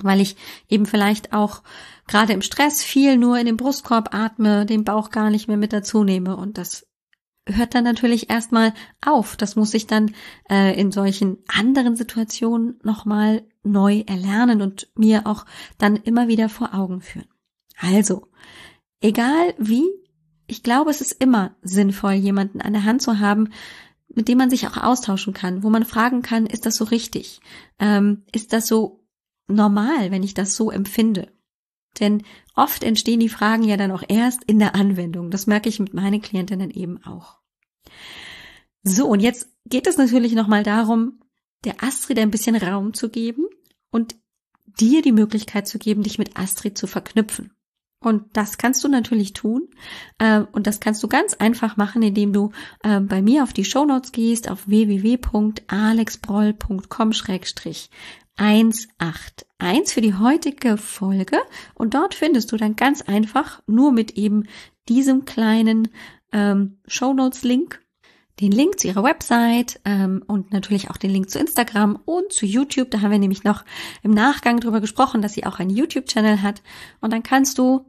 Weil 0.00 0.20
ich 0.20 0.36
eben 0.68 0.86
vielleicht 0.86 1.32
auch 1.32 1.62
gerade 2.06 2.32
im 2.32 2.42
Stress 2.42 2.82
viel 2.82 3.16
nur 3.16 3.38
in 3.38 3.46
den 3.46 3.56
Brustkorb 3.56 4.14
atme, 4.14 4.64
den 4.64 4.84
Bauch 4.84 5.10
gar 5.10 5.30
nicht 5.30 5.48
mehr 5.48 5.56
mit 5.56 5.72
dazu 5.72 6.04
nehme 6.04 6.36
und 6.36 6.58
das 6.58 6.86
hört 7.46 7.74
dann 7.74 7.84
natürlich 7.84 8.30
erstmal 8.30 8.74
auf. 9.00 9.36
Das 9.36 9.56
muss 9.56 9.74
ich 9.74 9.86
dann 9.86 10.14
äh, 10.50 10.78
in 10.78 10.92
solchen 10.92 11.38
anderen 11.46 11.96
Situationen 11.96 12.78
nochmal 12.82 13.44
neu 13.62 14.04
erlernen 14.06 14.62
und 14.62 14.88
mir 14.96 15.26
auch 15.26 15.46
dann 15.78 15.96
immer 15.96 16.28
wieder 16.28 16.48
vor 16.48 16.74
Augen 16.74 17.00
führen. 17.00 17.28
Also, 17.78 18.28
egal 19.00 19.54
wie, 19.58 19.84
ich 20.46 20.62
glaube, 20.62 20.90
es 20.90 21.00
ist 21.00 21.20
immer 21.20 21.56
sinnvoll, 21.62 22.14
jemanden 22.14 22.60
an 22.60 22.72
der 22.72 22.84
Hand 22.84 23.02
zu 23.02 23.18
haben, 23.18 23.50
mit 24.08 24.28
dem 24.28 24.38
man 24.38 24.50
sich 24.50 24.66
auch 24.66 24.76
austauschen 24.76 25.34
kann, 25.34 25.62
wo 25.62 25.70
man 25.70 25.84
fragen 25.84 26.22
kann, 26.22 26.46
ist 26.46 26.66
das 26.66 26.76
so 26.76 26.84
richtig? 26.84 27.40
Ähm, 27.78 28.24
ist 28.32 28.52
das 28.52 28.66
so 28.66 29.04
normal, 29.48 30.10
wenn 30.10 30.22
ich 30.22 30.34
das 30.34 30.56
so 30.56 30.70
empfinde? 30.70 31.28
Denn 32.00 32.22
oft 32.54 32.82
entstehen 32.82 33.20
die 33.20 33.28
Fragen 33.28 33.64
ja 33.64 33.76
dann 33.76 33.90
auch 33.90 34.02
erst 34.08 34.44
in 34.44 34.58
der 34.58 34.74
Anwendung. 34.74 35.30
Das 35.30 35.46
merke 35.46 35.68
ich 35.68 35.80
mit 35.80 35.94
meinen 35.94 36.22
Klientinnen 36.22 36.70
eben 36.70 37.02
auch. 37.04 37.38
So, 38.82 39.06
und 39.06 39.20
jetzt 39.20 39.48
geht 39.64 39.86
es 39.86 39.96
natürlich 39.96 40.34
nochmal 40.34 40.62
darum, 40.62 41.20
der 41.64 41.82
Astrid 41.82 42.18
ein 42.18 42.30
bisschen 42.30 42.56
Raum 42.56 42.94
zu 42.94 43.08
geben 43.08 43.46
und 43.90 44.14
dir 44.78 45.02
die 45.02 45.12
Möglichkeit 45.12 45.66
zu 45.66 45.78
geben, 45.78 46.02
dich 46.02 46.18
mit 46.18 46.36
Astrid 46.36 46.78
zu 46.78 46.86
verknüpfen. 46.86 47.52
Und 47.98 48.36
das 48.36 48.58
kannst 48.58 48.84
du 48.84 48.88
natürlich 48.88 49.32
tun. 49.32 49.68
Äh, 50.18 50.42
und 50.52 50.66
das 50.66 50.80
kannst 50.80 51.02
du 51.02 51.08
ganz 51.08 51.34
einfach 51.34 51.76
machen, 51.76 52.02
indem 52.02 52.32
du 52.32 52.52
äh, 52.82 53.00
bei 53.00 53.22
mir 53.22 53.42
auf 53.42 53.52
die 53.52 53.64
Show 53.64 53.84
Notes 53.84 54.12
gehst, 54.12 54.50
auf 54.50 54.68
www.alexbroll.com-181 58.36 59.92
für 59.92 60.00
die 60.00 60.14
heutige 60.14 60.76
Folge. 60.76 61.38
Und 61.74 61.94
dort 61.94 62.14
findest 62.14 62.52
du 62.52 62.56
dann 62.56 62.76
ganz 62.76 63.02
einfach 63.02 63.62
nur 63.66 63.92
mit 63.92 64.12
eben 64.12 64.46
diesem 64.88 65.24
kleinen 65.24 65.88
ähm, 66.32 66.78
Show 66.86 67.12
Notes 67.12 67.42
Link 67.42 67.80
den 68.40 68.52
Link 68.52 68.78
zu 68.78 68.88
ihrer 68.88 69.02
Website 69.02 69.80
ähm, 69.86 70.22
und 70.26 70.52
natürlich 70.52 70.90
auch 70.90 70.98
den 70.98 71.10
Link 71.10 71.30
zu 71.30 71.38
Instagram 71.38 71.98
und 72.04 72.32
zu 72.32 72.44
YouTube. 72.44 72.90
Da 72.90 73.00
haben 73.00 73.10
wir 73.10 73.18
nämlich 73.18 73.44
noch 73.44 73.64
im 74.02 74.10
Nachgang 74.10 74.60
drüber 74.60 74.82
gesprochen, 74.82 75.22
dass 75.22 75.32
sie 75.32 75.46
auch 75.46 75.58
einen 75.58 75.70
YouTube-Channel 75.70 76.42
hat. 76.42 76.62
Und 77.00 77.14
dann 77.14 77.22
kannst 77.22 77.56
du 77.56 77.86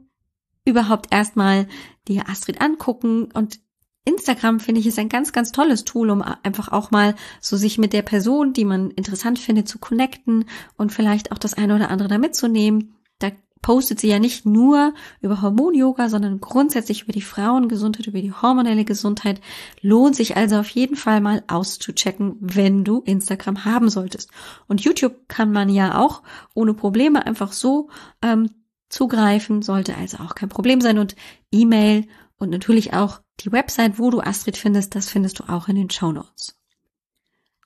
überhaupt 0.64 1.12
erstmal 1.12 1.68
dir 2.08 2.30
Astrid 2.30 2.62
angucken 2.62 3.28
und 3.32 3.60
Instagram 4.08 4.58
finde 4.58 4.80
ich 4.80 4.86
ist 4.86 4.98
ein 4.98 5.10
ganz, 5.10 5.32
ganz 5.32 5.52
tolles 5.52 5.84
Tool, 5.84 6.08
um 6.08 6.22
einfach 6.22 6.68
auch 6.72 6.90
mal 6.90 7.14
so 7.40 7.56
sich 7.56 7.76
mit 7.76 7.92
der 7.92 8.02
Person, 8.02 8.54
die 8.54 8.64
man 8.64 8.90
interessant 8.90 9.38
findet, 9.38 9.68
zu 9.68 9.78
connecten 9.78 10.46
und 10.76 10.92
vielleicht 10.92 11.30
auch 11.30 11.38
das 11.38 11.54
eine 11.54 11.74
oder 11.74 11.90
andere 11.90 12.08
da 12.08 12.16
mitzunehmen. 12.16 12.94
Da 13.18 13.30
postet 13.60 14.00
sie 14.00 14.08
ja 14.08 14.18
nicht 14.18 14.46
nur 14.46 14.94
über 15.20 15.42
Hormon-Yoga, 15.42 16.08
sondern 16.08 16.40
grundsätzlich 16.40 17.02
über 17.02 17.12
die 17.12 17.20
Frauengesundheit, 17.20 18.06
über 18.06 18.22
die 18.22 18.32
hormonelle 18.32 18.86
Gesundheit. 18.86 19.42
Lohnt 19.82 20.16
sich 20.16 20.38
also 20.38 20.56
auf 20.56 20.70
jeden 20.70 20.96
Fall 20.96 21.20
mal 21.20 21.42
auszuchecken, 21.46 22.36
wenn 22.40 22.84
du 22.84 23.02
Instagram 23.04 23.66
haben 23.66 23.90
solltest. 23.90 24.30
Und 24.68 24.80
YouTube 24.80 25.28
kann 25.28 25.52
man 25.52 25.68
ja 25.68 26.00
auch 26.00 26.22
ohne 26.54 26.72
Probleme 26.72 27.26
einfach 27.26 27.52
so 27.52 27.90
ähm, 28.22 28.50
zugreifen, 28.88 29.60
sollte 29.60 29.96
also 29.96 30.18
auch 30.18 30.34
kein 30.34 30.48
Problem 30.48 30.80
sein. 30.80 30.98
Und 30.98 31.14
E-Mail 31.52 32.06
und 32.38 32.48
natürlich 32.48 32.94
auch 32.94 33.20
die 33.40 33.52
Website, 33.52 33.98
wo 33.98 34.10
du 34.10 34.20
Astrid 34.20 34.56
findest, 34.56 34.94
das 34.94 35.10
findest 35.10 35.38
du 35.38 35.44
auch 35.48 35.68
in 35.68 35.76
den 35.76 35.90
Show 35.90 36.12
Notes. 36.12 36.58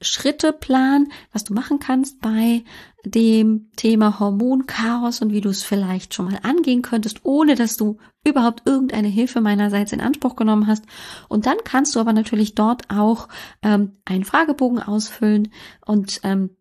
Schritteplan, 0.00 1.08
was 1.32 1.44
du 1.44 1.54
machen 1.54 1.78
kannst 1.78 2.20
bei 2.20 2.64
dem 3.04 3.70
Thema 3.76 4.18
Hormonchaos 4.18 5.22
und 5.22 5.32
wie 5.32 5.40
du 5.40 5.48
es 5.48 5.62
vielleicht 5.62 6.14
schon 6.14 6.26
mal 6.26 6.40
angehen 6.42 6.82
könntest, 6.82 7.20
ohne 7.24 7.54
dass 7.54 7.76
du 7.76 7.98
überhaupt 8.24 8.62
irgendeine 8.66 9.08
Hilfe 9.08 9.40
meinerseits 9.40 9.92
in 9.92 10.00
Anspruch 10.00 10.36
genommen 10.36 10.66
hast. 10.66 10.84
Und 11.28 11.46
dann 11.46 11.58
kannst 11.64 11.94
du 11.94 12.00
aber 12.00 12.12
natürlich 12.12 12.54
dort 12.54 12.90
auch 12.90 13.28
ähm, 13.62 13.98
einen 14.04 14.24
Fragebogen 14.24 14.80
ausfüllen 14.80 15.52
und 15.84 16.20
ähm, 16.24 16.56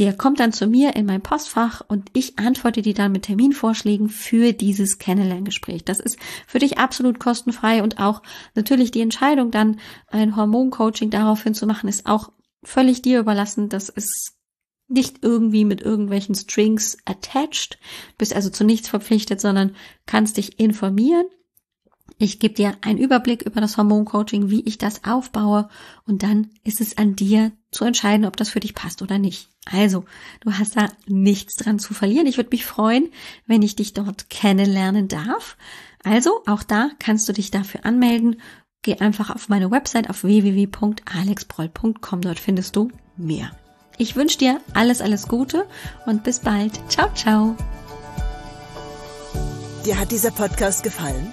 der 0.00 0.16
kommt 0.16 0.40
dann 0.40 0.54
zu 0.54 0.66
mir 0.66 0.96
in 0.96 1.04
mein 1.04 1.20
Postfach 1.20 1.82
und 1.86 2.08
ich 2.14 2.38
antworte 2.38 2.80
dir 2.80 2.94
dann 2.94 3.12
mit 3.12 3.24
Terminvorschlägen 3.24 4.08
für 4.08 4.54
dieses 4.54 4.96
Kennenlerngespräch. 4.96 5.84
Das 5.84 6.00
ist 6.00 6.18
für 6.46 6.58
dich 6.58 6.78
absolut 6.78 7.20
kostenfrei 7.20 7.82
und 7.82 8.00
auch 8.00 8.22
natürlich 8.54 8.90
die 8.92 9.02
Entscheidung 9.02 9.50
dann 9.50 9.78
ein 10.06 10.36
Hormoncoaching 10.36 11.10
daraufhin 11.10 11.52
zu 11.52 11.66
machen, 11.66 11.86
ist 11.86 12.06
auch 12.06 12.32
völlig 12.62 13.02
dir 13.02 13.20
überlassen. 13.20 13.68
Das 13.68 13.90
ist 13.90 14.38
nicht 14.88 15.18
irgendwie 15.20 15.66
mit 15.66 15.82
irgendwelchen 15.82 16.34
Strings 16.34 16.96
attached, 17.04 17.78
bist 18.16 18.34
also 18.34 18.48
zu 18.48 18.64
nichts 18.64 18.88
verpflichtet, 18.88 19.38
sondern 19.38 19.76
kannst 20.06 20.38
dich 20.38 20.58
informieren 20.58 21.26
ich 22.20 22.38
gebe 22.38 22.54
dir 22.54 22.76
einen 22.82 22.98
Überblick 22.98 23.42
über 23.42 23.62
das 23.62 23.78
Hormoncoaching, 23.78 24.50
wie 24.50 24.60
ich 24.60 24.76
das 24.76 25.04
aufbaue 25.04 25.70
und 26.06 26.22
dann 26.22 26.50
ist 26.64 26.82
es 26.82 26.98
an 26.98 27.16
dir 27.16 27.50
zu 27.72 27.84
entscheiden, 27.84 28.26
ob 28.26 28.36
das 28.36 28.50
für 28.50 28.60
dich 28.60 28.74
passt 28.74 29.00
oder 29.00 29.18
nicht. 29.18 29.48
Also, 29.64 30.04
du 30.40 30.52
hast 30.52 30.76
da 30.76 30.90
nichts 31.06 31.56
dran 31.56 31.78
zu 31.78 31.94
verlieren. 31.94 32.26
Ich 32.26 32.36
würde 32.36 32.50
mich 32.52 32.66
freuen, 32.66 33.08
wenn 33.46 33.62
ich 33.62 33.74
dich 33.74 33.94
dort 33.94 34.28
kennenlernen 34.28 35.08
darf. 35.08 35.56
Also, 36.04 36.42
auch 36.46 36.62
da 36.62 36.90
kannst 36.98 37.26
du 37.26 37.32
dich 37.32 37.50
dafür 37.50 37.86
anmelden. 37.86 38.42
Geh 38.82 38.98
einfach 38.98 39.30
auf 39.30 39.48
meine 39.48 39.70
Website 39.70 40.10
auf 40.10 40.22
www.alexbroll.com. 40.22 42.20
Dort 42.20 42.38
findest 42.38 42.76
du 42.76 42.90
mehr. 43.16 43.50
Ich 43.96 44.14
wünsche 44.14 44.36
dir 44.36 44.60
alles, 44.74 45.00
alles 45.00 45.26
Gute 45.26 45.66
und 46.04 46.22
bis 46.22 46.40
bald. 46.40 46.78
Ciao, 46.90 47.08
ciao. 47.14 47.56
Dir 49.86 49.98
hat 49.98 50.10
dieser 50.10 50.32
Podcast 50.32 50.82
gefallen? 50.82 51.32